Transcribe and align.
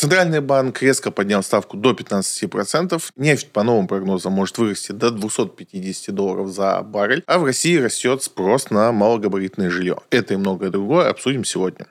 Центральный 0.00 0.40
банк 0.40 0.80
резко 0.80 1.10
поднял 1.10 1.42
ставку 1.42 1.76
до 1.76 1.90
15%. 1.90 3.02
Нефть, 3.16 3.48
по 3.52 3.62
новым 3.62 3.86
прогнозам, 3.86 4.32
может 4.32 4.56
вырасти 4.56 4.92
до 4.92 5.10
250 5.10 6.14
долларов 6.14 6.48
за 6.48 6.80
баррель. 6.80 7.22
А 7.26 7.38
в 7.38 7.44
России 7.44 7.76
растет 7.76 8.22
спрос 8.22 8.70
на 8.70 8.92
малогабаритное 8.92 9.68
жилье. 9.68 9.98
Это 10.08 10.32
и 10.32 10.36
многое 10.38 10.70
другое 10.70 11.10
обсудим 11.10 11.44
сегодня. 11.44 11.86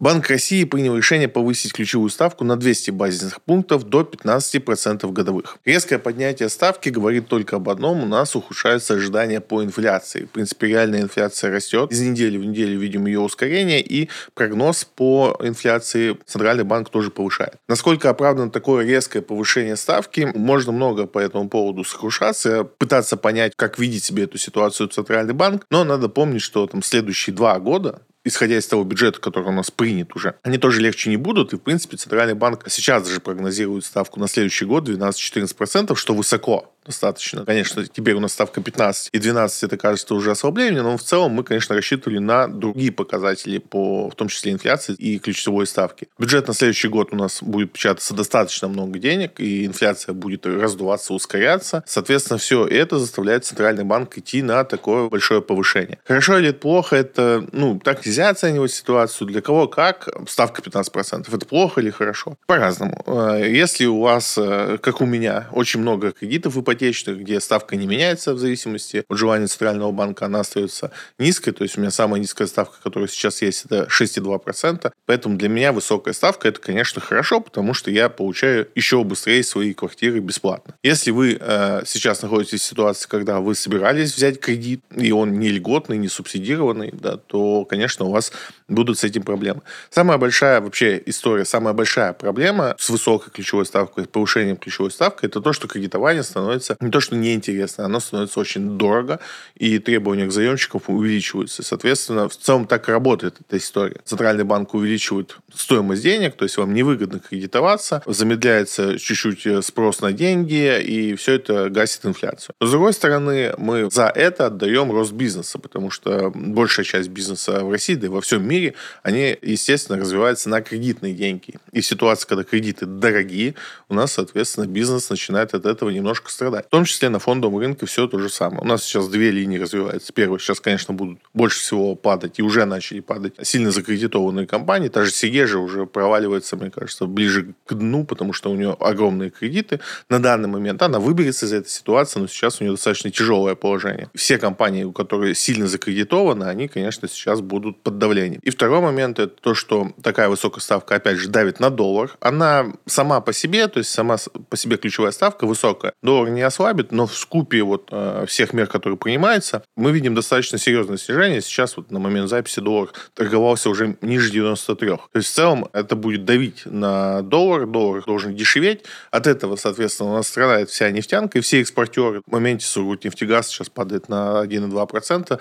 Банк 0.00 0.28
России 0.28 0.64
принял 0.64 0.96
решение 0.96 1.28
повысить 1.28 1.72
ключевую 1.72 2.10
ставку 2.10 2.44
на 2.44 2.56
200 2.56 2.90
базисных 2.90 3.40
пунктов 3.40 3.84
до 3.84 4.02
15% 4.02 5.10
годовых. 5.12 5.56
Резкое 5.64 6.00
поднятие 6.00 6.48
ставки 6.48 6.88
говорит 6.88 7.28
только 7.28 7.56
об 7.56 7.68
одном. 7.68 8.02
У 8.02 8.06
нас 8.06 8.34
ухудшаются 8.34 8.94
ожидания 8.94 9.40
по 9.40 9.62
инфляции. 9.62 10.24
В 10.24 10.30
принципе, 10.30 10.66
реальная 10.66 11.00
инфляция 11.00 11.52
растет. 11.52 11.92
Из 11.92 12.00
недели 12.00 12.36
в 12.36 12.44
неделю 12.44 12.80
видим 12.80 13.06
ее 13.06 13.20
ускорение. 13.20 13.80
И 13.80 14.10
прогноз 14.34 14.84
по 14.84 15.38
инфляции 15.40 16.18
Центральный 16.26 16.64
банк 16.64 16.90
тоже 16.90 17.12
повышает. 17.12 17.54
Насколько 17.68 18.10
оправдано 18.10 18.50
такое 18.50 18.84
резкое 18.84 19.22
повышение 19.22 19.76
ставки, 19.76 20.28
можно 20.34 20.72
много 20.72 21.06
по 21.06 21.20
этому 21.20 21.48
поводу 21.48 21.84
сокрушаться, 21.84 22.64
пытаться 22.64 23.16
понять, 23.16 23.52
как 23.54 23.78
видит 23.78 24.02
себе 24.02 24.24
эту 24.24 24.38
ситуацию 24.38 24.88
Центральный 24.88 25.34
банк. 25.34 25.64
Но 25.70 25.84
надо 25.84 26.08
помнить, 26.08 26.42
что 26.42 26.66
там 26.66 26.82
следующие 26.82 27.34
два 27.34 27.60
года 27.60 28.02
исходя 28.24 28.58
из 28.58 28.66
того 28.66 28.84
бюджета, 28.84 29.20
который 29.20 29.48
у 29.48 29.52
нас 29.52 29.70
принят 29.70 30.16
уже, 30.16 30.36
они 30.42 30.58
тоже 30.58 30.80
легче 30.80 31.10
не 31.10 31.16
будут. 31.16 31.52
И, 31.52 31.56
в 31.56 31.60
принципе, 31.60 31.96
Центральный 31.96 32.34
банк 32.34 32.64
сейчас 32.68 33.06
даже 33.06 33.20
прогнозирует 33.20 33.84
ставку 33.84 34.18
на 34.18 34.28
следующий 34.28 34.64
год 34.64 34.88
12-14%, 34.88 35.94
что 35.94 36.14
высоко 36.14 36.73
достаточно. 36.84 37.44
Конечно, 37.44 37.86
теперь 37.86 38.14
у 38.14 38.20
нас 38.20 38.32
ставка 38.32 38.60
15 38.60 39.10
и 39.12 39.18
12 39.18 39.62
это 39.64 39.76
кажется 39.76 40.14
уже 40.14 40.30
ослабление, 40.30 40.82
но 40.82 40.96
в 40.96 41.02
целом 41.02 41.32
мы, 41.32 41.44
конечно, 41.44 41.74
рассчитывали 41.74 42.18
на 42.18 42.48
другие 42.48 42.92
показатели, 42.92 43.58
по, 43.58 44.10
в 44.10 44.14
том 44.14 44.28
числе 44.28 44.52
инфляции 44.52 44.94
и 44.94 45.18
ключевой 45.18 45.66
ставки. 45.66 46.08
Бюджет 46.18 46.48
на 46.48 46.54
следующий 46.54 46.88
год 46.88 47.08
у 47.12 47.16
нас 47.16 47.42
будет 47.42 47.72
печататься 47.72 48.14
достаточно 48.14 48.68
много 48.68 48.98
денег, 48.98 49.40
и 49.40 49.66
инфляция 49.66 50.12
будет 50.12 50.46
раздуваться, 50.46 51.14
ускоряться. 51.14 51.82
Соответственно, 51.86 52.38
все 52.38 52.66
это 52.66 52.98
заставляет 52.98 53.44
Центральный 53.44 53.84
банк 53.84 54.18
идти 54.18 54.42
на 54.42 54.64
такое 54.64 55.08
большое 55.08 55.40
повышение. 55.42 55.98
Хорошо 56.04 56.38
или 56.38 56.50
плохо, 56.52 56.96
это, 56.96 57.46
ну, 57.52 57.78
так 57.78 58.04
нельзя 58.04 58.30
оценивать 58.30 58.72
ситуацию. 58.72 59.28
Для 59.28 59.40
кого 59.40 59.68
как, 59.68 60.08
ставка 60.28 60.62
15%. 60.62 61.34
Это 61.34 61.46
плохо 61.46 61.80
или 61.80 61.90
хорошо? 61.90 62.36
По-разному. 62.46 63.02
Э, 63.06 63.42
если 63.48 63.86
у 63.86 64.00
вас, 64.00 64.36
э, 64.38 64.78
как 64.80 65.00
у 65.00 65.06
меня, 65.06 65.48
очень 65.52 65.80
много 65.80 66.12
кредитов, 66.12 66.54
вы 66.54 66.62
ипотечных, 66.74 67.20
где 67.20 67.40
ставка 67.40 67.76
не 67.76 67.86
меняется 67.86 68.34
в 68.34 68.38
зависимости 68.38 69.04
от 69.08 69.18
желания 69.18 69.46
Центрального 69.46 69.92
банка, 69.92 70.26
она 70.26 70.40
остается 70.40 70.90
низкой. 71.18 71.52
То 71.52 71.64
есть 71.64 71.76
у 71.78 71.80
меня 71.80 71.90
самая 71.90 72.20
низкая 72.20 72.48
ставка, 72.48 72.76
которая 72.82 73.08
сейчас 73.08 73.42
есть, 73.42 73.64
это 73.64 73.86
6,2%. 73.90 74.92
Поэтому 75.06 75.36
для 75.36 75.48
меня 75.48 75.72
высокая 75.72 76.14
ставка 76.14 76.48
это, 76.48 76.60
конечно, 76.60 77.00
хорошо, 77.00 77.40
потому 77.40 77.74
что 77.74 77.90
я 77.90 78.08
получаю 78.08 78.68
еще 78.74 79.02
быстрее 79.04 79.42
свои 79.42 79.72
квартиры 79.72 80.20
бесплатно. 80.20 80.74
Если 80.82 81.10
вы 81.10 81.38
э, 81.40 81.82
сейчас 81.86 82.22
находитесь 82.22 82.60
в 82.60 82.64
ситуации, 82.64 83.08
когда 83.08 83.40
вы 83.40 83.54
собирались 83.54 84.14
взять 84.14 84.40
кредит, 84.40 84.82
и 84.96 85.12
он 85.12 85.38
не 85.38 85.48
льготный, 85.48 85.98
не 85.98 86.08
субсидированный, 86.08 86.90
да, 86.92 87.16
то, 87.16 87.64
конечно, 87.64 88.06
у 88.06 88.10
вас 88.10 88.32
будут 88.68 88.98
с 88.98 89.04
этим 89.04 89.22
проблемы. 89.22 89.62
Самая 89.90 90.18
большая 90.18 90.60
вообще 90.60 91.02
история, 91.06 91.44
самая 91.44 91.74
большая 91.74 92.12
проблема 92.12 92.74
с 92.78 92.88
высокой 92.88 93.30
ключевой 93.30 93.66
ставкой, 93.66 94.04
с 94.04 94.08
повышением 94.08 94.56
ключевой 94.56 94.90
ставки, 94.90 95.26
это 95.26 95.40
то, 95.40 95.52
что 95.52 95.68
кредитование 95.68 96.22
становится 96.22 96.76
не 96.80 96.90
то, 96.90 97.00
что 97.00 97.16
неинтересно, 97.16 97.84
оно 97.84 98.00
становится 98.00 98.40
очень 98.40 98.78
дорого, 98.78 99.20
и 99.54 99.78
требования 99.78 100.26
к 100.26 100.32
заемщикам 100.32 100.80
увеличиваются. 100.86 101.62
Соответственно, 101.62 102.28
в 102.28 102.36
целом 102.36 102.66
так 102.66 102.88
работает 102.88 103.36
эта 103.40 103.58
история. 103.58 104.00
Центральный 104.04 104.44
банк 104.44 104.74
увеличивает 104.74 105.36
стоимость 105.54 106.02
денег, 106.02 106.36
то 106.36 106.44
есть 106.44 106.56
вам 106.56 106.74
невыгодно 106.74 107.20
кредитоваться, 107.20 108.02
замедляется 108.06 108.98
чуть-чуть 108.98 109.46
э, 109.46 109.62
спрос 109.62 110.00
на 110.00 110.12
деньги, 110.12 110.80
и 110.80 111.14
все 111.16 111.34
это 111.34 111.68
гасит 111.70 112.06
инфляцию. 112.06 112.54
Но, 112.60 112.66
с 112.66 112.70
другой 112.70 112.92
стороны, 112.92 113.54
мы 113.58 113.90
за 113.90 114.06
это 114.06 114.46
отдаем 114.46 114.90
рост 114.90 115.12
бизнеса, 115.12 115.58
потому 115.58 115.90
что 115.90 116.32
большая 116.34 116.84
часть 116.84 117.08
бизнеса 117.08 117.64
в 117.64 117.70
России, 117.70 117.94
да 117.94 118.06
и 118.06 118.10
во 118.10 118.20
всем 118.20 118.46
мире, 118.46 118.53
они, 119.02 119.36
естественно, 119.42 119.98
развиваются 119.98 120.48
на 120.48 120.60
кредитные 120.62 121.14
деньги. 121.14 121.54
И 121.72 121.80
в 121.80 121.86
ситуации, 121.86 122.26
когда 122.26 122.44
кредиты 122.44 122.86
дорогие, 122.86 123.54
у 123.88 123.94
нас, 123.94 124.12
соответственно, 124.12 124.66
бизнес 124.66 125.10
начинает 125.10 125.54
от 125.54 125.66
этого 125.66 125.90
немножко 125.90 126.30
страдать. 126.30 126.66
В 126.66 126.70
том 126.70 126.84
числе 126.84 127.08
на 127.08 127.18
фондовом 127.18 127.58
рынке 127.58 127.86
все 127.86 128.06
то 128.06 128.18
же 128.18 128.28
самое. 128.28 128.62
У 128.62 128.66
нас 128.66 128.82
сейчас 128.84 129.08
две 129.08 129.30
линии 129.30 129.58
развиваются. 129.58 130.12
Первая 130.12 130.38
сейчас, 130.38 130.60
конечно, 130.60 130.94
будут 130.94 131.18
больше 131.32 131.60
всего 131.60 131.94
падать, 131.94 132.38
и 132.38 132.42
уже 132.42 132.64
начали 132.64 133.00
падать 133.00 133.34
сильно 133.42 133.70
закредитованные 133.70 134.46
компании. 134.46 134.88
Та 134.88 135.04
же 135.04 135.10
Сигежа 135.10 135.58
уже 135.58 135.86
проваливается, 135.86 136.56
мне 136.56 136.70
кажется, 136.70 137.06
ближе 137.06 137.54
к 137.66 137.74
дну, 137.74 138.04
потому 138.04 138.32
что 138.32 138.50
у 138.50 138.54
нее 138.54 138.76
огромные 138.80 139.30
кредиты. 139.30 139.80
На 140.08 140.20
данный 140.20 140.48
момент 140.48 140.82
она 140.82 140.98
выберется 140.98 141.46
из 141.46 141.52
этой 141.52 141.68
ситуации, 141.68 142.20
но 142.20 142.26
сейчас 142.26 142.60
у 142.60 142.64
нее 142.64 142.72
достаточно 142.72 143.10
тяжелое 143.10 143.54
положение. 143.54 144.10
Все 144.14 144.38
компании, 144.38 144.84
у 144.84 144.92
которых 144.92 145.36
сильно 145.36 145.66
закредитованы, 145.66 146.44
они, 146.44 146.68
конечно, 146.68 147.08
сейчас 147.08 147.40
будут 147.40 147.82
под 147.82 147.98
давлением. 147.98 148.40
И 148.44 148.50
второй 148.50 148.80
момент 148.80 149.18
это 149.18 149.34
то, 149.40 149.54
что 149.54 149.92
такая 150.02 150.28
высокая 150.28 150.60
ставка, 150.60 150.96
опять 150.96 151.16
же, 151.16 151.28
давит 151.28 151.60
на 151.60 151.70
доллар. 151.70 152.14
Она 152.20 152.74
сама 152.84 153.22
по 153.22 153.32
себе, 153.32 153.66
то 153.68 153.78
есть 153.78 153.90
сама 153.90 154.18
по 154.50 154.56
себе 154.56 154.76
ключевая 154.76 155.12
ставка 155.12 155.46
высокая. 155.46 155.94
Доллар 156.02 156.28
не 156.28 156.42
ослабит, 156.42 156.92
но 156.92 157.06
в 157.06 157.14
скупе 157.16 157.62
вот 157.62 157.88
э, 157.90 158.26
всех 158.28 158.52
мер, 158.52 158.66
которые 158.66 158.98
принимаются, 158.98 159.64
мы 159.76 159.92
видим 159.92 160.14
достаточно 160.14 160.58
серьезное 160.58 160.98
снижение. 160.98 161.40
Сейчас 161.40 161.78
вот 161.78 161.90
на 161.90 161.98
момент 161.98 162.28
записи 162.28 162.60
доллар 162.60 162.90
торговался 163.14 163.70
уже 163.70 163.96
ниже 164.02 164.30
93. 164.30 164.88
То 164.88 165.00
есть 165.14 165.30
в 165.30 165.34
целом 165.34 165.66
это 165.72 165.96
будет 165.96 166.26
давить 166.26 166.66
на 166.66 167.22
доллар, 167.22 167.66
доллар 167.66 168.04
должен 168.04 168.36
дешеветь. 168.36 168.84
От 169.10 169.26
этого, 169.26 169.56
соответственно, 169.56 170.10
у 170.10 170.14
нас 170.16 170.28
страдает 170.28 170.68
вся 170.68 170.90
нефтянка 170.90 171.38
и 171.38 171.40
все 171.40 171.62
экспортеры. 171.62 172.20
В 172.26 172.32
моменте 172.32 172.66
Сургутнефтегаз 172.66 173.48
сейчас 173.48 173.70
падает 173.70 174.10
на 174.10 174.44
1,2% 174.44 175.40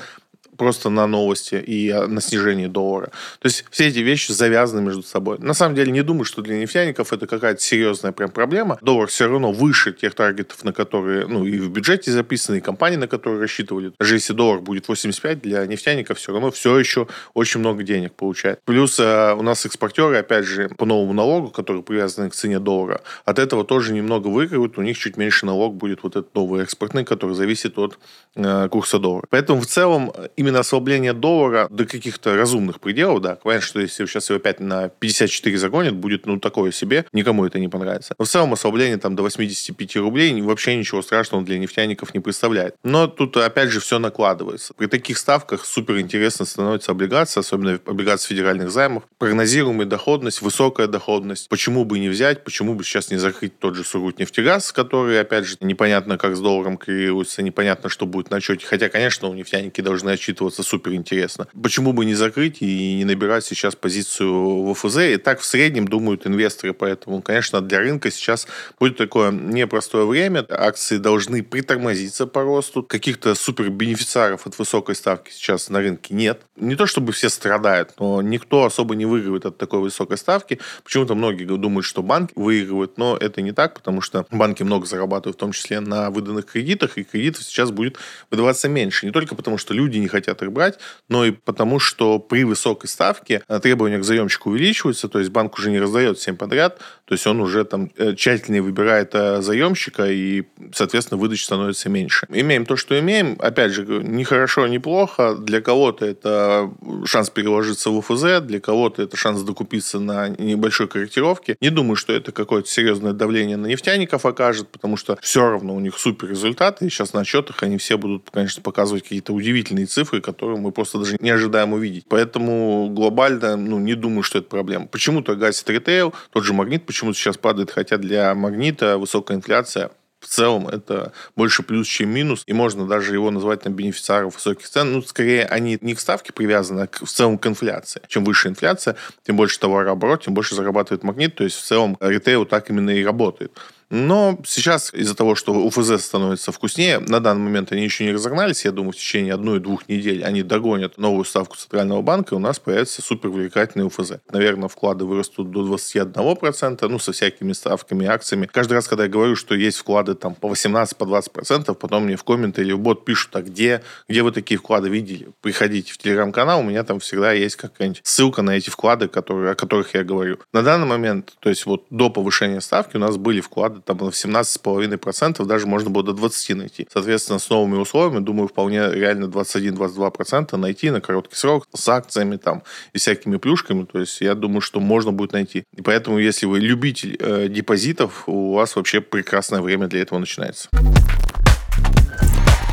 просто 0.58 0.90
на 0.90 1.08
новости 1.08 1.56
и 1.56 1.92
на 1.94 2.22
снижение 2.22 2.68
доллара. 2.68 3.08
То 3.40 3.48
есть 3.48 3.66
все 3.70 3.88
эти 3.88 4.00
вещи 4.00 4.32
завязаны 4.32 4.82
между 4.82 5.04
собой. 5.04 5.38
На 5.40 5.54
самом 5.54 5.76
деле 5.76 5.92
не 5.92 6.04
думаю, 6.04 6.26
что 6.26 6.42
для 6.42 6.58
нефтяников 6.58 7.14
это 7.14 7.28
какая-то 7.28 7.62
серьезная 7.62 8.12
прям 8.12 8.32
проблема. 8.32 8.78
Доллар 8.82 9.08
все 9.08 9.28
равно 9.28 9.52
выше 9.52 9.94
тех 9.94 10.14
таргетов, 10.16 10.64
на 10.64 10.74
которые, 10.74 11.28
ну, 11.28 11.46
и 11.46 11.60
в 11.60 11.70
бюджете 11.70 12.12
записаны, 12.12 12.58
и 12.58 12.62
компании, 12.62 12.98
на 12.98 13.08
которые 13.08 13.40
рассчитывали. 13.42 13.94
Даже 14.00 14.16
если 14.16 14.34
доллар 14.34 14.60
будет 14.60 14.88
85, 14.88 15.42
для 15.42 15.66
нефтяников 15.66 16.18
все 16.18 16.32
равно 16.32 16.52
все 16.52 16.78
еще 16.78 17.08
очень 17.34 17.60
много 17.60 17.84
денег 17.84 18.14
получает. 18.14 18.60
Плюс 18.66 19.00
э, 19.00 19.34
у 19.34 19.42
нас 19.42 19.66
экспортеры, 19.66 20.18
опять 20.18 20.46
же, 20.46 20.70
по 20.70 20.86
новому 20.86 21.14
налогу, 21.14 21.50
который 21.50 21.82
привязан 21.84 22.30
к 22.30 22.36
цене 22.36 22.60
доллара, 22.60 23.02
от 23.26 23.40
этого 23.40 23.64
тоже 23.64 23.94
немного 23.94 24.28
выигрывают. 24.28 24.78
У 24.78 24.82
них 24.82 24.98
чуть 24.98 25.18
меньше 25.18 25.46
налог 25.46 25.76
будет 25.76 26.04
вот 26.04 26.16
этот 26.16 26.34
новый 26.36 26.64
экспортный, 26.64 27.04
который 27.06 27.36
зависит 27.36 27.78
от 27.78 27.98
э, 28.36 28.68
курса 28.70 29.00
доллара. 29.00 29.26
Поэтому 29.30 29.62
в 29.62 29.66
целом 29.66 30.14
именно 30.44 30.60
ослабление 30.60 31.14
доллара 31.14 31.68
до 31.70 31.86
каких-то 31.86 32.36
разумных 32.36 32.82
пределов, 32.82 33.22
да, 33.22 33.38
понятно, 33.42 33.66
что 33.66 33.80
если 33.80 34.06
сейчас 34.06 34.30
его 34.30 34.38
опять 34.38 34.60
на 34.60 34.90
54 34.90 35.58
загонят, 35.58 35.96
будет, 35.96 36.26
ну, 36.26 36.40
такое 36.40 36.72
себе, 36.72 37.06
никому 37.14 37.46
это 37.46 37.60
не 37.60 37.70
понравится. 37.70 38.14
Но 38.20 38.26
в 38.26 38.28
целом 38.28 38.54
ослабление 38.54 38.98
там 38.98 39.16
до 39.16 39.24
85 39.24 39.96
рублей 39.98 40.42
вообще 40.42 40.76
ничего 40.76 41.02
страшного 41.02 41.44
для 41.44 41.58
нефтяников 41.58 42.14
не 42.14 42.20
представляет. 42.20 42.76
Но 42.84 43.08
тут, 43.08 43.38
опять 43.38 43.70
же, 43.70 43.80
все 43.80 44.00
накладывается. 44.00 44.74
При 44.74 44.88
таких 44.88 45.18
ставках 45.18 45.66
супер 45.66 46.00
интересно 46.00 46.46
становится 46.46 46.92
облигация, 46.92 47.42
особенно 47.42 47.80
облигации 47.86 48.30
федеральных 48.30 48.70
займов. 48.70 49.04
Прогнозируемая 49.18 49.88
доходность, 49.88 50.42
высокая 50.42 50.88
доходность. 50.88 51.48
Почему 51.48 51.86
бы 51.86 52.00
не 52.00 52.10
взять, 52.10 52.44
почему 52.44 52.74
бы 52.74 52.84
сейчас 52.84 53.12
не 53.12 53.18
закрыть 53.18 53.60
тот 53.60 53.76
же 53.76 53.84
Сургутнефтегаз, 53.84 54.74
который, 54.74 55.22
опять 55.22 55.46
же, 55.46 55.56
непонятно, 55.62 56.18
как 56.18 56.36
с 56.36 56.40
долларом 56.40 56.78
коррелируется, 56.78 57.42
непонятно, 57.42 57.90
что 57.90 58.06
будет 58.06 58.30
на 58.30 58.42
счете. 58.42 58.66
Хотя, 58.66 58.90
конечно, 58.90 59.30
у 59.30 59.34
нефтяники 59.34 59.80
должны 59.82 60.10
отчитываться 60.10 60.33
супер 60.38 60.94
интересно. 60.94 61.48
Почему 61.62 61.94
бы 61.94 62.06
не 62.06 62.16
закрыть 62.16 62.58
и 62.62 62.96
не 62.96 63.06
набирать 63.06 63.46
сейчас 63.46 63.76
позицию 63.76 64.64
в 64.64 64.72
ОФЗ? 64.72 64.98
И 64.98 65.18
так 65.18 65.40
в 65.40 65.46
среднем 65.46 65.88
думают 65.88 66.26
инвесторы, 66.28 66.74
поэтому, 66.74 67.22
конечно, 67.22 67.62
для 67.62 67.80
рынка 67.80 68.12
сейчас 68.12 68.48
будет 68.80 68.98
такое 68.98 69.32
непростое 69.32 70.06
время. 70.06 70.46
Акции 70.50 70.98
должны 70.98 71.44
притормозиться 71.44 72.28
по 72.28 72.44
росту. 72.44 72.84
Каких-то 72.84 73.36
супер 73.36 73.70
бенефициаров 73.70 74.48
от 74.48 74.58
высокой 74.58 74.96
ставки 74.96 75.32
сейчас 75.32 75.70
на 75.70 75.80
рынке 75.80 76.14
нет. 76.14 76.42
Не 76.56 76.76
то 76.76 76.86
чтобы 76.86 77.12
все 77.12 77.30
страдают, 77.30 77.94
но 78.00 78.22
никто 78.22 78.66
особо 78.66 78.96
не 78.96 79.06
выигрывает 79.06 79.46
от 79.46 79.58
такой 79.58 79.80
высокой 79.80 80.18
ставки. 80.18 80.60
Почему-то 80.84 81.16
многие 81.16 81.46
думают, 81.46 81.86
что 81.86 82.02
банки 82.02 82.34
выигрывают, 82.36 82.98
но 82.98 83.18
это 83.18 83.42
не 83.42 83.52
так, 83.52 83.76
потому 83.76 84.02
что 84.02 84.26
банки 84.32 84.64
много 84.64 84.86
зарабатывают, 84.86 85.38
в 85.38 85.40
том 85.40 85.52
числе 85.52 85.80
на 85.80 86.10
выданных 86.10 86.46
кредитах, 86.46 86.98
и 86.98 87.04
кредитов 87.04 87.44
сейчас 87.44 87.72
будет 87.72 87.98
выдаваться 88.32 88.70
меньше. 88.70 89.06
Не 89.06 89.12
только 89.12 89.36
потому, 89.36 89.58
что 89.58 89.74
люди 89.74 89.98
не 89.98 90.08
хотят 90.08 90.23
их 90.28 90.52
брать, 90.52 90.80
но 91.10 91.26
и 91.26 91.32
потому, 91.32 91.80
что 91.80 92.20
при 92.20 92.44
высокой 92.44 92.88
ставке 92.88 93.44
требования 93.62 94.00
к 94.00 94.04
заемщику 94.04 94.50
увеличиваются, 94.50 95.08
то 95.08 95.20
есть 95.20 95.32
банк 95.32 95.58
уже 95.58 95.72
не 95.72 95.80
раздает 95.80 96.18
всем 96.18 96.38
подряд, 96.38 96.80
то 97.14 97.16
есть 97.16 97.28
он 97.28 97.42
уже 97.42 97.64
там 97.64 97.92
э, 97.96 98.16
тщательнее 98.16 98.64
выбирает 98.64 99.12
э, 99.14 99.40
заемщика, 99.44 100.10
и, 100.10 100.46
соответственно, 100.74 101.22
выдача 101.22 101.46
становится 101.46 101.88
меньше. 101.88 102.26
Имеем 102.30 102.66
то, 102.66 102.76
что 102.76 103.00
имеем. 103.00 103.36
Опять 103.38 103.72
же, 103.72 103.86
не 103.86 104.24
хорошо, 104.24 104.66
не 104.66 104.80
плохо. 104.80 105.36
Для 105.36 105.62
кого-то 105.62 106.08
это 106.08 106.72
шанс 107.06 107.30
переложиться 107.30 107.92
в 107.92 107.98
УФЗ, 107.98 108.42
для 108.42 108.60
кого-то 108.60 109.04
это 109.04 109.16
шанс 109.16 109.44
докупиться 109.44 110.00
на 110.00 110.30
небольшой 110.30 110.88
корректировке. 110.88 111.56
Не 111.62 111.70
думаю, 111.70 111.98
что 111.98 112.14
это 112.14 112.32
какое-то 112.32 112.68
серьезное 112.68 113.14
давление 113.14 113.58
на 113.58 113.68
нефтяников 113.68 114.26
окажет, 114.26 114.70
потому 114.70 114.98
что 114.98 115.20
все 115.22 115.48
равно 115.48 115.76
у 115.76 115.80
них 115.80 116.00
супер 116.00 116.30
результаты, 116.30 116.88
и 116.88 116.90
сейчас 116.90 117.14
на 117.14 117.20
отчетах 117.20 117.62
они 117.62 117.78
все 117.78 118.00
будут, 118.00 118.32
конечно, 118.32 118.64
показывать 118.64 119.04
какие-то 119.04 119.34
удивительные 119.34 119.86
цифры, 119.86 120.20
которые 120.20 120.60
мы 120.60 120.72
просто 120.72 120.98
даже 120.98 121.16
не 121.20 121.30
ожидаем 121.30 121.74
увидеть. 121.74 122.06
Поэтому 122.10 122.90
глобально, 122.90 123.56
ну, 123.56 123.78
не 123.78 123.94
думаю, 123.94 124.24
что 124.24 124.40
это 124.40 124.48
проблема. 124.48 124.88
Почему-то 124.88 125.36
гасит 125.36 125.70
ритейл, 125.70 126.12
тот 126.32 126.44
же 126.44 126.54
магнит 126.54 126.88
почему-то 127.04 127.18
сейчас 127.18 127.38
падает, 127.38 127.72
хотя 127.72 127.98
для 127.98 128.34
магнита 128.34 128.98
высокая 128.98 129.38
инфляция 129.38 129.92
в 130.22 130.28
целом 130.28 130.70
это 130.70 131.12
больше 131.36 131.64
плюс, 131.64 131.86
чем 131.86 132.10
минус, 132.10 132.44
и 132.48 132.54
можно 132.54 132.88
даже 132.88 133.14
его 133.14 133.30
назвать 133.30 133.66
на 133.66 133.70
бенефициаров 133.70 134.36
высоких 134.36 134.70
цен. 134.70 134.94
Ну, 134.94 135.02
скорее, 135.02 135.44
они 135.46 135.78
не 135.82 135.96
к 135.96 136.00
ставке 136.00 136.32
привязаны, 136.32 136.82
а 136.82 136.88
к, 136.88 137.04
в 137.04 137.10
целом 137.10 137.38
к 137.38 137.46
инфляции. 137.46 138.02
Чем 138.08 138.24
выше 138.24 138.48
инфляция, 138.48 138.96
тем 139.28 139.36
больше 139.36 139.60
товарооборот, 139.60 140.24
тем 140.24 140.34
больше 140.34 140.56
зарабатывает 140.56 141.04
магнит. 141.04 141.36
То 141.36 141.44
есть, 141.44 141.58
в 141.58 141.66
целом, 141.66 141.98
ритейл 142.00 142.46
так 142.46 142.70
именно 142.70 142.92
и 142.92 143.04
работает. 143.04 143.52
Но 143.94 144.40
сейчас 144.44 144.92
из-за 144.92 145.14
того, 145.14 145.36
что 145.36 145.54
УФЗ 145.54 146.04
становится 146.04 146.52
вкуснее, 146.52 146.98
на 146.98 147.20
данный 147.20 147.44
момент 147.44 147.72
они 147.72 147.84
еще 147.84 148.04
не 148.06 148.12
разогнались. 148.12 148.66
Я 148.66 148.72
думаю, 148.72 148.92
в 148.92 148.96
течение 148.96 149.36
одной-двух 149.36 149.88
недель 149.88 150.24
они 150.24 150.42
догонят 150.42 150.98
новую 150.98 151.26
ставку 151.26 151.58
Центрального 151.58 152.02
банка, 152.02 152.34
и 152.34 152.38
у 152.38 152.42
нас 152.42 152.58
появится 152.58 153.04
супер 153.04 153.30
привлекательный 153.30 153.86
УФЗ. 153.86 154.14
Наверное, 154.32 154.68
вклады 154.68 155.06
вырастут 155.06 155.52
до 155.52 155.62
21%, 155.62 156.88
ну, 156.88 156.98
со 156.98 157.12
всякими 157.12 157.54
ставками, 157.54 158.08
акциями. 158.08 158.50
Каждый 158.52 158.74
раз, 158.74 158.88
когда 158.88 159.04
я 159.04 159.12
говорю, 159.12 159.36
что 159.36 159.54
есть 159.54 159.78
вклады 159.78 160.16
там 160.16 160.34
по 160.34 160.50
18, 160.50 160.98
по 160.98 161.04
20%, 161.04 161.76
потом 161.76 162.06
мне 162.06 162.16
в 162.16 162.24
комменты 162.24 162.64
или 162.64 162.72
в 162.72 162.80
бот 162.80 163.06
пишут, 163.06 163.36
а 163.36 163.44
где, 163.44 163.84
где 164.10 164.24
вы 164.24 164.32
такие 164.32 164.58
вклады 164.58 164.90
видели? 164.90 165.28
Приходите 165.42 165.94
в 165.94 166.00
телеграм-канал, 166.00 166.62
у 166.62 166.64
меня 166.64 166.84
там 166.84 167.00
всегда 167.00 167.32
есть 167.32 167.58
какая-нибудь 167.58 168.02
ссылка 168.04 168.42
на 168.42 168.58
эти 168.58 168.72
вклады, 168.72 169.08
которые, 169.08 169.52
о 169.52 169.56
которых 169.56 169.94
я 169.94 170.04
говорю. 170.04 170.40
На 170.52 170.64
данный 170.64 170.88
момент, 170.88 171.34
то 171.40 171.50
есть 171.50 171.68
вот 171.68 171.86
до 171.92 172.10
повышения 172.10 172.60
ставки 172.60 172.98
у 172.98 173.00
нас 173.00 173.18
были 173.18 173.40
вклады 173.40 173.83
там 173.86 173.98
в 173.98 174.10
17,5%, 174.10 175.46
даже 175.46 175.68
можно 175.68 175.90
было 175.90 176.04
до 176.04 176.14
20 176.14 176.58
найти. 176.58 176.88
Соответственно, 176.92 177.40
с 177.40 177.50
новыми 177.50 177.78
условиями, 177.78 178.24
думаю, 178.24 178.48
вполне 178.48 178.90
реально 178.92 179.26
21-22% 179.26 180.56
найти 180.58 180.90
на 180.90 181.02
короткий 181.02 181.36
срок 181.36 181.68
с 181.74 181.90
акциями 181.90 182.38
там 182.38 182.64
и 182.94 182.98
всякими 182.98 183.38
плюшками. 183.38 183.86
То 183.86 184.00
есть 184.00 184.22
я 184.22 184.36
думаю, 184.36 184.62
что 184.62 184.80
можно 184.80 185.12
будет 185.12 185.34
найти. 185.34 185.66
И 185.76 185.82
поэтому, 185.82 186.20
если 186.20 186.46
вы 186.46 186.60
любитель 186.60 187.18
э, 187.20 187.48
депозитов, 187.48 188.24
у 188.28 188.54
вас 188.54 188.76
вообще 188.76 189.02
прекрасное 189.02 189.62
время 189.62 189.88
для 189.88 190.02
этого 190.02 190.20
начинается. 190.20 190.70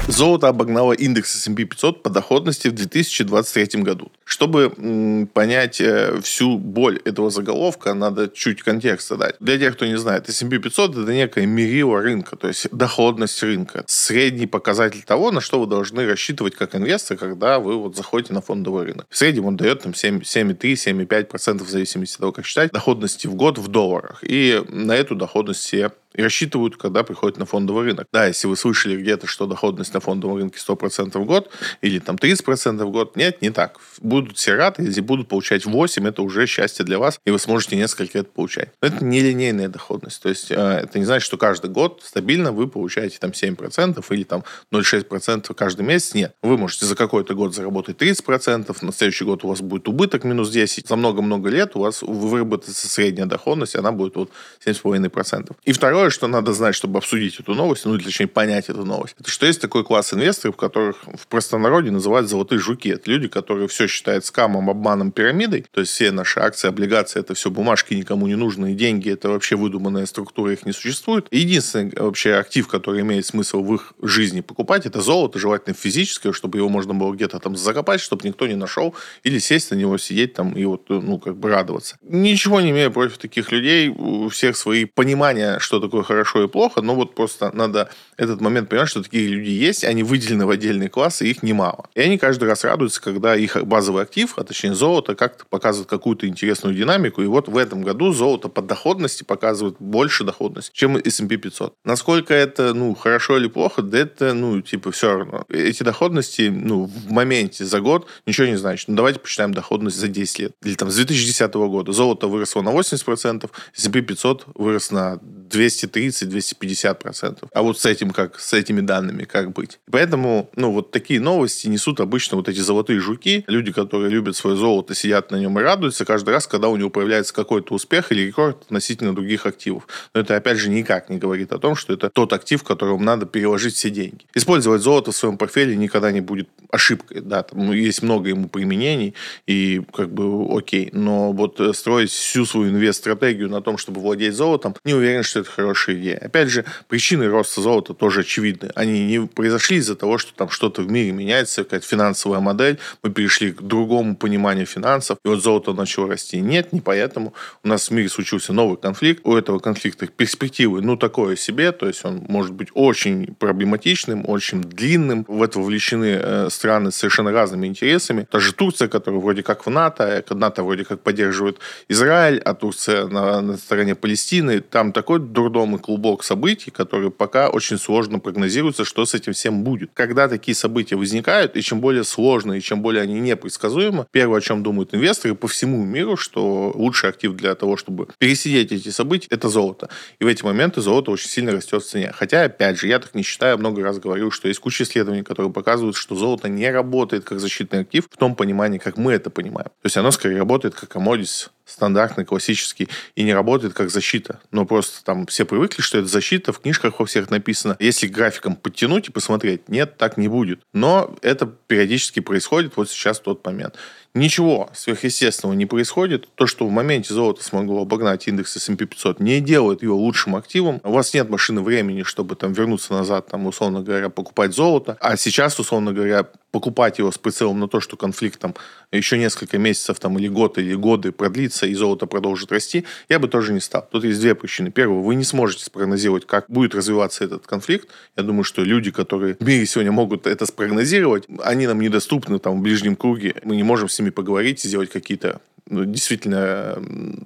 Золото 0.08 0.48
обогнало 0.48 0.92
индекс 0.92 1.36
S&P 1.36 1.64
500 1.64 2.02
по 2.02 2.10
доходности 2.10 2.68
в 2.68 2.72
2023 2.72 3.82
году. 3.82 4.10
Чтобы 4.30 5.26
понять 5.34 5.80
э, 5.80 6.20
всю 6.22 6.56
боль 6.56 7.00
этого 7.04 7.30
заголовка, 7.30 7.94
надо 7.94 8.28
чуть 8.28 8.62
контекста 8.62 9.16
дать. 9.16 9.34
Для 9.40 9.58
тех, 9.58 9.74
кто 9.74 9.86
не 9.86 9.98
знает, 9.98 10.28
S&P 10.28 10.60
500 10.60 10.96
это 10.98 11.12
некое 11.12 11.46
мерило 11.46 12.00
рынка, 12.00 12.36
то 12.36 12.46
есть 12.46 12.68
доходность 12.70 13.42
рынка. 13.42 13.82
Средний 13.88 14.46
показатель 14.46 15.02
того, 15.02 15.32
на 15.32 15.40
что 15.40 15.58
вы 15.60 15.66
должны 15.66 16.06
рассчитывать 16.06 16.54
как 16.54 16.76
инвестор, 16.76 17.16
когда 17.16 17.58
вы 17.58 17.76
вот 17.76 17.96
заходите 17.96 18.32
на 18.32 18.40
фондовый 18.40 18.84
рынок. 18.84 19.06
В 19.10 19.16
среднем 19.18 19.46
он 19.46 19.56
дает 19.56 19.82
там 19.82 19.92
7,3-7,5% 19.92 21.64
в 21.64 21.68
зависимости 21.68 22.14
от 22.14 22.20
того, 22.20 22.32
как 22.32 22.46
считать, 22.46 22.70
доходности 22.70 23.26
в 23.26 23.34
год 23.34 23.58
в 23.58 23.66
долларах. 23.66 24.20
И 24.22 24.62
на 24.68 24.94
эту 24.94 25.16
доходность 25.16 25.60
все 25.60 25.90
и 26.14 26.22
рассчитывают, 26.22 26.76
когда 26.76 27.02
приходят 27.04 27.38
на 27.38 27.46
фондовый 27.46 27.84
рынок. 27.84 28.08
Да, 28.12 28.26
если 28.26 28.48
вы 28.48 28.56
слышали 28.56 29.00
где-то, 29.00 29.26
что 29.26 29.46
доходность 29.46 29.94
на 29.94 30.00
фондовом 30.00 30.36
рынке 30.36 30.58
100% 30.58 31.18
в 31.18 31.24
год 31.24 31.50
или 31.82 31.98
там 31.98 32.16
30% 32.16 32.84
в 32.84 32.90
год, 32.90 33.16
нет, 33.16 33.40
не 33.42 33.50
так. 33.50 33.78
Будут 34.00 34.19
все 34.34 34.55
рады, 34.55 34.82
если 34.82 35.00
будут 35.00 35.28
получать 35.28 35.64
8, 35.64 36.08
это 36.08 36.22
уже 36.22 36.46
счастье 36.46 36.84
для 36.84 36.99
вас, 36.99 37.20
и 37.25 37.31
вы 37.31 37.38
сможете 37.38 37.76
несколько 37.76 38.19
лет 38.19 38.31
получать. 38.32 38.70
Но 38.81 38.88
это 38.88 39.05
не 39.05 39.20
линейная 39.20 39.69
доходность, 39.69 40.22
то 40.22 40.28
есть 40.28 40.50
э, 40.50 40.55
это 40.55 40.99
не 40.99 41.05
значит, 41.05 41.26
что 41.26 41.37
каждый 41.37 41.70
год 41.70 42.02
стабильно 42.05 42.52
вы 42.52 42.69
получаете 42.69 43.19
там 43.19 43.31
7% 43.31 44.05
или 44.11 44.22
там 44.25 44.44
0,6% 44.72 45.55
каждый 45.55 45.82
месяц. 45.82 46.14
Нет, 46.14 46.34
вы 46.43 46.56
можете 46.56 46.87
за 46.87 46.96
какой-то 46.96 47.34
год 47.34 47.55
заработать 47.55 47.96
30%, 47.96 48.76
на 48.81 48.93
следующий 48.93 49.25
год 49.25 49.44
у 49.44 49.49
вас 49.49 49.61
будет 49.61 49.88
убыток 49.88 50.25
минус 50.25 50.50
10, 50.50 50.88
за 50.88 50.96
много-много 50.96 51.49
лет 51.49 51.76
у 51.76 51.81
вас 51.81 52.02
выработается 52.02 52.88
средняя 52.88 53.26
доходность, 53.26 53.76
она 53.76 53.93
будет 53.93 54.16
вот 54.16 54.31
7,5%. 54.64 55.56
И 55.64 55.73
второе, 55.73 56.11
что 56.11 56.26
надо 56.26 56.52
знать, 56.52 56.75
чтобы 56.75 56.99
обсудить 56.99 57.40
эту 57.40 57.55
новость, 57.55 57.84
ну, 57.84 57.99
точнее 57.99 58.26
понять 58.26 58.69
эту 58.69 58.84
новость, 58.84 59.14
это 59.19 59.31
что 59.31 59.46
есть 59.46 59.61
такой 59.61 59.84
класс 59.84 60.12
инвесторов, 60.12 60.56
которых 60.56 60.96
в 61.05 61.26
простонародье 61.26 61.90
называют 61.90 62.28
золотые 62.28 62.58
жуки. 62.58 62.88
Это 62.88 63.11
люди, 63.11 63.28
которые 63.28 63.69
все 63.69 63.87
считают 63.87 64.09
скамом, 64.24 64.68
обманом, 64.70 65.12
пирамидой. 65.12 65.66
То 65.70 65.80
есть 65.80 65.92
все 65.92 66.10
наши 66.10 66.40
акции, 66.40 66.68
облигации, 66.68 67.20
это 67.20 67.34
все 67.34 67.50
бумажки 67.50 67.94
никому 67.94 68.26
не 68.26 68.36
нужные, 68.36 68.74
деньги, 68.74 69.10
это 69.10 69.28
вообще 69.28 69.56
выдуманная 69.56 70.06
структура, 70.06 70.52
их 70.52 70.66
не 70.66 70.72
существует. 70.72 71.26
единственный 71.30 71.92
вообще 71.96 72.34
актив, 72.34 72.66
который 72.68 73.00
имеет 73.02 73.26
смысл 73.26 73.62
в 73.62 73.74
их 73.74 73.92
жизни 74.02 74.40
покупать, 74.40 74.86
это 74.86 75.00
золото, 75.00 75.38
желательно 75.38 75.74
физическое, 75.74 76.32
чтобы 76.32 76.58
его 76.58 76.68
можно 76.68 76.94
было 76.94 77.12
где-то 77.12 77.38
там 77.38 77.56
закопать, 77.56 78.00
чтобы 78.00 78.26
никто 78.26 78.46
не 78.46 78.56
нашел, 78.56 78.94
или 79.22 79.38
сесть 79.38 79.70
на 79.70 79.74
него, 79.74 79.98
сидеть 79.98 80.34
там 80.34 80.52
и 80.52 80.64
вот, 80.64 80.88
ну, 80.88 81.18
как 81.18 81.36
бы 81.36 81.48
радоваться. 81.48 81.96
Ничего 82.02 82.60
не 82.60 82.70
имею 82.70 82.90
против 82.90 83.18
таких 83.18 83.52
людей, 83.52 83.88
у 83.88 84.28
всех 84.28 84.56
свои 84.56 84.84
понимания, 84.84 85.58
что 85.58 85.80
такое 85.80 86.02
хорошо 86.02 86.44
и 86.44 86.48
плохо, 86.48 86.82
но 86.82 86.94
вот 86.94 87.14
просто 87.14 87.50
надо 87.54 87.90
этот 88.16 88.40
момент 88.40 88.68
понимать, 88.68 88.88
что 88.88 89.02
такие 89.02 89.26
люди 89.26 89.50
есть, 89.50 89.84
они 89.84 90.02
выделены 90.02 90.46
в 90.46 90.50
отдельные 90.50 90.88
классы, 90.88 91.26
их 91.26 91.42
немало. 91.42 91.88
И 91.94 92.00
они 92.00 92.18
каждый 92.18 92.48
раз 92.48 92.64
радуются, 92.64 93.00
когда 93.02 93.36
их 93.36 93.56
базовый 94.00 94.02
актив, 94.02 94.32
а 94.37 94.44
точнее 94.44 94.75
золото, 94.75 95.14
как-то 95.14 95.44
показывает 95.49 95.88
какую-то 95.88 96.26
интересную 96.26 96.75
динамику. 96.75 97.23
И 97.23 97.26
вот 97.26 97.49
в 97.49 97.56
этом 97.56 97.82
году 97.82 98.12
золото 98.12 98.49
по 98.49 98.62
доходности 98.62 99.25
показывает 99.25 99.76
больше 99.79 100.25
доходности, 100.25 100.70
чем 100.75 100.97
S&P 100.97 101.37
500. 101.37 101.75
Насколько 101.85 102.35
это, 102.35 102.75
ну, 102.75 102.94
хорошо 102.94 103.37
или 103.38 103.49
плохо, 103.49 103.82
да 103.82 103.99
это, 103.99 104.35
ну, 104.35 104.61
типа, 104.61 104.91
все 104.91 105.17
равно. 105.17 105.44
Эти 105.49 105.82
доходности, 105.82 106.50
ну, 106.52 106.85
в 106.85 107.11
моменте 107.11 107.64
за 107.64 107.81
год 107.81 108.06
ничего 108.26 108.47
не 108.49 108.56
значит. 108.56 108.88
Ну, 108.88 108.97
давайте 108.97 109.19
посчитаем 109.20 109.55
доходность 109.55 109.97
за 109.99 110.08
10 110.08 110.38
лет. 110.38 110.52
Или 110.64 110.75
там 110.75 110.91
с 110.91 110.97
2010 110.97 111.55
года. 111.55 111.93
Золото 111.93 112.26
выросло 112.29 112.62
на 112.62 112.70
80%, 112.70 113.50
S&P 113.76 114.00
500 114.02 114.47
вырос 114.55 114.91
на 114.91 115.19
230-250%. 115.50 117.49
А 117.52 117.62
вот 117.62 117.79
с 117.79 117.87
этим 117.87 118.11
как, 118.11 118.38
с 118.38 118.52
этими 118.52 118.81
данными 118.81 119.25
как 119.25 119.52
быть? 119.52 119.79
Поэтому, 119.91 120.49
ну, 120.56 120.73
вот 120.73 120.91
такие 120.91 121.20
новости 121.20 121.69
несут 121.69 122.00
обычно 122.00 122.37
вот 122.37 122.49
эти 122.49 122.61
золотые 122.61 123.00
жуки, 123.00 123.44
люди, 123.47 123.73
которые 123.90 124.12
любят 124.12 124.37
свое 124.37 124.56
золото, 124.56 124.94
сидят 124.94 125.32
на 125.32 125.37
нем 125.37 125.58
и 125.58 125.62
радуются 125.62 126.04
каждый 126.04 126.31
раз, 126.31 126.47
когда 126.47 126.68
у 126.68 126.76
него 126.76 126.90
появляется 126.90 127.35
какой-то 127.35 127.75
успех 127.75 128.12
или 128.12 128.23
рекорд 128.23 128.62
относительно 128.62 129.12
других 129.12 129.47
активов. 129.47 129.88
Но 130.14 130.20
это, 130.20 130.37
опять 130.37 130.59
же, 130.59 130.70
никак 130.70 131.11
не 131.11 131.18
говорит 131.18 131.52
о 131.52 131.59
том, 131.59 131.75
что 131.75 131.92
это 131.92 132.09
тот 132.09 132.32
актив, 132.32 132.62
которому 132.62 133.02
надо 133.02 133.26
переложить 133.26 133.75
все 133.75 133.90
деньги. 133.90 134.26
Использовать 134.32 134.82
золото 134.82 135.11
в 135.11 135.16
своем 135.16 135.37
портфеле 135.37 135.75
никогда 135.75 136.12
не 136.12 136.20
будет 136.20 136.49
ошибкой. 136.70 137.20
Да, 137.20 137.42
там 137.42 137.73
есть 137.73 138.02
много 138.02 138.28
ему 138.28 138.49
применений, 138.49 139.14
и 139.49 139.82
как 139.92 140.12
бы 140.12 140.56
окей. 140.56 140.90
Но 140.92 141.32
вот 141.32 141.61
строить 141.75 142.11
всю 142.11 142.47
свою 142.47 142.70
инвест-стратегию 142.70 143.50
на 143.50 143.61
том, 143.61 143.76
чтобы 143.76 144.00
владеть 144.00 144.35
золотом, 144.35 144.76
не 144.85 144.94
уверен, 144.94 145.25
что 145.25 145.40
это 145.40 145.50
хорошая 145.50 145.97
идея. 145.97 146.18
Опять 146.18 146.49
же, 146.49 146.64
причины 146.87 147.26
роста 147.26 147.61
золота 147.61 147.92
тоже 147.92 148.20
очевидны. 148.20 148.70
Они 148.76 149.04
не 149.04 149.26
произошли 149.26 149.78
из-за 149.78 149.97
того, 149.97 150.18
что 150.18 150.32
там 150.32 150.49
что-то 150.49 150.82
в 150.82 150.88
мире 150.88 151.11
меняется, 151.11 151.64
какая-то 151.64 151.87
финансовая 151.87 152.38
модель, 152.38 152.78
мы 153.02 153.11
перешли 153.11 153.50
к 153.50 153.62
другому 153.70 154.16
пониманию 154.16 154.66
финансов, 154.66 155.18
и 155.24 155.28
вот 155.28 155.42
золото 155.42 155.72
начало 155.72 156.08
расти. 156.08 156.40
Нет, 156.40 156.72
не 156.72 156.80
поэтому. 156.80 157.32
У 157.64 157.68
нас 157.68 157.88
в 157.88 157.92
мире 157.92 158.08
случился 158.08 158.52
новый 158.52 158.76
конфликт. 158.76 159.22
У 159.24 159.34
этого 159.34 159.58
конфликта 159.58 160.06
перспективы, 160.06 160.82
ну, 160.82 160.96
такое 160.96 161.36
себе, 161.36 161.72
то 161.72 161.86
есть 161.86 162.04
он 162.04 162.24
может 162.28 162.52
быть 162.52 162.68
очень 162.74 163.34
проблематичным, 163.38 164.28
очень 164.28 164.60
длинным. 164.60 165.24
В 165.28 165.42
это 165.42 165.58
вовлечены 165.58 166.18
э, 166.20 166.48
страны 166.50 166.90
с 166.90 166.96
совершенно 166.96 167.32
разными 167.32 167.66
интересами. 167.66 168.26
Даже 168.30 168.52
Турция, 168.52 168.88
которая 168.88 169.20
вроде 169.20 169.42
как 169.42 169.64
в 169.66 169.70
НАТО, 169.70 170.22
НАТО 170.30 170.62
вроде 170.62 170.84
как 170.84 171.00
поддерживает 171.00 171.58
Израиль, 171.88 172.38
а 172.44 172.54
Турция 172.54 173.06
на, 173.06 173.40
на 173.40 173.56
стороне 173.56 173.94
Палестины. 173.94 174.60
Там 174.60 174.92
такой 174.92 175.20
дурдом 175.20 175.76
и 175.76 175.78
клубок 175.78 176.24
событий, 176.24 176.70
которые 176.70 177.10
пока 177.10 177.48
очень 177.48 177.78
сложно 177.78 178.18
прогнозируются, 178.18 178.84
что 178.84 179.06
с 179.06 179.14
этим 179.14 179.32
всем 179.32 179.62
будет. 179.62 179.90
Когда 179.94 180.28
такие 180.28 180.54
события 180.54 180.96
возникают, 180.96 181.56
и 181.56 181.62
чем 181.62 181.80
более 181.80 182.04
сложно, 182.04 182.54
и 182.54 182.60
чем 182.60 182.82
более 182.82 183.02
они 183.02 183.20
непредсказуемы, 183.61 184.07
первое, 184.11 184.38
о 184.38 184.40
чем 184.40 184.62
думают 184.62 184.95
инвесторы 184.95 185.35
по 185.35 185.49
всему 185.49 185.85
миру, 185.85 186.17
что 186.17 186.73
лучший 186.75 187.11
актив 187.11 187.33
для 187.35 187.55
того, 187.55 187.76
чтобы 187.76 188.09
пересидеть 188.19 188.73
эти 188.73 188.88
события, 188.90 189.29
это 189.31 189.49
золото. 189.49 189.88
И 190.19 190.25
в 190.25 190.26
эти 190.26 190.43
моменты 190.43 190.81
золото 190.81 191.11
очень 191.11 191.29
сильно 191.29 191.52
растет 191.52 191.83
в 191.83 191.87
цене. 191.87 192.12
Хотя, 192.14 192.45
опять 192.45 192.79
же, 192.79 192.88
я 192.88 192.99
так 192.99 193.14
не 193.14 193.23
считаю, 193.23 193.59
много 193.59 193.83
раз 193.83 193.99
говорю, 193.99 194.31
что 194.31 194.49
есть 194.49 194.61
куча 194.61 194.85
исследований, 194.85 195.23
которые 195.23 195.52
показывают, 195.52 195.97
что 195.97 196.14
золото 196.14 196.49
не 196.49 196.71
работает 196.71 197.25
как 197.25 197.40
защитный 197.40 197.81
актив 197.81 198.07
в 198.11 198.17
том 198.17 198.35
понимании, 198.35 198.79
как 198.79 198.97
мы 198.97 199.12
это 199.12 199.31
понимаем. 199.31 199.69
То 199.69 199.87
есть 199.87 199.97
оно 199.97 200.11
скорее 200.11 200.38
работает 200.38 200.75
как 200.75 200.97
commodities 200.97 201.50
стандартный, 201.70 202.24
классический, 202.24 202.88
и 203.14 203.22
не 203.22 203.32
работает 203.32 203.74
как 203.74 203.90
защита. 203.90 204.40
Но 204.50 204.66
просто 204.66 205.04
там 205.04 205.26
все 205.26 205.44
привыкли, 205.44 205.82
что 205.82 205.98
это 205.98 206.08
защита, 206.08 206.52
в 206.52 206.60
книжках 206.60 206.98
во 206.98 207.06
всех 207.06 207.30
написано. 207.30 207.76
Если 207.78 208.06
графиком 208.06 208.56
подтянуть 208.56 209.08
и 209.08 209.12
посмотреть, 209.12 209.68
нет, 209.68 209.96
так 209.96 210.16
не 210.16 210.28
будет. 210.28 210.60
Но 210.72 211.16
это 211.22 211.46
периодически 211.46 212.20
происходит, 212.20 212.76
вот 212.76 212.90
сейчас 212.90 213.20
тот 213.20 213.44
момент. 213.44 213.76
Ничего 214.12 214.68
сверхъестественного 214.74 215.56
не 215.56 215.66
происходит. 215.66 216.28
То, 216.34 216.48
что 216.48 216.66
в 216.66 216.70
моменте 216.70 217.14
золото 217.14 217.44
смогло 217.44 217.82
обогнать 217.82 218.26
индекс 218.26 218.56
S&P 218.56 218.86
500, 218.86 219.20
не 219.20 219.40
делает 219.40 219.82
его 219.82 219.96
лучшим 219.96 220.34
активом. 220.34 220.80
У 220.82 220.90
вас 220.90 221.14
нет 221.14 221.30
машины 221.30 221.60
времени, 221.60 222.02
чтобы 222.02 222.34
там 222.34 222.52
вернуться 222.52 222.92
назад, 222.92 223.28
там, 223.28 223.46
условно 223.46 223.82
говоря, 223.82 224.08
покупать 224.08 224.52
золото. 224.52 224.96
А 225.00 225.16
сейчас, 225.16 225.60
условно 225.60 225.92
говоря, 225.92 226.26
покупать 226.50 226.99
его 226.99 227.11
с 227.11 227.19
прицелом 227.19 227.61
на 227.61 227.69
то, 227.69 227.80
что 227.80 227.97
конфликт 227.97 228.40
там 228.40 228.54
еще 228.92 229.19
несколько 229.19 229.59
месяцев 229.59 229.99
там, 229.99 230.19
или 230.19 230.28
год, 230.28 230.59
или 230.59 230.75
годы 230.75 231.12
продлится, 231.12 231.66
и 231.66 231.75
золото 231.75 232.07
продолжит 232.07 232.50
расти, 232.52 232.85
я 233.09 233.19
бы 233.19 233.28
тоже 233.28 233.52
не 233.52 233.61
стал. 233.61 233.87
Тут 233.90 234.04
есть 234.04 234.21
две 234.21 234.35
причины. 234.35 234.71
Первое, 234.71 235.00
вы 235.00 235.14
не 235.14 235.25
сможете 235.25 235.64
спрогнозировать, 235.64 236.26
как 236.26 236.47
будет 236.49 236.75
развиваться 236.75 237.25
этот 237.25 237.47
конфликт. 237.47 237.88
Я 238.16 238.23
думаю, 238.23 238.45
что 238.45 238.62
люди, 238.62 238.90
которые 238.90 239.37
в 239.38 239.47
мире 239.47 239.66
сегодня 239.66 239.92
могут 239.92 240.26
это 240.26 240.47
спрогнозировать, 240.47 241.25
они 241.42 241.66
нам 241.66 241.80
недоступны 241.80 242.38
там 242.38 242.59
в 242.59 242.62
ближнем 242.62 242.97
круге. 242.97 243.35
Мы 243.45 243.57
не 243.57 243.62
можем 243.62 243.88
с 243.88 243.99
ними 243.99 244.11
поговорить 244.11 244.64
и 244.64 244.69
сделать 244.69 244.90
какие-то 244.90 245.40
действительно 245.70 246.82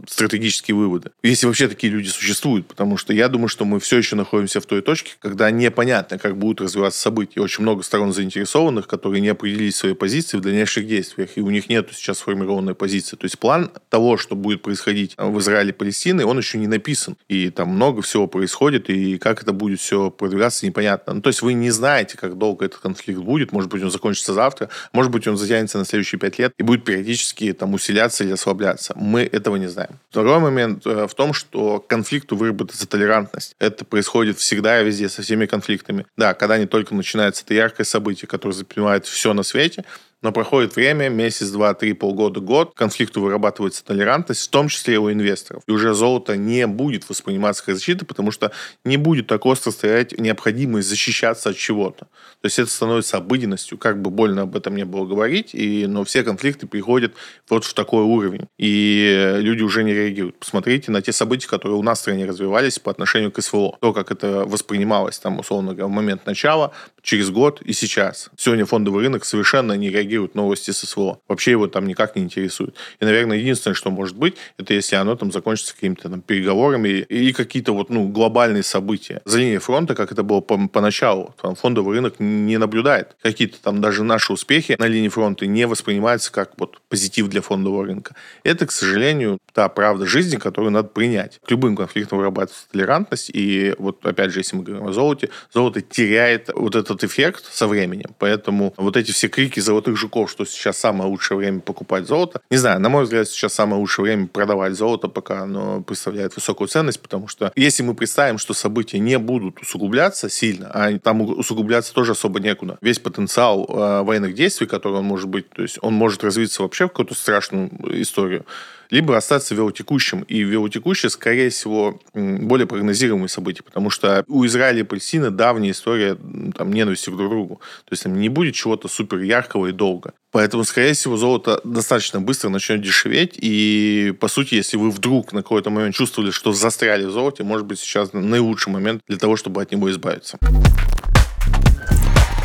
стратегические 0.07 0.77
выводы. 0.77 1.11
Если 1.23 1.47
вообще 1.47 1.69
такие 1.69 1.93
люди 1.93 2.09
существуют, 2.09 2.67
потому 2.67 2.97
что 2.97 3.13
я 3.13 3.29
думаю, 3.29 3.49
что 3.49 3.65
мы 3.65 3.81
все 3.81 3.99
еще 3.99 4.17
находимся 4.17 4.61
в 4.61 4.67
той 4.67 4.83
точке, 4.83 5.13
когда 5.19 5.51
непонятно, 5.51 6.19
как 6.19 6.37
будут 6.37 6.61
развиваться 6.61 7.01
события. 7.01 7.41
Очень 7.41 7.63
много 7.63 7.83
сторон 7.83 8.13
заинтересованных, 8.13 8.87
которые 8.87 9.21
не 9.21 9.29
определили 9.29 9.71
свои 9.71 9.95
позиции 9.95 10.37
в 10.37 10.41
дальнейших 10.41 10.87
действиях, 10.87 11.31
и 11.37 11.41
у 11.41 11.51
них 11.51 11.69
нет 11.69 11.89
сейчас 11.93 12.19
сформированной 12.19 12.75
позиции. 12.75 13.17
То 13.17 13.25
есть 13.25 13.39
план 13.39 13.71
того, 13.89 14.17
что 14.17 14.37
будет 14.37 14.63
происходить 14.63 15.15
в 15.17 15.39
Израиле 15.39 15.71
и 15.71 15.73
Палестине, 15.73 16.25
он 16.27 16.39
еще 16.39 16.59
не 16.59 16.67
написан. 16.67 17.17
И 17.29 17.51
там 17.51 17.69
много 17.69 18.03
всего 18.03 18.27
происходит, 18.27 18.91
и 18.91 19.19
как 19.19 19.43
это 19.43 19.53
будет 19.53 19.81
все 19.81 20.11
продвигаться, 20.11 20.67
непонятно. 20.67 21.15
Ну, 21.15 21.21
то 21.21 21.29
есть 21.29 21.43
вы 21.43 21.55
не 21.55 21.71
знаете, 21.71 22.17
как 22.19 22.37
долго 22.37 22.67
этот 22.67 22.81
конфликт 22.81 23.21
будет. 23.21 23.53
Может 23.53 23.71
быть, 23.71 23.83
он 23.83 23.91
закончится 23.91 24.33
завтра, 24.35 24.69
может 24.93 25.11
быть, 25.11 25.27
он 25.27 25.37
затянется 25.37 25.79
на 25.79 25.85
следующие 25.85 26.19
пять 26.19 26.39
лет 26.39 26.53
и 26.59 26.63
будет 26.63 26.85
периодически 26.85 27.53
там 27.53 27.75
усиляться 27.75 28.25
или 28.25 28.34
ослабляться. 28.35 28.93
Мы 28.97 29.23
этого 29.23 29.57
не 29.57 29.67
знаем. 29.67 29.99
Второй 30.11 30.39
момент 30.39 30.87
э, 30.87 31.07
в 31.07 31.15
том, 31.15 31.33
что 31.33 31.81
конфликту 31.81 32.37
выработается 32.37 32.87
толерантность. 32.87 33.57
Это 33.59 33.85
происходит 33.85 34.39
всегда 34.39 34.81
и 34.81 34.85
везде 34.85 35.09
со 35.09 35.23
всеми 35.23 35.47
конфликтами. 35.47 36.07
Да, 36.17 36.35
когда 36.35 36.59
не 36.59 36.67
только 36.67 36.95
начинается 36.95 37.45
это 37.45 37.55
яркое 37.55 37.85
событие, 37.85 38.29
которое 38.29 38.55
запоминает 38.55 39.07
все 39.07 39.33
на 39.33 39.43
свете, 39.43 39.85
но 40.25 40.33
проходит 40.33 40.75
время, 40.75 41.11
месяц, 41.11 41.51
два, 41.51 41.75
три, 41.75 41.93
полгода, 41.93 42.41
год, 42.41 42.73
конфликту 42.75 43.21
вырабатывается 43.21 43.85
толерантность, 43.85 44.47
в 44.47 44.49
том 44.49 44.69
числе 44.69 44.95
и 44.95 44.97
у 44.97 45.13
инвесторов. 45.13 45.63
И 45.67 45.71
уже 45.71 45.93
золото 45.93 46.35
не 46.39 46.67
будет 46.67 47.07
восприниматься 47.11 47.63
как 47.63 47.75
защита, 47.75 48.07
потому 48.07 48.31
что 48.31 48.51
не 48.87 48.97
будет 48.97 49.27
так 49.27 49.45
остро 49.45 49.71
стоять 49.71 50.19
необходимость 50.19 50.89
защищаться 50.89 51.51
от 51.51 51.57
чего-то. 51.57 52.07
То 52.41 52.47
есть 52.47 52.59
это 52.59 52.71
становится 52.71 53.19
обыденностью, 53.19 53.77
как 53.77 54.01
бы 54.01 54.11
больно 54.11 54.43
об 54.43 54.57
этом 54.57 54.75
не 54.77 54.87
было 54.87 55.05
говорить, 55.05 55.51
и, 55.53 55.87
но 55.87 56.05
все 56.05 56.23
конфликты 56.23 56.67
приходят 56.67 57.13
вот 57.51 57.67
в 57.67 57.75
такой 57.75 58.03
уровень. 58.03 58.47
И 58.59 59.37
люди 59.41 59.63
уже 59.63 59.85
не 59.85 59.93
реагируют. 59.93 60.39
Посмотрите 60.39 60.91
на 60.91 61.03
те 61.03 61.13
события, 61.13 61.49
которые 61.49 61.77
у 61.77 61.83
нас 61.83 61.99
в 61.99 62.01
стране 62.01 62.25
развивались 62.25 62.79
по 62.79 62.91
отношению 62.91 63.31
к 63.31 63.43
СВО. 63.43 63.77
То, 63.79 63.93
как 63.93 64.11
это 64.11 64.47
воспринималось, 64.47 65.19
там, 65.19 65.39
условно 65.39 65.73
говоря, 65.73 65.87
в 65.87 65.91
момент 65.91 66.25
начала, 66.25 66.73
через 67.03 67.29
год 67.29 67.61
и 67.61 67.75
сейчас. 67.75 68.31
Сегодня 68.39 68.65
фондовый 68.65 69.05
рынок 69.05 69.27
совершенно 69.27 69.75
не 69.75 69.91
реагирует 69.91 70.14
реагирует 70.15 70.35
новости 70.35 70.71
СВО. 70.71 71.19
Вообще 71.29 71.53
его 71.53 71.67
там 71.67 71.87
никак 71.87 72.17
не 72.17 72.23
интересует. 72.23 72.75
И, 73.01 73.05
наверное, 73.05 73.39
единственное, 73.39 73.75
что 73.75 73.91
может 73.91 74.17
быть, 74.17 74.37
это 74.59 74.75
если 74.75 74.97
оно 74.97 75.17
там 75.17 75.33
закончится 75.33 75.75
какими-то 75.75 76.09
там 76.09 76.21
переговорами 76.21 76.89
и 76.89 77.33
какие-то 77.33 77.73
вот, 77.73 77.91
ну, 77.91 78.09
глобальные 78.09 78.63
события. 78.63 79.21
За 79.25 79.39
линией 79.39 79.59
фронта, 79.59 79.95
как 79.95 80.13
это 80.13 80.23
было 80.23 80.41
по 80.41 80.69
поначалу, 80.69 81.35
там 81.41 81.55
фондовый 81.55 81.97
рынок 81.97 82.15
не 82.21 82.59
наблюдает. 82.59 83.17
Какие-то 83.23 83.61
там 83.61 83.81
даже 83.81 84.05
наши 84.05 84.33
успехи 84.33 84.77
на 84.79 84.87
линии 84.87 85.09
фронта 85.09 85.47
не 85.47 85.67
воспринимаются 85.67 86.33
как 86.33 86.53
вот 86.59 86.81
позитив 86.89 87.29
для 87.29 87.41
фондового 87.41 87.85
рынка. 87.85 88.15
Это, 88.45 88.67
к 88.67 88.73
сожалению, 88.73 89.39
та 89.53 89.69
правда 89.69 90.07
жизни, 90.07 90.37
которую 90.37 90.71
надо 90.71 90.89
принять. 90.89 91.41
К 91.45 91.51
любым 91.51 91.77
конфликтам 91.77 92.19
вырабатывается 92.19 92.69
толерантность, 92.71 93.31
и 93.35 93.75
вот 93.79 94.05
опять 94.07 94.33
же, 94.33 94.41
если 94.41 94.57
мы 94.57 94.63
говорим 94.63 94.87
о 94.87 94.93
золоте, 94.93 95.31
золото 95.53 95.81
теряет 95.81 96.51
вот 96.55 96.77
этот 96.77 97.03
эффект 97.05 97.45
со 97.53 97.67
временем. 97.67 98.15
Поэтому 98.19 98.75
вот 98.77 98.97
эти 98.97 99.11
все 99.13 99.29
крики 99.29 99.61
золотых 99.61 99.94
жуков, 99.97 100.31
что 100.31 100.45
сейчас 100.45 100.79
самое 100.79 101.11
лучшее 101.11 101.39
время 101.39 101.61
покупать 101.61 102.07
золото. 102.07 102.41
Не 102.51 102.57
знаю, 102.57 102.81
на 102.81 102.89
мой 102.89 103.05
взгляд, 103.05 103.29
сейчас 103.29 103.55
самое 103.55 103.81
лучшее 103.81 104.05
время 104.05 104.27
продавать 104.27 104.75
золото, 104.75 105.09
пока 105.09 105.43
оно 105.43 105.83
представляет 105.83 106.35
высокую 106.37 106.69
ценность, 106.69 107.01
потому 107.01 107.29
что 107.29 107.53
если 107.57 107.83
мы 107.83 107.95
представим, 107.95 108.39
что 108.39 108.55
события 108.55 108.99
не 108.99 109.19
будут 109.19 109.61
усугубляться 109.61 110.29
сильно, 110.29 110.71
а 110.73 110.99
там 110.99 111.21
усугубляться 111.23 111.95
тоже 111.95 112.13
особо 112.13 112.41
некуда, 112.41 112.79
весь 112.81 112.99
потенциал 112.99 113.67
э, 113.69 114.03
военных 114.03 114.35
действий, 114.35 114.67
который 114.67 114.99
он 114.99 115.05
может 115.05 115.29
быть, 115.29 115.49
то 115.51 115.63
есть 115.63 115.79
он 115.83 115.95
может 115.95 116.25
развиться 116.25 116.63
вообще 116.63 116.87
в 116.87 116.89
какую-то 116.89 117.15
страшную 117.15 117.71
историю, 118.03 118.45
либо 118.91 119.17
остаться 119.17 119.55
велотекущим. 119.55 120.23
И 120.23 120.41
велотекущее, 120.41 121.11
скорее 121.11 121.51
всего, 121.51 122.01
более 122.15 122.67
прогнозируемые 122.67 123.29
события, 123.29 123.63
потому 123.63 123.91
что 123.91 124.25
у 124.29 124.45
Израиля 124.47 124.81
и 124.81 124.85
Палестины 124.85 125.31
давняя 125.31 125.73
история 125.73 126.17
там, 126.57 126.73
ненависти 126.73 127.11
друг 127.11 127.29
к 127.29 127.31
другу. 127.31 127.55
То 127.85 127.93
есть 127.93 128.03
там 128.03 128.19
не 128.21 128.29
будет 128.29 128.55
чего-то 128.55 128.89
супер 128.89 129.19
яркого 129.19 129.67
и 129.67 129.73
долго. 129.73 130.13
Поэтому, 130.31 130.65
скорее 130.65 130.95
всего, 130.95 131.17
золото 131.17 131.61
достаточно 131.63 132.21
быстро 132.21 132.49
начнет 132.49 132.83
дешеветь. 132.83 133.35
И, 133.37 134.13
по 134.19 134.27
сути, 134.29 134.57
если 134.57 134.77
вы 134.77 134.91
вдруг 134.91 135.33
на 135.33 135.43
какой-то 135.43 135.71
момент 135.71 135.95
чувствовали, 135.95 136.33
что 136.33 136.53
застряли 136.53 137.05
в 137.05 137.13
золоте, 137.13 137.45
может 137.45 137.67
быть, 137.67 137.79
сейчас 137.79 138.13
наилучший 138.13 138.73
момент 138.73 139.03
для 139.07 139.19
того, 139.19 139.37
чтобы 139.37 139.63
от 139.63 139.71
него 139.71 139.91
избавиться. 139.91 140.39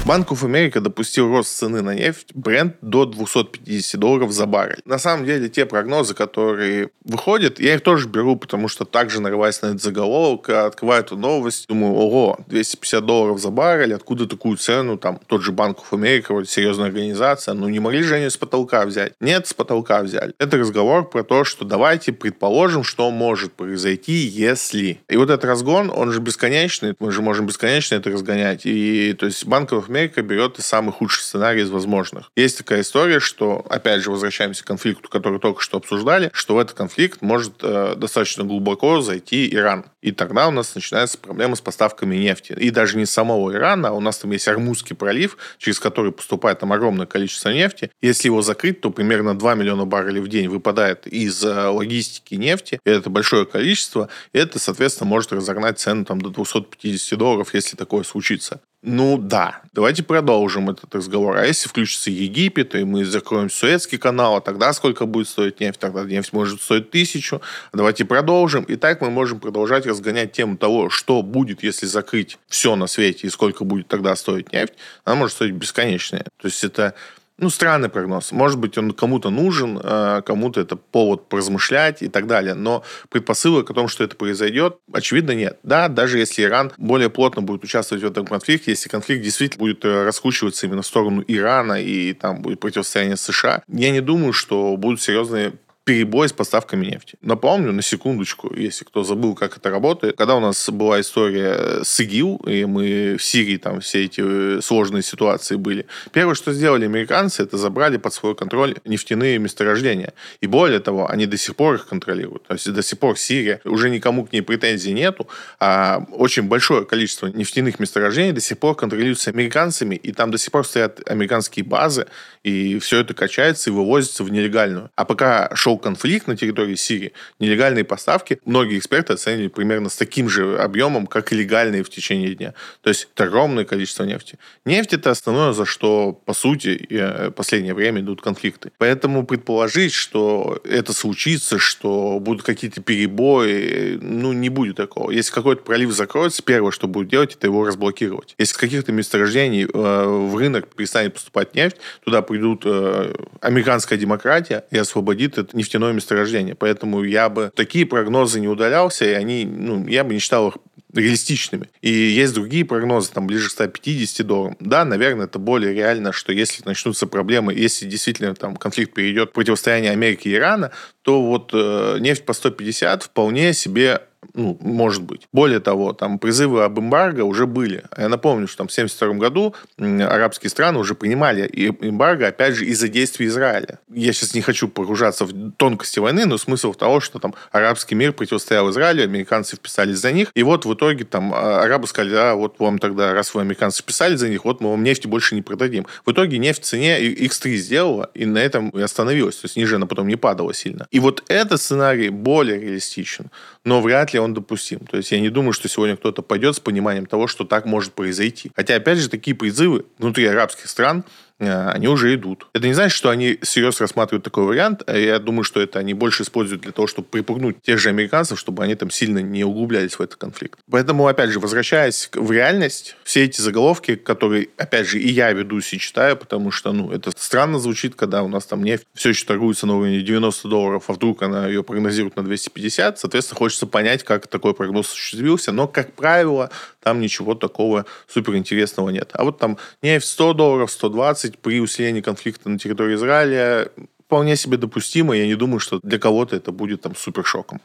Банк 0.10 0.32
of 0.32 0.42
America 0.42 0.80
допустил 0.80 1.30
рост 1.30 1.56
цены 1.56 1.84
на 1.84 1.94
нефть 1.94 2.32
бренд 2.34 2.78
до 2.82 3.06
250 3.06 4.00
долларов 4.00 4.32
за 4.32 4.48
баррель. 4.48 4.82
На 4.84 4.98
самом 4.98 5.24
деле, 5.24 5.50
те 5.50 5.68
прогнозы, 5.68 6.16
которые 6.16 6.90
выходят, 7.04 7.60
я 7.60 7.76
их 7.76 7.82
тоже 7.82 8.08
беру, 8.08 8.36
потому 8.36 8.70
что 8.70 8.86
также 8.86 9.22
нарываясь 9.22 9.62
на 9.62 9.68
этот 9.68 9.84
заголовок, 9.84 10.50
открываю 10.50 11.04
эту 11.04 11.16
новость, 11.16 11.68
думаю, 11.68 11.94
ого, 11.94 12.40
250 12.48 13.06
долларов 13.06 13.40
за 13.40 13.52
баррель, 13.52 13.94
откуда 13.94 14.26
такую 14.26 14.58
цену, 14.58 14.98
там, 14.98 15.20
тот 15.28 15.44
же 15.44 15.52
Банк 15.52 15.78
of 15.78 15.92
America, 15.92 16.34
вот, 16.34 16.50
серьезная 16.50 16.88
организация, 16.88 17.54
ну, 17.54 17.70
не 17.70 17.80
могли 17.80 18.02
же 18.02 18.16
они 18.16 18.32
с 18.32 18.38
потолка 18.38 18.88
взять? 18.88 19.14
Нет, 19.20 19.46
с 19.46 19.54
потолка 19.54 20.02
взяли. 20.02 20.34
Это 20.40 20.58
разговор 20.58 21.08
про 21.08 21.24
то, 21.24 21.44
что 21.44 21.66
давайте 21.66 22.14
предположим, 22.14 22.84
что 22.84 23.12
может 23.12 23.54
произойти, 23.54 24.14
если. 24.14 25.02
И 25.08 25.18
вот 25.18 25.30
этот 25.30 25.46
разгон, 25.46 25.92
он 25.96 26.12
же 26.12 26.20
бесконечный, 26.20 26.96
мы 26.98 27.12
же 27.12 27.22
можем 27.22 27.46
бесконечно 27.46 27.94
это 27.94 28.10
разгонять. 28.10 28.66
И, 28.66 29.14
то 29.14 29.28
есть, 29.28 29.46
Банк 29.46 29.72
of 29.72 29.99
Америка 30.00 30.22
берет 30.22 30.58
и 30.60 30.62
самый 30.62 30.92
худший 30.92 31.24
сценарий 31.24 31.62
из 31.62 31.70
возможных. 31.70 32.32
Есть 32.36 32.58
такая 32.58 32.82
история, 32.82 33.20
что, 33.20 33.66
опять 33.70 34.02
же, 34.02 34.12
возвращаемся 34.12 34.64
к 34.64 34.68
конфликту, 34.68 35.10
который 35.10 35.40
только 35.40 35.62
что 35.62 35.78
обсуждали, 35.78 36.30
что 36.34 36.56
в 36.56 36.60
этот 36.60 36.76
конфликт 36.76 37.22
может 37.22 37.56
э, 37.62 37.96
достаточно 37.96 38.44
глубоко 38.44 39.02
зайти 39.02 39.54
Иран. 39.54 39.86
И 40.02 40.12
тогда 40.12 40.48
у 40.48 40.52
нас 40.52 40.74
начинаются 40.76 41.18
проблемы 41.18 41.56
с 41.56 41.62
поставками 41.62 42.16
нефти. 42.16 42.54
И 42.54 42.70
даже 42.70 42.98
не 42.98 43.06
самого 43.06 43.54
Ирана, 43.54 43.90
а 43.90 43.92
у 43.92 44.00
нас 44.00 44.18
там 44.20 44.32
есть 44.32 44.48
Армузский 44.48 44.96
пролив, 44.96 45.38
через 45.58 45.80
который 45.80 46.12
поступает 46.12 46.60
там 46.60 46.72
огромное 46.72 47.06
количество 47.06 47.50
нефти. 47.50 47.92
Если 48.02 48.30
его 48.30 48.42
закрыть, 48.42 48.80
то 48.80 48.92
примерно 48.92 49.38
2 49.38 49.56
миллиона 49.56 49.86
баррелей 49.86 50.22
в 50.22 50.30
день 50.30 50.48
выпадает 50.48 51.06
из 51.08 51.44
э, 51.44 51.68
логистики 51.68 52.36
нефти. 52.36 52.80
И 52.86 52.90
это 52.90 53.10
большое 53.10 53.46
количество. 53.46 54.10
И 54.32 54.38
это, 54.38 54.60
соответственно, 54.60 55.10
может 55.10 55.34
разогнать 55.34 55.80
цену 55.80 56.06
там, 56.06 56.22
до 56.22 56.30
250 56.30 57.20
долларов, 57.20 57.54
если 57.54 57.76
такое 57.76 58.04
случится. 58.04 58.62
Ну 58.82 59.18
да, 59.18 59.62
давайте 59.74 60.04
продолжим 60.04 60.70
этот 60.70 60.96
разговор. 60.96 61.36
А 61.36 61.46
если 61.46 61.68
включится 61.68 62.12
Египет, 62.12 62.76
и 62.76 62.86
мы 62.86 63.04
закроем 63.04 63.50
Суэцкий 63.50 63.98
канал, 63.98 64.38
а 64.38 64.42
тогда 64.42 64.72
сколько 64.72 65.06
будет 65.06 65.28
стоить 65.28 65.60
нефть? 65.60 65.80
Тогда 65.80 66.06
нефть 66.06 66.32
может 66.32 66.62
стоить 66.62 66.90
тысячу. 66.90 67.42
Давайте 67.74 68.06
продолжим. 68.06 68.64
И 68.64 68.78
так 68.78 69.02
мы 69.02 69.10
можем 69.10 69.42
продолжать 69.42 69.86
разгонять 69.86 70.32
тему 70.32 70.56
того, 70.56 70.90
что 70.90 71.22
будет, 71.24 71.62
если 71.62 71.88
закрыть 71.88 72.38
все 72.48 72.78
на 72.78 72.88
свете, 72.88 73.28
и 73.28 73.30
сколько 73.30 73.66
будет 73.66 73.90
тогда 73.90 74.16
стоить 74.16 74.54
нефть. 74.54 74.76
Она 75.04 75.18
может 75.18 75.36
стоить 75.36 75.56
бесконечная. 75.56 76.24
То 76.38 76.48
есть 76.48 76.64
это 76.64 76.94
ну, 77.40 77.50
странный 77.50 77.90
прогноз. 77.90 78.32
Может 78.32 78.60
быть, 78.60 78.78
он 78.78 78.92
кому-то 78.92 79.30
нужен, 79.30 79.80
а 79.82 80.22
кому-то 80.22 80.62
это 80.62 80.76
повод 80.76 81.30
поразмышлять 81.30 82.02
и 82.02 82.10
так 82.10 82.28
далее. 82.28 82.54
Но 82.54 82.84
предпосылок 83.10 83.70
о 83.70 83.74
том, 83.74 83.88
что 83.88 84.04
это 84.04 84.16
произойдет, 84.16 84.78
очевидно, 84.92 85.32
нет. 85.32 85.60
Да, 85.64 85.88
даже 85.88 86.20
если 86.20 86.44
Иран 86.44 86.72
более 86.78 87.10
плотно 87.10 87.42
будет 87.42 87.64
участвовать 87.64 88.04
в 88.04 88.08
этом 88.08 88.26
конфликте, 88.26 88.72
если 88.72 88.90
конфликт 88.90 89.24
действительно 89.24 89.60
будет 89.60 89.86
э, 89.86 90.04
раскручиваться 90.04 90.66
именно 90.66 90.82
в 90.82 90.88
сторону 90.88 91.24
Ирана 91.28 91.82
и 91.82 92.14
там 92.14 92.42
будет 92.42 92.60
противостояние 92.60 93.18
США, 93.18 93.64
я 93.68 93.92
не 93.92 94.02
думаю, 94.02 94.34
что 94.34 94.76
будут 94.78 95.02
серьезные 95.02 95.54
перебой 95.90 96.30
с 96.30 96.34
поставками 96.34 96.86
нефти. 96.86 97.18
Напомню, 97.24 97.72
на 97.72 97.82
секундочку, 97.82 98.54
если 98.56 98.86
кто 98.86 99.04
забыл, 99.04 99.34
как 99.34 99.58
это 99.58 99.72
работает, 99.72 100.18
когда 100.18 100.36
у 100.36 100.40
нас 100.40 100.70
была 100.70 101.02
история 101.02 101.84
с 101.84 102.00
ИГИЛ, 102.00 102.42
и 102.46 102.66
мы 102.66 103.16
в 103.18 103.24
Сирии 103.24 103.58
там 103.58 103.80
все 103.80 104.06
эти 104.06 104.22
э, 104.24 104.62
сложные 104.62 105.02
ситуации 105.02 105.56
были, 105.56 105.88
первое, 106.14 106.36
что 106.36 106.54
сделали 106.54 106.86
американцы, 106.86 107.42
это 107.42 107.58
забрали 107.58 107.98
под 107.98 108.14
свой 108.14 108.36
контроль 108.36 108.76
нефтяные 108.86 109.40
месторождения. 109.40 110.14
И 110.42 110.46
более 110.46 110.80
того, 110.80 111.10
они 111.10 111.26
до 111.26 111.38
сих 111.38 111.56
пор 111.56 111.74
их 111.74 111.88
контролируют. 111.88 112.44
То 112.46 112.54
есть 112.54 112.72
до 112.72 112.84
сих 112.84 113.00
пор 113.00 113.18
Сирия, 113.18 113.60
уже 113.66 113.90
никому 113.90 114.28
к 114.28 114.32
ней 114.32 114.42
претензий 114.42 114.94
нету, 114.94 115.28
а 115.60 116.06
очень 116.12 116.44
большое 116.44 116.86
количество 116.86 117.26
нефтяных 117.26 117.80
месторождений 117.80 118.32
до 118.32 118.42
сих 118.42 118.60
пор 118.60 118.76
контролируется 118.76 119.32
американцами, 119.32 119.96
и 119.96 120.12
там 120.12 120.30
до 120.30 120.38
сих 120.38 120.52
пор 120.52 120.68
стоят 120.68 121.02
американские 121.10 121.66
базы, 121.66 122.06
и 122.44 122.78
все 122.78 123.00
это 123.00 123.16
качается 123.16 123.72
и 123.72 123.74
вывозится 123.74 124.24
в 124.24 124.32
нелегальную. 124.32 124.92
А 124.96 125.04
пока 125.04 125.50
шел 125.56 125.79
конфликт 125.80 126.28
на 126.28 126.38
территории 126.38 126.76
Сирии, 126.76 127.14
нелегальные 127.40 127.84
поставки 127.84 128.40
многие 128.46 128.78
эксперты 128.78 129.14
оценили 129.14 129.48
примерно 129.48 129.90
с 129.90 129.96
таким 129.96 130.30
же 130.30 130.60
объемом, 130.60 131.08
как 131.08 131.32
и 131.32 131.36
легальные 131.36 131.84
в 131.84 131.90
течение 131.90 132.36
дня. 132.36 132.54
То 132.82 132.90
есть 132.90 133.08
это 133.14 133.26
огромное 133.26 133.66
количество 133.66 134.04
нефти. 134.04 134.38
Нефть 134.66 134.94
это 134.94 135.12
основное, 135.12 135.54
за 135.54 135.66
что, 135.66 136.14
по 136.14 136.34
сути, 136.34 136.88
в 136.90 137.32
последнее 137.32 137.74
время 137.74 138.02
идут 138.02 138.22
конфликты. 138.22 138.72
Поэтому 138.78 139.26
предположить, 139.26 139.94
что 139.94 140.60
это 140.64 140.94
случится, 140.94 141.58
что 141.58 142.20
будут 142.20 142.44
какие-то 142.44 142.82
перебои, 142.82 143.98
ну, 144.02 144.34
не 144.34 144.50
будет 144.50 144.78
такого. 144.78 145.12
Если 145.12 145.34
какой-то 145.34 145.64
пролив 145.64 145.92
закроется, 145.92 146.44
первое, 146.44 146.72
что 146.72 146.88
будет 146.88 147.10
делать, 147.10 147.36
это 147.36 147.48
его 147.48 147.66
разблокировать. 147.66 148.36
Если 148.38 148.54
с 148.54 148.58
каких-то 148.58 148.92
месторождений 148.92 149.64
э, 149.64 149.68
в 149.74 150.36
рынок 150.38 150.68
перестанет 150.76 151.14
поступать 151.14 151.56
нефть, 151.56 151.78
туда 152.04 152.22
придут 152.22 152.64
э, 152.66 153.14
американская 153.42 153.98
демократия 153.98 154.66
и 154.72 154.78
освободит 154.78 155.38
это 155.38 155.56
нефтяное 155.70 155.94
месторождение. 155.94 156.56
Поэтому 156.56 157.04
я 157.04 157.30
бы 157.30 157.52
такие 157.56 157.86
прогнозы 157.86 158.40
не 158.40 158.48
удалялся, 158.48 159.06
и 159.06 159.14
они, 159.14 159.46
ну, 159.46 159.88
я 159.88 160.04
бы 160.04 160.14
не 160.14 160.20
считал 160.20 160.50
их 160.50 160.58
реалистичными. 160.94 161.70
И 161.82 161.92
есть 161.92 162.34
другие 162.34 162.66
прогнозы, 162.66 163.12
там, 163.14 163.28
ближе 163.28 163.50
к 163.50 163.52
150 163.52 164.26
долларам. 164.26 164.58
Да, 164.60 164.86
наверное, 164.86 165.28
это 165.28 165.38
более 165.38 165.74
реально, 165.74 166.12
что 166.12 166.34
если 166.34 166.64
начнутся 166.66 167.06
проблемы, 167.06 167.54
если 167.54 167.86
действительно 167.86 168.34
там 168.34 168.56
конфликт 168.56 168.94
перейдет 168.94 169.30
в 169.30 169.34
противостояние 169.34 169.92
Америки 169.92 170.28
и 170.28 170.34
Ирана, 170.34 170.72
то 171.04 171.24
вот 171.24 171.52
э, 171.54 171.98
нефть 172.00 172.26
по 172.26 172.34
150 172.34 173.04
вполне 173.04 173.54
себе 173.54 174.02
ну, 174.34 174.58
может 174.62 175.04
быть. 175.04 175.28
Более 175.32 175.60
того, 175.60 175.94
там 175.94 176.20
призывы 176.20 176.64
об 176.64 176.80
эмбарго 176.80 177.22
уже 177.22 177.46
были. 177.46 177.84
Я 177.98 178.10
напомню, 178.10 178.48
что 178.48 178.60
там 178.60 178.68
в 178.68 178.72
1972 178.72 179.20
году 179.20 179.56
арабские 179.78 180.50
страны 180.50 180.80
уже 180.80 180.96
принимали 180.96 181.48
эмбарго, 181.48 182.28
опять 182.28 182.56
же, 182.56 182.66
из-за 182.66 182.88
действий 182.88 183.28
Израиля. 183.28 183.80
Я 183.90 184.14
сейчас 184.14 184.34
не 184.34 184.42
хочу 184.42 184.68
погружаться 184.68 185.26
в 185.26 185.52
тонкости 185.54 186.00
войны, 186.00 186.26
но 186.26 186.38
смысл 186.38 186.74
в 186.74 186.78
того, 186.78 187.00
что 187.00 187.20
там 187.20 187.34
арабский 187.52 187.96
мир 187.96 188.14
противостоял 188.14 188.70
Израилю, 188.70 189.04
американцы 189.04 189.56
вписались 189.56 189.98
за 189.98 190.12
них, 190.12 190.32
и 190.36 190.44
вот 190.44 190.66
в 190.66 190.74
итоге 190.74 191.06
там 191.06 191.34
а, 191.34 191.64
арабы 191.64 191.88
сказали, 191.88 192.16
а 192.16 192.36
вот 192.36 192.60
вам 192.60 192.80
тогда, 192.80 193.14
раз 193.14 193.34
вы 193.34 193.42
американцы 193.42 193.82
вписали 193.82 194.16
за 194.16 194.30
них, 194.30 194.46
вот 194.46 194.62
мы 194.62 194.70
вам 194.72 194.84
нефти 194.84 195.08
больше 195.08 195.36
не 195.36 195.42
продадим. 195.42 195.88
В 196.06 196.12
итоге 196.12 196.38
нефть 196.38 196.64
в 196.64 196.66
цене 196.66 197.00
X3 197.02 197.56
сделала, 197.56 198.10
и 198.14 198.26
на 198.26 198.40
этом 198.40 198.70
и 198.70 198.82
остановилась. 198.82 199.38
То 199.38 199.46
есть 199.46 199.56
ниже 199.56 199.78
она 199.78 199.86
потом 199.86 200.08
не 200.08 200.18
падала 200.18 200.54
сильно. 200.54 200.88
И 200.92 201.00
вот 201.00 201.24
этот 201.28 201.62
сценарий 201.62 202.10
более 202.10 202.60
реалистичен, 202.60 203.32
но 203.64 203.82
вряд 203.82 204.09
ли 204.14 204.20
он 204.20 204.34
допустим. 204.34 204.80
То 204.80 204.98
есть 204.98 205.12
я 205.12 205.20
не 205.20 205.30
думаю, 205.30 205.54
что 205.54 205.68
сегодня 205.68 205.96
кто-то 205.98 206.22
пойдет 206.22 206.56
с 206.56 206.60
пониманием 206.60 207.06
того, 207.06 207.28
что 207.28 207.46
так 207.46 207.66
может 207.66 207.94
произойти. 207.94 208.52
Хотя, 208.56 208.76
опять 208.76 208.98
же, 208.98 209.10
такие 209.10 209.36
призывы 209.36 209.86
внутри 209.98 210.26
арабских 210.26 210.70
стран 210.70 211.04
они 211.48 211.88
уже 211.88 212.14
идут. 212.14 212.48
Это 212.54 212.68
не 212.68 212.74
значит, 212.74 212.96
что 212.96 213.10
они 213.10 213.40
серьезно 213.42 213.86
рассматривают 213.86 214.24
такой 214.24 214.44
вариант. 214.44 214.84
Э, 214.88 215.02
я 215.02 215.20
думаю, 215.20 215.44
что 215.44 215.62
это 215.62 215.80
они 215.80 215.94
больше 215.94 216.24
используют 216.24 216.62
для 216.62 216.72
того, 216.72 216.88
чтобы 216.88 217.08
припугнуть 217.08 217.62
тех 217.62 217.80
же 217.80 217.90
американцев, 217.90 218.38
чтобы 218.40 218.64
они 218.64 218.76
там 218.76 218.90
сильно 218.90 219.20
не 219.20 219.44
углублялись 219.44 219.94
в 219.94 220.02
этот 220.02 220.18
конфликт. 220.18 220.60
Поэтому, 220.70 221.08
опять 221.08 221.30
же, 221.30 221.40
возвращаясь 221.40 222.10
в 222.14 222.32
реальность, 222.32 222.96
все 223.04 223.24
эти 223.24 223.40
заголовки, 223.40 223.96
которые, 223.96 224.50
опять 224.58 224.88
же, 224.88 225.00
и 225.00 225.10
я 225.10 225.32
ведусь 225.32 225.74
и 225.74 225.80
читаю, 225.80 226.18
потому 226.18 226.52
что, 226.52 226.74
ну, 226.74 226.92
это 226.92 227.12
странно 227.16 227.60
звучит, 227.60 227.96
когда 227.96 228.24
у 228.24 228.28
нас 228.28 228.46
там 228.46 228.64
нефть 228.64 228.86
все 228.94 229.10
еще 229.10 229.26
торгуется 229.26 229.66
на 229.66 229.78
уровне 229.78 230.02
90 230.02 230.48
долларов, 230.48 230.86
а 230.88 230.94
вдруг 230.94 231.24
она 231.24 231.48
ее 231.48 231.64
прогнозирует 231.64 232.16
на 232.16 232.24
250. 232.24 233.00
Соответственно, 233.00 233.38
хочется 233.38 233.66
понять, 233.66 234.04
как 234.04 234.28
такой 234.28 234.54
прогноз 234.54 234.88
осуществился. 234.88 235.52
Но, 235.52 235.68
как 235.68 235.94
правило, 235.94 236.50
там 236.82 237.00
ничего 237.02 237.36
такого 237.36 237.86
суперинтересного 238.08 238.90
нет. 238.90 239.12
А 239.14 239.24
вот 239.24 239.38
там 239.38 239.58
нефть 239.82 240.08
100 240.08 240.34
долларов, 240.34 240.72
120 240.72 241.29
при 241.38 241.62
усилении 241.62 242.02
конфликта 242.02 242.50
на 242.50 242.58
территории 242.58 242.96
Израиля 242.96 243.70
вполне 244.06 244.36
себе 244.36 244.58
допустимо. 244.58 245.16
Я 245.16 245.28
не 245.28 245.36
думаю, 245.36 245.60
что 245.60 245.80
для 245.84 246.00
кого-то 246.00 246.36
это 246.36 246.52
будет 246.52 246.82
там 246.82 246.96
супершоком. 246.96 247.62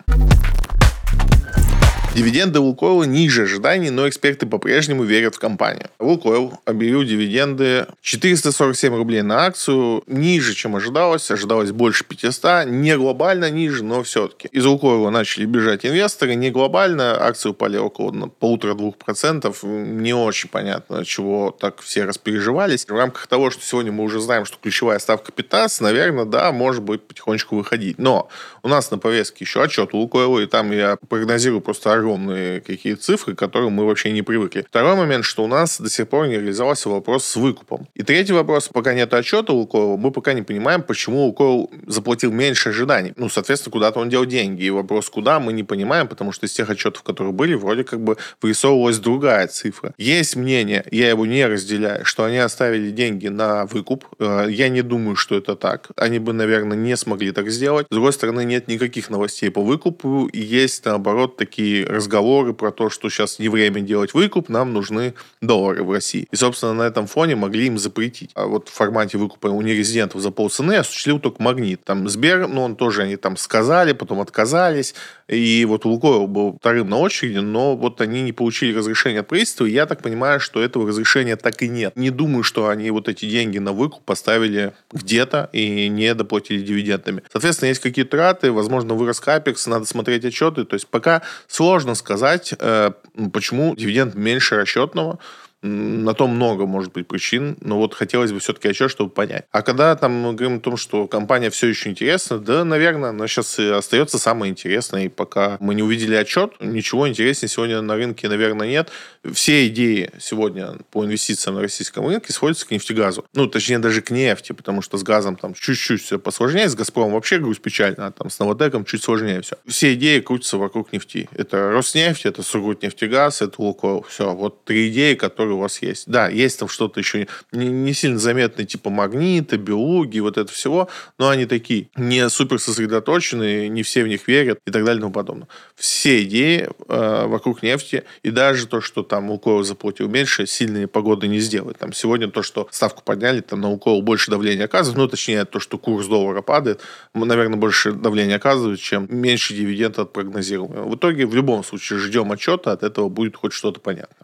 Дивиденды 2.14 2.60
Лукойла 2.60 3.02
ниже 3.02 3.42
ожиданий, 3.42 3.90
но 3.90 4.08
эксперты 4.08 4.46
по-прежнему 4.46 5.02
верят 5.02 5.34
в 5.34 5.40
компанию. 5.40 5.90
Лукойл 5.98 6.60
объявил 6.64 7.02
дивиденды 7.02 7.88
447 8.02 8.94
рублей 8.94 9.22
на 9.22 9.46
акцию, 9.46 10.04
ниже, 10.06 10.54
чем 10.54 10.76
ожидалось. 10.76 11.28
Ожидалось 11.32 11.72
больше 11.72 12.04
500, 12.04 12.66
не 12.66 12.96
глобально 12.96 13.50
ниже, 13.50 13.82
но 13.82 14.04
все-таки. 14.04 14.46
Из 14.52 14.64
Лукойла 14.64 15.10
начали 15.10 15.44
бежать 15.44 15.84
инвесторы, 15.84 16.36
не 16.36 16.52
глобально, 16.52 17.20
акции 17.20 17.48
упали 17.48 17.78
около 17.78 18.12
полутора-двух 18.28 18.96
процентов. 18.96 19.64
Не 19.64 20.14
очень 20.14 20.48
понятно, 20.48 21.04
чего 21.04 21.50
так 21.50 21.80
все 21.80 22.04
распереживались. 22.04 22.86
В 22.86 22.96
рамках 22.96 23.26
того, 23.26 23.50
что 23.50 23.64
сегодня 23.64 23.90
мы 23.90 24.04
уже 24.04 24.20
знаем, 24.20 24.44
что 24.44 24.56
ключевая 24.62 25.00
ставка 25.00 25.32
15, 25.32 25.80
наверное, 25.80 26.26
да, 26.26 26.52
может 26.52 26.84
быть 26.84 27.02
потихонечку 27.02 27.56
выходить. 27.56 27.98
Но 27.98 28.28
у 28.62 28.68
нас 28.68 28.92
на 28.92 28.98
повестке 28.98 29.44
еще 29.44 29.64
отчет 29.64 29.92
Лукойла, 29.92 30.38
и 30.38 30.46
там 30.46 30.70
я 30.70 30.96
прогнозирую 31.08 31.60
просто 31.60 31.92
огромные 32.04 32.60
какие 32.60 32.94
цифры, 32.94 33.34
к 33.34 33.38
которым 33.38 33.72
мы 33.72 33.86
вообще 33.86 34.12
не 34.12 34.22
привыкли. 34.22 34.64
Второй 34.68 34.94
момент, 34.94 35.24
что 35.24 35.44
у 35.44 35.46
нас 35.46 35.80
до 35.80 35.88
сих 35.88 36.08
пор 36.08 36.26
не 36.26 36.34
реализовался 36.34 36.88
вопрос 36.88 37.24
с 37.24 37.36
выкупом. 37.36 37.88
И 37.94 38.02
третий 38.02 38.32
вопрос, 38.32 38.68
пока 38.68 38.94
нет 38.94 39.14
отчета 39.14 39.52
Лукойла, 39.52 39.96
мы 39.96 40.10
пока 40.10 40.34
не 40.34 40.42
понимаем, 40.42 40.82
почему 40.82 41.26
Лукойл 41.26 41.70
заплатил 41.86 42.30
меньше 42.30 42.70
ожиданий. 42.70 43.12
Ну, 43.16 43.28
соответственно, 43.28 43.72
куда-то 43.72 44.00
он 44.00 44.08
дел 44.08 44.26
деньги. 44.26 44.64
И 44.64 44.70
вопрос, 44.70 45.08
куда, 45.08 45.40
мы 45.40 45.52
не 45.52 45.64
понимаем, 45.64 46.08
потому 46.08 46.32
что 46.32 46.46
из 46.46 46.52
тех 46.52 46.68
отчетов, 46.70 47.02
которые 47.02 47.32
были, 47.32 47.54
вроде 47.54 47.84
как 47.84 48.00
бы 48.00 48.16
вырисовывалась 48.42 48.98
другая 48.98 49.46
цифра. 49.46 49.94
Есть 49.98 50.36
мнение, 50.36 50.84
я 50.90 51.08
его 51.08 51.26
не 51.26 51.46
разделяю, 51.46 52.04
что 52.04 52.24
они 52.24 52.38
оставили 52.38 52.90
деньги 52.90 53.28
на 53.28 53.66
выкуп. 53.66 54.04
Э, 54.18 54.46
я 54.50 54.68
не 54.68 54.82
думаю, 54.82 55.16
что 55.16 55.36
это 55.36 55.56
так. 55.56 55.88
Они 55.96 56.18
бы, 56.18 56.32
наверное, 56.32 56.76
не 56.76 56.96
смогли 56.96 57.32
так 57.32 57.50
сделать. 57.50 57.86
С 57.90 57.94
другой 57.94 58.12
стороны, 58.12 58.44
нет 58.44 58.68
никаких 58.68 59.10
новостей 59.10 59.50
по 59.50 59.62
выкупу. 59.62 60.28
Есть, 60.32 60.84
наоборот, 60.84 61.36
такие 61.36 61.86
разговоры 61.94 62.52
про 62.54 62.70
то, 62.70 62.90
что 62.90 63.08
сейчас 63.08 63.38
не 63.38 63.48
время 63.48 63.80
делать 63.80 64.14
выкуп, 64.14 64.48
нам 64.48 64.72
нужны 64.72 65.14
доллары 65.40 65.82
в 65.82 65.92
России. 65.92 66.26
И, 66.30 66.36
собственно, 66.36 66.74
на 66.74 66.82
этом 66.82 67.06
фоне 67.06 67.36
могли 67.36 67.66
им 67.66 67.78
запретить. 67.78 68.30
А 68.34 68.46
вот 68.46 68.68
в 68.68 68.72
формате 68.72 69.18
выкупа 69.18 69.48
у 69.48 69.60
нерезидентов 69.62 70.20
за 70.20 70.30
полцены 70.30 70.74
осуществил 70.74 71.18
только 71.18 71.42
Магнит. 71.42 71.84
Там 71.84 72.08
Сбер, 72.08 72.48
ну, 72.48 72.62
он 72.62 72.76
тоже, 72.76 73.02
они 73.02 73.16
там 73.16 73.36
сказали, 73.36 73.92
потом 73.92 74.20
отказались. 74.20 74.94
И 75.28 75.64
вот 75.66 75.84
Лукойл 75.84 76.26
был 76.26 76.58
вторым 76.58 76.88
на 76.88 76.98
очереди, 76.98 77.38
но 77.38 77.76
вот 77.76 78.00
они 78.00 78.22
не 78.22 78.32
получили 78.32 78.76
разрешения 78.76 79.20
от 79.20 79.28
правительства. 79.28 79.64
И 79.64 79.72
я 79.72 79.86
так 79.86 80.02
понимаю, 80.02 80.40
что 80.40 80.62
этого 80.62 80.88
разрешения 80.88 81.36
так 81.36 81.62
и 81.62 81.68
нет. 81.68 81.96
Не 81.96 82.10
думаю, 82.10 82.42
что 82.42 82.68
они 82.68 82.90
вот 82.90 83.08
эти 83.08 83.26
деньги 83.26 83.58
на 83.58 83.72
выкуп 83.72 84.04
поставили 84.04 84.72
где-то 84.92 85.50
и 85.52 85.88
не 85.88 86.14
доплатили 86.14 86.62
дивидендами. 86.62 87.22
Соответственно, 87.30 87.68
есть 87.68 87.80
какие-то 87.80 88.12
траты, 88.12 88.52
возможно, 88.52 88.94
вырос 88.94 89.20
капекс, 89.20 89.66
надо 89.66 89.86
смотреть 89.86 90.24
отчеты. 90.24 90.64
То 90.64 90.74
есть 90.74 90.86
пока 90.86 91.22
сложно 91.48 91.83
сложно 91.84 91.94
сказать, 91.94 92.54
э, 92.58 92.92
почему 93.32 93.76
дивиденд 93.76 94.14
меньше 94.14 94.56
расчетного. 94.56 95.18
На 95.62 96.12
то 96.12 96.26
много, 96.26 96.66
может 96.66 96.92
быть, 96.92 97.08
причин, 97.08 97.56
но 97.62 97.78
вот 97.78 97.94
хотелось 97.94 98.32
бы 98.32 98.38
все-таки 98.38 98.68
отчет, 98.68 98.90
чтобы 98.90 99.10
понять. 99.10 99.44
А 99.50 99.62
когда 99.62 99.96
там 99.96 100.12
мы 100.12 100.34
говорим 100.34 100.58
о 100.58 100.60
том, 100.60 100.76
что 100.76 101.06
компания 101.06 101.48
все 101.48 101.68
еще 101.68 101.88
интересна, 101.88 102.38
да, 102.38 102.64
наверное, 102.64 103.10
она 103.10 103.26
сейчас 103.26 103.58
и 103.58 103.68
остается 103.68 104.18
самой 104.18 104.50
интересной, 104.50 105.06
и 105.06 105.08
пока 105.08 105.56
мы 105.60 105.74
не 105.74 105.82
увидели 105.82 106.16
отчет, 106.16 106.52
ничего 106.60 107.08
интереснее 107.08 107.48
сегодня 107.48 107.80
на 107.80 107.96
рынке, 107.96 108.28
наверное, 108.28 108.68
нет. 108.68 108.90
Все 109.32 109.66
идеи 109.68 110.10
сегодня 110.20 110.76
по 110.90 111.04
инвестициям 111.04 111.56
на 111.56 111.62
российском 111.62 112.06
рынке 112.06 112.32
сводятся 112.32 112.66
к 112.66 112.70
нефтегазу. 112.70 113.24
Ну, 113.32 113.46
точнее, 113.46 113.78
даже 113.78 114.02
к 114.02 114.10
нефти, 114.10 114.52
потому 114.52 114.82
что 114.82 114.98
с 114.98 115.02
газом 115.02 115.36
там 115.36 115.54
чуть-чуть 115.54 116.02
все 116.02 116.18
посложнее, 116.18 116.68
с 116.68 116.74
Газпромом 116.74 117.14
вообще 117.14 117.38
грусть 117.38 117.62
печально, 117.62 118.06
а 118.06 118.10
там 118.10 118.28
с 118.28 118.38
Новотеком 118.38 118.84
чуть 118.84 119.02
сложнее 119.02 119.40
все. 119.40 119.56
Все 119.66 119.94
идеи 119.94 120.20
крутятся 120.20 120.58
вокруг 120.58 120.92
нефти. 120.92 121.28
Это 121.32 121.70
Роснефть, 121.70 122.26
это 122.26 122.42
Сургутнефтегаз, 122.42 123.40
это 123.40 123.54
Лукойл. 123.62 124.04
Все, 124.08 124.34
вот 124.34 124.64
три 124.64 124.90
идеи, 124.90 125.14
которые 125.14 125.54
у 125.54 125.58
вас 125.58 125.80
есть. 125.80 126.04
Да, 126.06 126.28
есть 126.28 126.58
там 126.58 126.68
что-то 126.68 127.00
еще 127.00 127.26
не, 127.52 127.68
не 127.68 127.94
сильно 127.94 128.18
заметное, 128.18 128.66
типа 128.66 128.90
магнита, 128.90 129.56
биологии, 129.56 130.20
вот 130.20 130.36
это 130.36 130.52
всего, 130.52 130.88
но 131.18 131.30
они 131.30 131.46
такие 131.46 131.88
не 131.96 132.28
супер 132.28 132.58
сосредоточенные, 132.58 133.68
не 133.68 133.82
все 133.82 134.04
в 134.04 134.08
них 134.08 134.28
верят 134.28 134.58
и 134.66 134.70
так 134.70 134.84
далее 134.84 134.98
и 134.98 135.00
тому 135.00 135.12
подобное. 135.12 135.48
Все 135.76 136.22
идеи 136.24 136.68
э, 136.88 137.26
вокруг 137.26 137.62
нефти 137.62 138.04
и 138.22 138.30
даже 138.30 138.66
то, 138.66 138.80
что 138.80 139.02
там 139.02 139.13
Лукойл 139.18 139.62
заплатил 139.62 140.08
меньше, 140.08 140.46
сильные 140.46 140.86
погоды 140.86 141.28
не 141.28 141.40
сделает. 141.40 141.78
Там 141.78 141.92
сегодня 141.92 142.28
то, 142.30 142.42
что 142.42 142.68
ставку 142.70 143.02
подняли, 143.04 143.40
там 143.40 143.60
на 143.60 143.70
Лукойл 143.70 144.02
больше 144.02 144.30
давления 144.30 144.64
оказывает, 144.64 144.98
ну, 144.98 145.08
точнее, 145.08 145.44
то, 145.44 145.60
что 145.60 145.78
курс 145.78 146.06
доллара 146.06 146.42
падает, 146.42 146.80
наверное, 147.14 147.58
больше 147.58 147.92
давления 147.92 148.36
оказывает, 148.36 148.80
чем 148.80 149.06
меньше 149.10 149.54
дивиденд 149.54 149.98
от 149.98 150.12
прогнозируемого. 150.12 150.88
В 150.88 150.96
итоге, 150.96 151.26
в 151.26 151.34
любом 151.34 151.64
случае, 151.64 151.98
ждем 151.98 152.32
отчета, 152.32 152.72
от 152.72 152.82
этого 152.82 153.08
будет 153.08 153.36
хоть 153.36 153.52
что-то 153.52 153.80
понятно. 153.80 154.16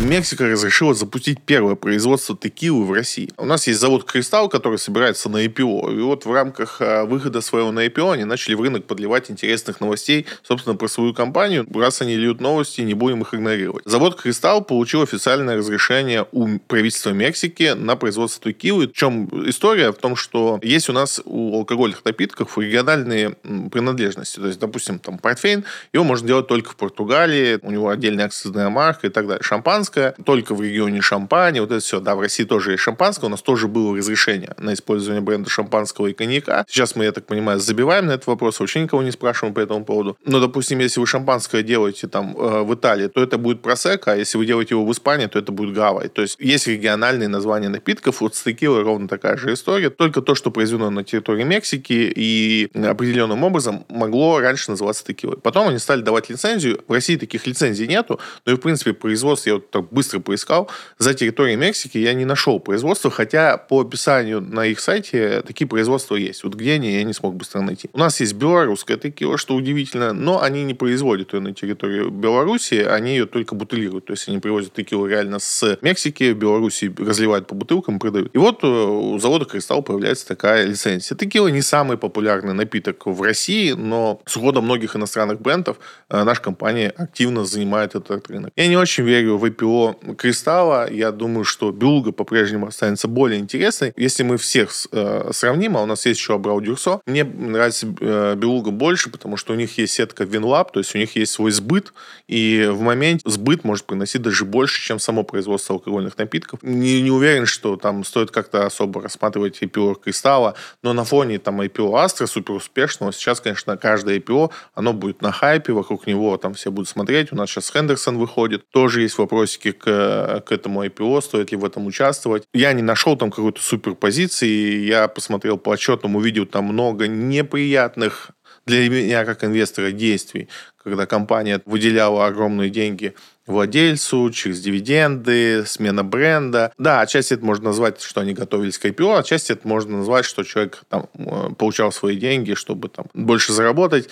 Мексика 0.00 0.48
разрешила 0.48 0.92
запустить 0.92 1.40
первое 1.40 1.76
производство 1.76 2.36
текилы 2.36 2.84
в 2.84 2.92
России. 2.92 3.30
У 3.36 3.44
нас 3.44 3.68
есть 3.68 3.78
завод 3.78 4.04
«Кристалл», 4.04 4.48
который 4.48 4.78
собирается 4.78 5.28
на 5.28 5.44
IPO. 5.44 5.96
И 5.96 6.00
вот 6.00 6.26
в 6.26 6.32
рамках 6.32 6.78
а, 6.80 7.04
выхода 7.04 7.40
своего 7.40 7.70
на 7.70 7.86
IPO 7.86 8.14
они 8.14 8.24
начали 8.24 8.54
в 8.54 8.60
рынок 8.60 8.86
подливать 8.86 9.30
интересных 9.30 9.80
новостей, 9.80 10.26
собственно, 10.42 10.74
про 10.74 10.88
свою 10.88 11.14
компанию. 11.14 11.64
Раз 11.72 12.02
они 12.02 12.16
льют 12.16 12.40
новости, 12.40 12.80
не 12.80 12.94
будем 12.94 13.22
их 13.22 13.34
игнорировать. 13.34 13.84
Завод 13.86 14.20
«Кристалл» 14.20 14.62
получил 14.62 15.02
официальное 15.02 15.58
разрешение 15.58 16.26
у 16.32 16.58
правительства 16.58 17.10
Мексики 17.10 17.74
на 17.74 17.94
производство 17.94 18.52
текилы. 18.52 18.88
В 18.88 18.92
чем 18.92 19.28
история? 19.48 19.92
В 19.92 19.96
том, 19.96 20.16
что 20.16 20.58
есть 20.60 20.88
у 20.88 20.92
нас 20.92 21.20
у 21.24 21.56
алкогольных 21.56 22.04
напитков 22.04 22.58
региональные 22.58 23.36
принадлежности. 23.70 24.40
То 24.40 24.48
есть, 24.48 24.58
допустим, 24.58 24.98
там 24.98 25.18
портфейн, 25.18 25.64
его 25.92 26.02
можно 26.02 26.26
делать 26.26 26.48
только 26.48 26.70
в 26.70 26.76
Португалии, 26.76 27.60
у 27.62 27.70
него 27.70 27.90
отдельная 27.90 28.26
акцизная 28.26 28.68
марка 28.70 29.06
и 29.06 29.10
так 29.10 29.28
далее. 29.28 29.42
Шампан 29.42 29.83
шампанское, 29.84 30.14
только 30.24 30.54
в 30.54 30.62
регионе 30.62 31.00
шампань, 31.00 31.60
вот 31.60 31.70
это 31.70 31.80
все. 31.80 32.00
Да, 32.00 32.14
в 32.14 32.20
России 32.20 32.44
тоже 32.44 32.72
есть 32.72 32.82
шампанское, 32.82 33.26
у 33.26 33.28
нас 33.28 33.42
тоже 33.42 33.68
было 33.68 33.96
разрешение 33.96 34.54
на 34.58 34.72
использование 34.72 35.20
бренда 35.20 35.50
шампанского 35.50 36.08
и 36.08 36.12
коньяка. 36.12 36.64
Сейчас 36.68 36.96
мы, 36.96 37.04
я 37.04 37.12
так 37.12 37.26
понимаю, 37.26 37.60
забиваем 37.60 38.06
на 38.06 38.12
этот 38.12 38.26
вопрос, 38.26 38.60
вообще 38.60 38.80
никого 38.80 39.02
не 39.02 39.10
спрашиваем 39.10 39.54
по 39.54 39.60
этому 39.60 39.84
поводу. 39.84 40.16
Но, 40.24 40.40
допустим, 40.40 40.78
если 40.78 41.00
вы 41.00 41.06
шампанское 41.06 41.62
делаете 41.62 42.08
там 42.08 42.36
э, 42.36 42.62
в 42.62 42.74
Италии, 42.74 43.08
то 43.08 43.22
это 43.22 43.38
будет 43.38 43.62
просека, 43.62 44.12
а 44.12 44.16
если 44.16 44.38
вы 44.38 44.46
делаете 44.46 44.74
его 44.74 44.84
в 44.84 44.92
Испании, 44.92 45.26
то 45.26 45.38
это 45.38 45.52
будет 45.52 45.74
гавай. 45.74 46.08
То 46.08 46.22
есть 46.22 46.36
есть 46.38 46.66
региональные 46.66 47.28
названия 47.28 47.68
напитков, 47.68 48.20
вот 48.20 48.34
с 48.34 48.42
текилой 48.42 48.82
ровно 48.82 49.08
такая 49.08 49.36
же 49.36 49.52
история, 49.52 49.90
только 49.90 50.22
то, 50.22 50.34
что 50.34 50.50
произведено 50.50 50.90
на 50.90 51.04
территории 51.04 51.44
Мексики 51.44 52.12
и 52.14 52.70
определенным 52.74 53.42
образом 53.44 53.84
могло 53.88 54.40
раньше 54.40 54.70
называться 54.70 55.04
текилой. 55.04 55.36
Потом 55.36 55.68
они 55.68 55.78
стали 55.78 56.00
давать 56.02 56.30
лицензию. 56.30 56.82
В 56.88 56.92
России 56.92 57.16
таких 57.16 57.46
лицензий 57.46 57.86
нету, 57.86 58.18
но 58.46 58.52
и, 58.52 58.56
в 58.56 58.60
принципе, 58.60 58.92
производство, 58.92 59.50
я 59.50 59.54
вот 59.56 59.70
так 59.74 59.92
быстро 59.92 60.20
поискал, 60.20 60.70
за 60.98 61.14
территорией 61.14 61.56
Мексики 61.56 61.98
я 61.98 62.14
не 62.14 62.24
нашел 62.24 62.60
производства, 62.60 63.10
хотя 63.10 63.56
по 63.56 63.80
описанию 63.80 64.40
на 64.40 64.66
их 64.66 64.78
сайте 64.78 65.42
такие 65.44 65.66
производства 65.66 66.14
есть. 66.14 66.44
Вот 66.44 66.54
где 66.54 66.74
они, 66.74 66.94
я 66.94 67.02
не 67.02 67.12
смог 67.12 67.34
быстро 67.34 67.60
найти. 67.60 67.90
У 67.92 67.98
нас 67.98 68.20
есть 68.20 68.34
белорусская 68.34 68.96
текила, 68.96 69.36
что 69.36 69.56
удивительно, 69.56 70.12
но 70.12 70.40
они 70.40 70.62
не 70.62 70.74
производят 70.74 71.34
ее 71.34 71.40
на 71.40 71.52
территории 71.52 72.08
Беларуси, 72.08 72.74
они 72.74 73.10
ее 73.16 73.26
только 73.26 73.56
бутылируют. 73.56 74.04
То 74.04 74.12
есть 74.12 74.28
они 74.28 74.38
привозят 74.38 74.74
текилу 74.74 75.06
реально 75.06 75.40
с 75.40 75.78
Мексики, 75.82 76.32
в 76.32 76.36
Беларуси 76.36 76.94
разливают 76.96 77.48
по 77.48 77.56
бутылкам, 77.56 77.98
продают. 77.98 78.30
И 78.32 78.38
вот 78.38 78.62
э, 78.62 78.66
у 78.66 79.18
завода 79.18 79.44
«Кристалл» 79.44 79.82
появляется 79.82 80.28
такая 80.28 80.66
лицензия. 80.66 81.16
Текила 81.16 81.48
не 81.48 81.62
самый 81.62 81.96
популярный 81.96 82.54
напиток 82.54 83.06
в 83.06 83.20
России, 83.22 83.72
но 83.72 84.20
с 84.24 84.36
уходом 84.36 84.64
многих 84.64 84.94
иностранных 84.94 85.40
брендов 85.40 85.78
э, 86.10 86.22
наша 86.22 86.40
компания 86.40 86.90
активно 86.96 87.44
занимает 87.44 87.96
этот 87.96 88.30
рынок. 88.30 88.52
Я 88.54 88.68
не 88.68 88.76
очень 88.76 89.02
верю 89.04 89.36
в 89.36 89.44
IPO 89.44 89.63
до 89.64 89.98
Кристалла, 90.18 90.92
я 90.92 91.10
думаю, 91.10 91.44
что 91.44 91.72
Белуга 91.72 92.12
по-прежнему 92.12 92.66
останется 92.66 93.08
более 93.08 93.40
интересной. 93.40 93.94
Если 93.96 94.22
мы 94.22 94.36
всех 94.36 94.70
э, 94.92 95.30
сравним, 95.32 95.78
а 95.78 95.82
у 95.82 95.86
нас 95.86 96.04
есть 96.04 96.20
еще 96.20 96.34
Абрау 96.34 96.60
Дюрсо, 96.60 97.00
мне 97.06 97.24
нравится 97.24 97.86
э, 97.98 98.34
Белуга 98.36 98.70
больше, 98.70 99.08
потому 99.08 99.38
что 99.38 99.54
у 99.54 99.56
них 99.56 99.78
есть 99.78 99.94
сетка 99.94 100.24
Винлаб, 100.24 100.70
то 100.70 100.80
есть 100.80 100.94
у 100.94 100.98
них 100.98 101.16
есть 101.16 101.32
свой 101.32 101.50
сбыт, 101.50 101.94
и 102.28 102.68
в 102.70 102.82
моменте 102.82 103.22
сбыт 103.26 103.64
может 103.64 103.86
приносить 103.86 104.20
даже 104.20 104.44
больше, 104.44 104.82
чем 104.82 104.98
само 104.98 105.22
производство 105.22 105.76
алкогольных 105.76 106.18
напитков. 106.18 106.62
Не, 106.62 107.00
не 107.00 107.10
уверен, 107.10 107.46
что 107.46 107.76
там 107.76 108.04
стоит 108.04 108.30
как-то 108.30 108.66
особо 108.66 109.00
рассматривать 109.00 109.62
IPO 109.62 110.02
Кристалла, 110.04 110.56
но 110.82 110.92
на 110.92 111.04
фоне 111.04 111.38
там 111.38 111.62
IPO 111.62 111.98
Астра 111.98 112.26
супер 112.26 112.52
успешного, 112.52 113.14
сейчас, 113.14 113.40
конечно, 113.40 113.78
каждое 113.78 114.18
IPO, 114.18 114.50
оно 114.74 114.92
будет 114.92 115.22
на 115.22 115.32
хайпе, 115.32 115.72
вокруг 115.72 116.06
него 116.06 116.36
там 116.36 116.52
все 116.52 116.70
будут 116.70 116.90
смотреть. 116.90 117.32
У 117.32 117.36
нас 117.36 117.48
сейчас 117.48 117.70
Хендерсон 117.72 118.18
выходит, 118.18 118.68
тоже 118.68 119.00
есть 119.00 119.14
вопросики 119.54 119.72
к, 119.72 120.42
к 120.46 120.52
этому 120.52 120.84
IPO, 120.84 121.22
стоит 121.22 121.52
ли 121.52 121.56
в 121.56 121.64
этом 121.64 121.86
участвовать. 121.86 122.44
Я 122.52 122.72
не 122.72 122.82
нашел 122.82 123.16
там 123.16 123.30
какой-то 123.30 123.62
супер 123.62 123.94
позиции, 123.94 124.84
я 124.86 125.08
посмотрел 125.08 125.58
по 125.58 125.72
отчетному 125.72 126.20
видео, 126.20 126.44
там 126.44 126.64
много 126.64 127.06
неприятных 127.06 128.30
для 128.66 128.88
меня 128.88 129.24
как 129.24 129.44
инвестора 129.44 129.92
действий, 129.92 130.48
когда 130.82 131.06
компания 131.06 131.60
выделяла 131.66 132.26
огромные 132.26 132.70
деньги 132.70 133.14
владельцу, 133.46 134.30
через 134.30 134.60
дивиденды, 134.60 135.64
смена 135.66 136.02
бренда. 136.02 136.72
Да, 136.78 137.02
отчасти 137.02 137.34
это 137.34 137.44
можно 137.44 137.66
назвать, 137.66 138.00
что 138.00 138.22
они 138.22 138.32
готовились 138.32 138.78
к 138.78 138.86
IPO, 138.86 139.18
отчасти 139.18 139.52
это 139.52 139.68
можно 139.68 139.98
назвать, 139.98 140.24
что 140.24 140.44
человек 140.44 140.82
там 140.88 141.08
э, 141.14 141.50
получал 141.58 141.92
свои 141.92 142.16
деньги, 142.16 142.54
чтобы 142.54 142.88
там 142.88 143.06
больше 143.12 143.52
заработать. 143.52 144.08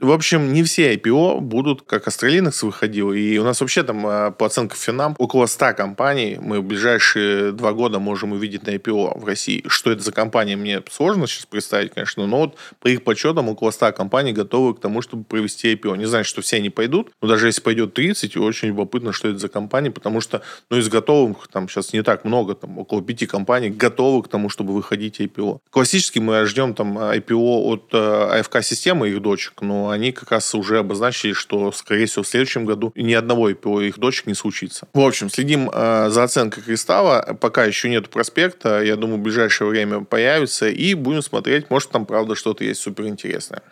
В 0.00 0.10
общем, 0.10 0.52
не 0.52 0.64
все 0.64 0.92
IPO 0.96 1.38
будут, 1.38 1.82
как 1.82 2.08
Астралинекс 2.08 2.64
выходил. 2.64 3.12
И 3.12 3.38
у 3.38 3.44
нас 3.44 3.60
вообще 3.60 3.84
там 3.84 4.04
а, 4.04 4.32
по 4.32 4.46
оценкам 4.46 4.76
Финам 4.76 5.14
около 5.18 5.46
100 5.46 5.74
компаний 5.74 6.36
мы 6.40 6.58
в 6.58 6.64
ближайшие 6.64 7.52
два 7.52 7.72
года 7.72 8.00
можем 8.00 8.32
увидеть 8.32 8.66
на 8.66 8.70
IPO 8.70 9.20
в 9.20 9.24
России. 9.24 9.62
Что 9.68 9.92
это 9.92 10.02
за 10.02 10.10
компания, 10.10 10.56
мне 10.56 10.82
сложно 10.90 11.28
сейчас 11.28 11.46
представить, 11.46 11.94
конечно. 11.94 12.26
Но 12.26 12.38
вот 12.38 12.56
по 12.80 12.88
их 12.88 13.04
подсчетам 13.04 13.48
около 13.48 13.70
100 13.70 13.92
компаний 13.92 14.32
готовы 14.32 14.74
к 14.74 14.80
тому, 14.80 15.00
чтобы 15.00 15.22
провести 15.22 15.72
IPO. 15.74 15.96
Не 15.96 16.06
знаю, 16.06 16.24
что 16.24 16.42
все 16.42 16.56
они 16.56 16.70
пойдут, 16.70 17.12
но 17.22 17.28
даже 17.28 17.46
если 17.46 17.60
пойдет 17.60 17.94
30, 17.94 18.36
очень 18.36 18.68
любопытно, 18.68 19.12
что 19.12 19.28
это 19.28 19.38
за 19.38 19.48
компания, 19.48 19.92
потому 19.92 20.20
что 20.20 20.42
ну, 20.70 20.76
из 20.76 20.88
готовых 20.88 21.46
там 21.46 21.68
сейчас 21.68 21.92
не 21.92 22.02
так 22.02 22.24
много, 22.24 22.56
там 22.56 22.78
около 22.78 23.00
5 23.00 23.28
компаний 23.28 23.70
готовы 23.70 24.24
к 24.24 24.28
тому, 24.28 24.48
чтобы 24.48 24.74
выходить 24.74 25.20
IPO. 25.20 25.60
Классически 25.70 26.18
мы 26.18 26.44
ждем 26.46 26.74
там 26.74 26.98
IPO 26.98 27.36
от 27.36 27.90
э, 27.92 28.40
АФК-системы, 28.40 29.08
их 29.08 29.22
дочек, 29.22 29.62
но 29.62 29.83
они 29.90 30.12
как 30.12 30.30
раз 30.30 30.54
уже 30.54 30.78
обозначили, 30.78 31.32
что, 31.32 31.72
скорее 31.72 32.06
всего, 32.06 32.22
в 32.22 32.28
следующем 32.28 32.64
году 32.64 32.92
ни 32.94 33.12
одного 33.12 33.50
IPO 33.50 33.88
их 33.88 33.98
дочек 33.98 34.26
не 34.26 34.34
случится. 34.34 34.86
В 34.92 35.00
общем, 35.00 35.30
следим 35.30 35.70
э, 35.72 36.08
за 36.10 36.24
оценкой 36.24 36.62
Кристалла. 36.62 37.36
Пока 37.40 37.64
еще 37.64 37.88
нет 37.88 38.08
проспекта. 38.08 38.82
Я 38.82 38.96
думаю, 38.96 39.18
в 39.18 39.22
ближайшее 39.22 39.68
время 39.68 40.00
появится. 40.00 40.68
И 40.68 40.94
будем 40.94 41.22
смотреть, 41.22 41.70
может, 41.70 41.90
там 41.90 42.06
правда 42.06 42.34
что-то 42.34 42.64
есть 42.64 42.80
суперинтересное. 42.80 43.62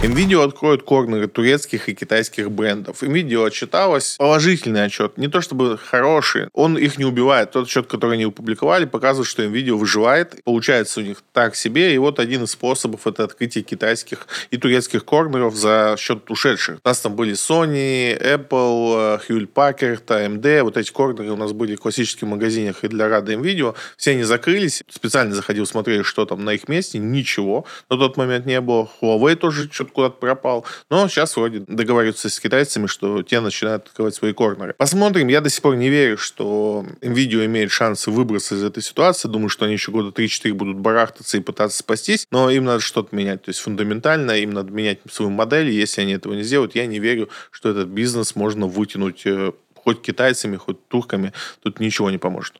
NVIDIA 0.00 0.44
откроет 0.44 0.84
корнеры 0.84 1.26
турецких 1.26 1.88
и 1.88 1.94
китайских 1.94 2.52
брендов. 2.52 3.02
NVIDIA 3.02 3.44
отчиталась. 3.44 4.14
Положительный 4.16 4.84
отчет. 4.84 5.18
Не 5.18 5.26
то 5.26 5.40
чтобы 5.40 5.76
хороший. 5.76 6.46
Он 6.52 6.78
их 6.78 6.98
не 6.98 7.04
убивает. 7.04 7.50
Тот 7.50 7.66
отчет, 7.66 7.88
который 7.88 8.12
они 8.12 8.24
опубликовали, 8.24 8.84
показывает, 8.84 9.28
что 9.28 9.42
NVIDIA 9.42 9.72
выживает. 9.72 10.40
Получается 10.44 11.00
у 11.00 11.02
них 11.02 11.24
так 11.32 11.56
себе. 11.56 11.96
И 11.96 11.98
вот 11.98 12.20
один 12.20 12.44
из 12.44 12.52
способов 12.52 13.08
это 13.08 13.24
открытие 13.24 13.64
китайских 13.64 14.28
и 14.52 14.56
турецких 14.56 15.04
корнеров 15.04 15.56
за 15.56 15.96
счет 15.98 16.30
ушедших. 16.30 16.78
У 16.84 16.88
нас 16.88 17.00
там 17.00 17.16
были 17.16 17.32
Sony, 17.32 18.16
Apple, 18.22 19.20
Hewlett 19.28 19.52
Packard, 19.52 20.04
AMD. 20.06 20.62
Вот 20.62 20.76
эти 20.76 20.92
корнеры 20.92 21.32
у 21.32 21.36
нас 21.36 21.50
были 21.50 21.74
в 21.74 21.80
классических 21.80 22.28
магазинах 22.28 22.84
и 22.84 22.88
для 22.88 23.08
Рада 23.08 23.32
NVIDIA. 23.32 23.74
Все 23.96 24.12
они 24.12 24.22
закрылись. 24.22 24.84
Специально 24.88 25.34
заходил, 25.34 25.66
смотрел, 25.66 26.04
что 26.04 26.24
там 26.24 26.44
на 26.44 26.50
их 26.50 26.68
месте. 26.68 26.98
Ничего 27.00 27.66
на 27.90 27.96
тот 27.96 28.16
момент 28.16 28.46
не 28.46 28.60
было. 28.60 28.88
Huawei 29.02 29.34
тоже 29.34 29.68
что-то 29.72 29.87
куда-то 29.92 30.16
пропал. 30.16 30.64
Но 30.90 31.08
сейчас 31.08 31.36
вроде 31.36 31.60
договариваются 31.60 32.28
с 32.28 32.40
китайцами, 32.40 32.86
что 32.86 33.22
те 33.22 33.40
начинают 33.40 33.86
открывать 33.86 34.14
свои 34.14 34.32
корнеры. 34.32 34.74
Посмотрим. 34.76 35.28
Я 35.28 35.40
до 35.40 35.50
сих 35.50 35.62
пор 35.62 35.76
не 35.76 35.88
верю, 35.88 36.18
что 36.18 36.84
NVIDIA 37.00 37.46
имеет 37.46 37.70
шансы 37.70 38.10
выбраться 38.10 38.54
из 38.54 38.64
этой 38.64 38.82
ситуации. 38.82 39.28
Думаю, 39.28 39.48
что 39.48 39.64
они 39.64 39.74
еще 39.74 39.90
года 39.90 40.08
3-4 40.10 40.52
будут 40.52 40.76
барахтаться 40.76 41.36
и 41.36 41.40
пытаться 41.40 41.78
спастись. 41.78 42.26
Но 42.30 42.50
им 42.50 42.64
надо 42.64 42.80
что-то 42.80 43.14
менять. 43.14 43.42
То 43.42 43.50
есть 43.50 43.60
фундаментально 43.60 44.32
им 44.32 44.50
надо 44.50 44.72
менять 44.72 45.00
свою 45.10 45.30
модель. 45.30 45.70
Если 45.70 46.02
они 46.02 46.12
этого 46.12 46.34
не 46.34 46.42
сделают, 46.42 46.74
я 46.74 46.86
не 46.86 46.98
верю, 46.98 47.28
что 47.50 47.70
этот 47.70 47.88
бизнес 47.88 48.34
можно 48.34 48.66
вытянуть 48.66 49.22
э, 49.26 49.52
хоть 49.74 50.02
китайцами, 50.02 50.56
хоть 50.56 50.86
турками. 50.88 51.32
Тут 51.62 51.80
ничего 51.80 52.10
не 52.10 52.18
поможет. 52.18 52.56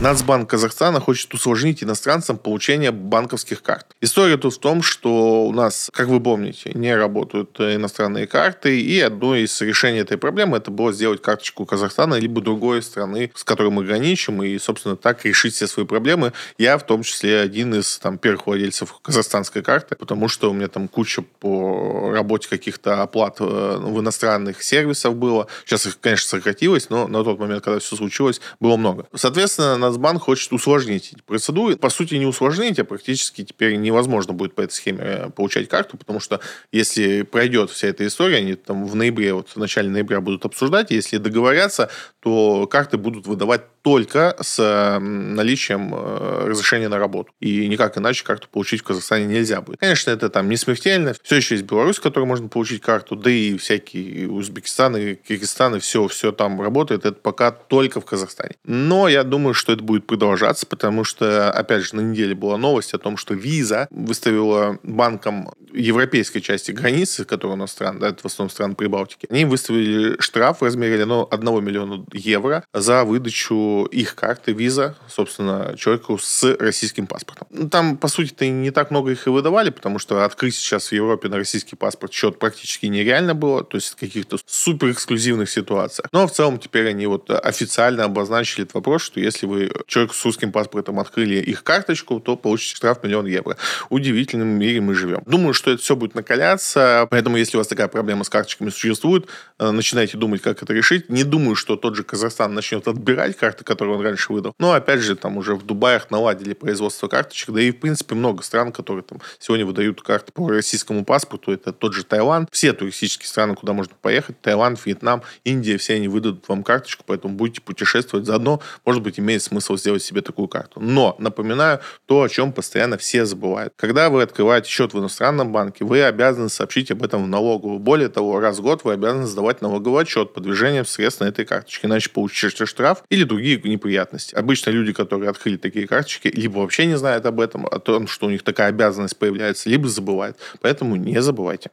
Нацбанк 0.00 0.48
Казахстана 0.48 0.98
хочет 0.98 1.34
усложнить 1.34 1.84
иностранцам 1.84 2.38
получение 2.38 2.90
банковских 2.90 3.62
карт. 3.62 3.84
История 4.00 4.38
тут 4.38 4.54
в 4.54 4.58
том, 4.58 4.82
что 4.82 5.44
у 5.44 5.52
нас, 5.52 5.90
как 5.92 6.08
вы 6.08 6.20
помните, 6.20 6.70
не 6.72 6.96
работают 6.96 7.60
иностранные 7.60 8.26
карты, 8.26 8.80
и 8.80 8.98
одно 8.98 9.36
из 9.36 9.60
решений 9.60 9.98
этой 9.98 10.16
проблемы 10.16 10.56
это 10.56 10.70
было 10.70 10.90
сделать 10.94 11.20
карточку 11.20 11.66
Казахстана 11.66 12.14
либо 12.14 12.40
другой 12.40 12.80
страны, 12.82 13.30
с 13.34 13.44
которой 13.44 13.70
мы 13.70 13.84
граничим, 13.84 14.42
и, 14.42 14.58
собственно, 14.58 14.96
так 14.96 15.22
решить 15.26 15.52
все 15.54 15.66
свои 15.66 15.84
проблемы. 15.84 16.32
Я, 16.56 16.78
в 16.78 16.86
том 16.86 17.02
числе, 17.02 17.38
один 17.38 17.74
из 17.74 17.98
там, 17.98 18.16
первых 18.16 18.46
владельцев 18.46 18.94
казахстанской 19.02 19.60
карты, 19.62 19.96
потому 19.96 20.28
что 20.28 20.50
у 20.50 20.54
меня 20.54 20.68
там 20.68 20.88
куча 20.88 21.20
по 21.40 22.10
работе 22.10 22.48
каких-то 22.48 23.02
оплат 23.02 23.36
э, 23.40 23.44
в 23.44 24.00
иностранных 24.00 24.62
сервисах 24.62 25.12
было. 25.12 25.46
Сейчас 25.66 25.84
их, 25.84 26.00
конечно, 26.00 26.26
сократилось, 26.26 26.88
но 26.88 27.06
на 27.06 27.22
тот 27.22 27.38
момент, 27.38 27.62
когда 27.62 27.80
все 27.80 27.96
случилось, 27.96 28.40
было 28.60 28.78
много. 28.78 29.06
Соответственно, 29.14 29.89
Нацбанк 29.90 30.22
хочет 30.22 30.52
усложнить 30.52 31.12
эти 31.12 31.22
процедуры. 31.22 31.76
По 31.76 31.90
сути, 31.90 32.14
не 32.14 32.26
усложнить, 32.26 32.78
а 32.78 32.84
практически 32.84 33.44
теперь 33.44 33.76
невозможно 33.76 34.32
будет 34.32 34.54
по 34.54 34.62
этой 34.62 34.72
схеме 34.72 35.00
э, 35.02 35.30
получать 35.30 35.68
карту, 35.68 35.96
потому 35.96 36.20
что 36.20 36.40
если 36.72 37.22
пройдет 37.22 37.70
вся 37.70 37.88
эта 37.88 38.06
история, 38.06 38.38
они 38.38 38.54
там 38.54 38.86
в 38.86 38.94
ноябре, 38.94 39.34
вот 39.34 39.48
в 39.48 39.56
начале 39.56 39.90
ноября 39.90 40.20
будут 40.20 40.44
обсуждать, 40.44 40.90
если 40.90 41.18
договорятся, 41.18 41.90
то 42.20 42.66
карты 42.66 42.98
будут 42.98 43.26
выдавать 43.26 43.62
только 43.82 44.36
с 44.40 44.98
наличием 45.00 45.94
э, 45.94 46.46
разрешения 46.46 46.88
на 46.88 46.98
работу. 46.98 47.32
И 47.40 47.66
никак 47.68 47.96
иначе 47.98 48.24
карту 48.24 48.48
получить 48.50 48.80
в 48.80 48.84
Казахстане 48.84 49.26
нельзя 49.26 49.60
будет. 49.60 49.80
Конечно, 49.80 50.10
это 50.10 50.28
там 50.28 50.48
не 50.48 50.56
смертельно. 50.56 51.14
Все 51.22 51.36
еще 51.36 51.54
есть 51.54 51.66
Беларусь, 51.66 51.98
в 51.98 52.02
которой 52.02 52.24
можно 52.24 52.48
получить 52.48 52.82
карту, 52.82 53.16
да 53.16 53.30
и 53.30 53.56
всякие 53.56 54.28
Узбекистан 54.28 54.96
и 54.96 55.14
Киргизстан, 55.14 55.76
и 55.76 55.80
все, 55.80 56.06
все 56.08 56.32
там 56.32 56.60
работает. 56.60 57.04
Это 57.04 57.18
пока 57.18 57.50
только 57.50 58.00
в 58.00 58.04
Казахстане. 58.04 58.54
Но 58.64 59.08
я 59.08 59.24
думаю, 59.24 59.54
что 59.54 59.72
это 59.72 59.82
будет 59.82 60.06
продолжаться, 60.06 60.66
потому 60.66 61.04
что, 61.04 61.50
опять 61.50 61.82
же, 61.82 61.96
на 61.96 62.00
неделе 62.00 62.34
была 62.34 62.56
новость 62.56 62.94
о 62.94 62.98
том, 62.98 63.16
что 63.16 63.34
Виза 63.34 63.88
выставила 63.90 64.78
банкам 64.82 65.50
европейской 65.72 66.40
части 66.40 66.72
границы, 66.72 67.24
которая 67.24 67.56
у 67.56 67.60
нас 67.60 67.72
стран, 67.72 67.98
да, 67.98 68.08
это 68.08 68.22
в 68.22 68.26
основном 68.26 68.50
страны 68.50 68.74
Прибалтики, 68.74 69.26
они 69.30 69.44
выставили 69.44 70.20
штраф 70.20 70.60
в 70.60 70.64
размере 70.64 71.04
ну, 71.04 71.26
1 71.30 71.64
миллиона 71.64 72.04
евро 72.12 72.64
за 72.72 73.04
выдачу 73.04 73.69
их 73.90 74.14
карты 74.14 74.52
виза, 74.52 74.96
собственно, 75.08 75.74
человеку 75.76 76.18
с 76.18 76.56
российским 76.58 77.06
паспортом. 77.06 77.46
Ну, 77.50 77.68
там, 77.68 77.96
по 77.96 78.08
сути-то, 78.08 78.46
не 78.48 78.70
так 78.70 78.90
много 78.90 79.12
их 79.12 79.26
и 79.26 79.30
выдавали, 79.30 79.70
потому 79.70 79.98
что 79.98 80.24
открыть 80.24 80.54
сейчас 80.54 80.88
в 80.88 80.92
Европе 80.92 81.28
на 81.28 81.36
российский 81.36 81.76
паспорт 81.76 82.12
счет 82.12 82.38
практически 82.38 82.86
нереально 82.86 83.34
было, 83.34 83.64
то 83.64 83.76
есть 83.76 83.88
в 83.88 83.96
каких-то 83.96 84.38
супер 84.46 84.90
эксклюзивных 84.90 85.50
ситуациях. 85.50 86.08
Но 86.12 86.26
в 86.26 86.32
целом 86.32 86.58
теперь 86.58 86.88
они 86.88 87.06
вот 87.06 87.30
официально 87.30 88.04
обозначили 88.04 88.62
этот 88.62 88.74
вопрос, 88.74 89.02
что 89.02 89.20
если 89.20 89.46
вы 89.46 89.70
человеку 89.86 90.14
с 90.14 90.24
русским 90.24 90.52
паспортом 90.52 90.98
открыли 90.98 91.36
их 91.36 91.62
карточку, 91.64 92.20
то 92.20 92.36
получите 92.36 92.76
штраф 92.76 93.02
миллион 93.02 93.26
евро. 93.26 93.56
В 93.88 93.94
удивительном 93.94 94.48
мире 94.48 94.80
мы 94.80 94.94
живем. 94.94 95.22
Думаю, 95.26 95.54
что 95.54 95.70
это 95.70 95.82
все 95.82 95.96
будет 95.96 96.14
накаляться, 96.14 97.06
поэтому 97.10 97.36
если 97.36 97.56
у 97.56 97.60
вас 97.60 97.68
такая 97.68 97.88
проблема 97.88 98.24
с 98.24 98.28
карточками 98.28 98.70
существует, 98.70 99.26
э, 99.58 99.70
начинайте 99.70 100.16
думать, 100.16 100.42
как 100.42 100.62
это 100.62 100.72
решить. 100.72 101.08
Не 101.08 101.24
думаю, 101.24 101.56
что 101.56 101.76
тот 101.76 101.96
же 101.96 102.02
Казахстан 102.02 102.54
начнет 102.54 102.86
отбирать 102.88 103.36
карты, 103.36 103.59
которые 103.64 103.96
он 103.96 104.02
раньше 104.02 104.32
выдал. 104.32 104.54
Но, 104.58 104.72
опять 104.72 105.00
же, 105.00 105.16
там 105.16 105.36
уже 105.36 105.54
в 105.54 105.64
Дубаях 105.64 106.10
наладили 106.10 106.54
производство 106.54 107.08
карточек, 107.08 107.50
да 107.50 107.60
и, 107.60 107.70
в 107.70 107.80
принципе, 107.80 108.14
много 108.14 108.42
стран, 108.42 108.72
которые 108.72 109.02
там 109.02 109.20
сегодня 109.38 109.66
выдают 109.66 110.02
карты 110.02 110.32
по 110.32 110.48
российскому 110.48 111.04
паспорту. 111.04 111.52
Это 111.52 111.72
тот 111.72 111.94
же 111.94 112.04
Таиланд. 112.04 112.48
Все 112.52 112.72
туристические 112.72 113.28
страны, 113.28 113.54
куда 113.54 113.72
можно 113.72 113.94
поехать, 114.00 114.40
Таиланд, 114.40 114.84
Вьетнам, 114.84 115.22
Индия, 115.44 115.76
все 115.76 115.94
они 115.94 116.08
выдадут 116.08 116.48
вам 116.48 116.62
карточку, 116.62 117.04
поэтому 117.06 117.34
будете 117.34 117.60
путешествовать 117.60 118.26
заодно. 118.26 118.60
Может 118.84 119.02
быть, 119.02 119.18
имеет 119.18 119.42
смысл 119.42 119.76
сделать 119.76 120.02
себе 120.02 120.20
такую 120.20 120.48
карту. 120.48 120.80
Но, 120.80 121.16
напоминаю, 121.18 121.80
то, 122.06 122.22
о 122.22 122.28
чем 122.28 122.52
постоянно 122.52 122.98
все 122.98 123.24
забывают. 123.24 123.72
Когда 123.76 124.10
вы 124.10 124.22
открываете 124.22 124.68
счет 124.68 124.94
в 124.94 124.98
иностранном 124.98 125.52
банке, 125.52 125.84
вы 125.84 126.02
обязаны 126.02 126.48
сообщить 126.48 126.90
об 126.90 127.02
этом 127.02 127.24
в 127.24 127.28
налоговую. 127.28 127.78
Более 127.78 128.08
того, 128.08 128.40
раз 128.40 128.58
в 128.58 128.62
год 128.62 128.84
вы 128.84 128.92
обязаны 128.92 129.26
сдавать 129.26 129.62
налоговый 129.62 130.02
отчет 130.02 130.32
по 130.32 130.40
движениям 130.40 130.84
средств 130.84 131.20
на 131.20 131.26
этой 131.26 131.44
карточке, 131.44 131.86
иначе 131.86 132.10
получите 132.10 132.66
штраф 132.66 133.02
или 133.10 133.24
другие 133.24 133.49
неприятности. 133.56 134.34
Обычно 134.34 134.70
люди, 134.70 134.92
которые 134.92 135.30
открыли 135.30 135.56
такие 135.56 135.86
карточки, 135.86 136.28
либо 136.28 136.58
вообще 136.58 136.86
не 136.86 136.96
знают 136.96 137.26
об 137.26 137.40
этом, 137.40 137.66
о 137.66 137.78
том, 137.78 138.06
что 138.06 138.26
у 138.26 138.30
них 138.30 138.42
такая 138.42 138.68
обязанность 138.68 139.16
появляется, 139.16 139.68
либо 139.68 139.88
забывают. 139.88 140.36
Поэтому 140.60 140.96
не 140.96 141.20
забывайте. 141.22 141.70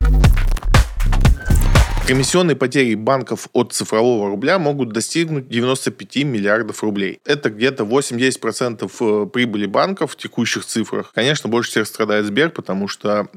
Комиссионные 2.07 2.55
потери 2.55 2.95
банков 2.95 3.49
от 3.51 3.73
цифрового 3.73 4.29
рубля 4.29 4.59
могут 4.59 4.93
достигнуть 4.93 5.49
95 5.49 6.23
миллиардов 6.23 6.81
рублей. 6.81 7.19
Это 7.25 7.49
где-то 7.49 7.83
8-10% 7.83 8.89
э, 8.99 9.25
прибыли 9.25 9.65
банков 9.65 10.13
в 10.13 10.15
текущих 10.15 10.63
цифрах. 10.63 11.11
Конечно, 11.13 11.49
больше 11.49 11.71
всех 11.71 11.85
страдает 11.85 12.25
Сбер, 12.25 12.51
потому 12.51 12.87
что 12.87 13.27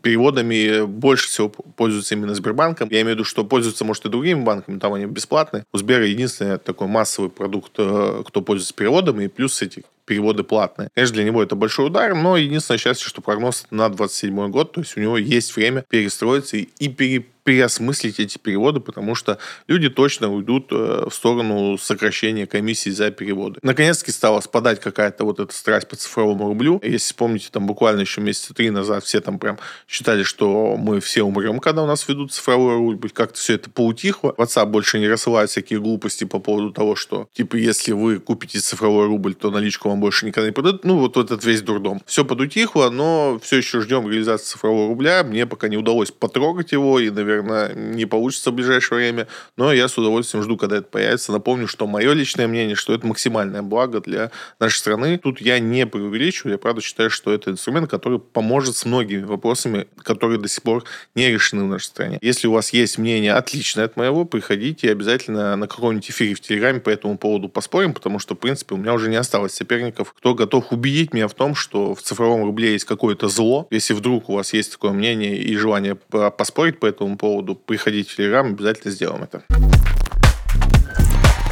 переводами 0.00 0.86
больше 0.86 1.28
всего 1.28 1.50
пользуются 1.50 2.14
именно 2.14 2.34
Сбербанком. 2.34 2.88
Я 2.90 3.02
имею 3.02 3.16
в 3.16 3.18
виду, 3.18 3.24
что 3.24 3.44
пользуются, 3.44 3.84
может, 3.84 4.06
и 4.06 4.08
другими 4.08 4.42
банками, 4.42 4.78
там 4.78 4.94
они 4.94 5.04
бесплатные. 5.04 5.66
У 5.74 5.76
Сбера 5.76 6.06
единственный 6.06 6.56
такой 6.56 6.88
массовый 6.88 7.28
продукт, 7.28 7.72
э, 7.76 8.22
кто 8.26 8.40
пользуется 8.40 8.72
переводами, 8.72 9.24
и 9.24 9.28
плюс 9.28 9.60
эти 9.60 9.84
переводы 10.06 10.44
платные. 10.44 10.88
Конечно, 10.94 11.14
для 11.14 11.24
него 11.24 11.42
это 11.42 11.56
большой 11.56 11.86
удар, 11.86 12.14
но 12.14 12.36
единственное 12.36 12.78
счастье, 12.78 13.06
что 13.06 13.20
прогноз 13.20 13.66
на 13.70 13.88
27 13.88 14.50
год, 14.50 14.72
то 14.72 14.80
есть 14.80 14.96
у 14.96 15.00
него 15.00 15.18
есть 15.18 15.54
время 15.54 15.84
перестроиться 15.90 16.56
и 16.56 16.88
пере 16.88 17.26
переосмыслить 17.46 18.18
эти 18.18 18.38
переводы, 18.38 18.80
потому 18.80 19.14
что 19.14 19.38
люди 19.68 19.88
точно 19.88 20.32
уйдут 20.32 20.66
э, 20.72 21.06
в 21.08 21.14
сторону 21.14 21.78
сокращения 21.78 22.44
комиссий 22.44 22.90
за 22.90 23.12
переводы. 23.12 23.60
Наконец-таки 23.62 24.10
стала 24.10 24.40
спадать 24.40 24.80
какая-то 24.80 25.24
вот 25.24 25.38
эта 25.38 25.54
страсть 25.54 25.86
по 25.86 25.94
цифровому 25.94 26.48
рублю. 26.48 26.80
Если 26.82 26.96
вспомните, 26.98 27.48
там 27.52 27.66
буквально 27.66 28.00
еще 28.00 28.20
месяца 28.20 28.52
три 28.52 28.70
назад 28.70 29.04
все 29.04 29.20
там 29.20 29.38
прям 29.38 29.60
считали, 29.86 30.24
что 30.24 30.76
мы 30.76 30.98
все 30.98 31.22
умрем, 31.22 31.60
когда 31.60 31.84
у 31.84 31.86
нас 31.86 32.08
ведут 32.08 32.32
цифровой 32.32 32.78
рубль. 32.78 33.10
Как-то 33.10 33.38
все 33.38 33.54
это 33.54 33.70
поутихло. 33.70 34.34
WhatsApp 34.36 34.66
больше 34.66 34.98
не 34.98 35.08
рассылает 35.08 35.48
всякие 35.48 35.78
глупости 35.78 36.24
по 36.24 36.40
поводу 36.40 36.72
того, 36.72 36.96
что, 36.96 37.28
типа, 37.32 37.54
если 37.54 37.92
вы 37.92 38.18
купите 38.18 38.58
цифровой 38.58 39.06
рубль, 39.06 39.36
то 39.36 39.52
наличку 39.52 39.88
вам 39.88 39.95
больше 40.00 40.26
никогда 40.26 40.48
не 40.48 40.52
продадут. 40.52 40.84
Ну, 40.84 40.98
вот 40.98 41.16
этот 41.16 41.44
весь 41.44 41.62
дурдом. 41.62 42.02
Все 42.06 42.24
подутихло, 42.24 42.90
но 42.90 43.38
все 43.42 43.58
еще 43.58 43.80
ждем 43.80 44.08
реализации 44.08 44.46
цифрового 44.46 44.88
рубля. 44.88 45.24
Мне 45.24 45.46
пока 45.46 45.68
не 45.68 45.76
удалось 45.76 46.10
потрогать 46.10 46.72
его, 46.72 46.98
и, 47.00 47.10
наверное, 47.10 47.74
не 47.74 48.06
получится 48.06 48.50
в 48.50 48.54
ближайшее 48.54 48.98
время, 48.98 49.28
но 49.56 49.72
я 49.72 49.88
с 49.88 49.96
удовольствием 49.98 50.42
жду, 50.42 50.56
когда 50.56 50.78
это 50.78 50.86
появится. 50.86 51.32
Напомню, 51.32 51.66
что 51.66 51.86
мое 51.86 52.12
личное 52.12 52.46
мнение, 52.46 52.76
что 52.76 52.94
это 52.94 53.06
максимальное 53.06 53.62
благо 53.62 54.00
для 54.00 54.30
нашей 54.60 54.78
страны. 54.78 55.18
Тут 55.18 55.40
я 55.40 55.58
не 55.58 55.86
преувеличиваю, 55.86 56.52
я 56.52 56.58
правда 56.58 56.80
считаю, 56.80 57.10
что 57.10 57.32
это 57.32 57.50
инструмент, 57.50 57.90
который 57.90 58.18
поможет 58.18 58.76
с 58.76 58.84
многими 58.84 59.24
вопросами, 59.24 59.86
которые 60.02 60.38
до 60.38 60.48
сих 60.48 60.62
пор 60.62 60.84
не 61.14 61.30
решены 61.30 61.64
в 61.64 61.68
нашей 61.68 61.86
стране. 61.86 62.18
Если 62.20 62.46
у 62.46 62.52
вас 62.52 62.72
есть 62.72 62.98
мнение 62.98 63.34
отличное 63.34 63.84
от 63.84 63.96
моего, 63.96 64.24
приходите 64.24 64.90
обязательно 64.90 65.56
на 65.56 65.66
каком-нибудь 65.66 66.10
эфире 66.10 66.34
в 66.34 66.40
Телеграме 66.40 66.80
по 66.80 66.90
этому 66.90 67.18
поводу 67.18 67.48
поспорим, 67.48 67.94
потому 67.94 68.18
что, 68.18 68.34
в 68.34 68.38
принципе, 68.38 68.74
у 68.74 68.78
меня 68.78 68.92
уже 68.94 69.08
не 69.08 69.16
осталось 69.16 69.52
соперников, 69.52 69.85
кто 69.92 70.34
готов 70.34 70.72
убедить 70.72 71.12
меня 71.12 71.28
в 71.28 71.34
том, 71.34 71.54
что 71.54 71.94
в 71.94 72.02
цифровом 72.02 72.44
рубле 72.44 72.72
есть 72.72 72.84
какое-то 72.84 73.28
зло. 73.28 73.66
Если 73.70 73.94
вдруг 73.94 74.28
у 74.28 74.34
вас 74.34 74.52
есть 74.52 74.72
такое 74.72 74.92
мнение 74.92 75.36
и 75.36 75.56
желание 75.56 75.94
поспорить 75.94 76.78
по 76.78 76.86
этому 76.86 77.16
поводу, 77.16 77.54
приходить 77.54 78.08
в 78.08 78.16
Телеграм, 78.16 78.46
обязательно 78.46 78.90
сделаем 78.92 79.22
это. 79.22 79.44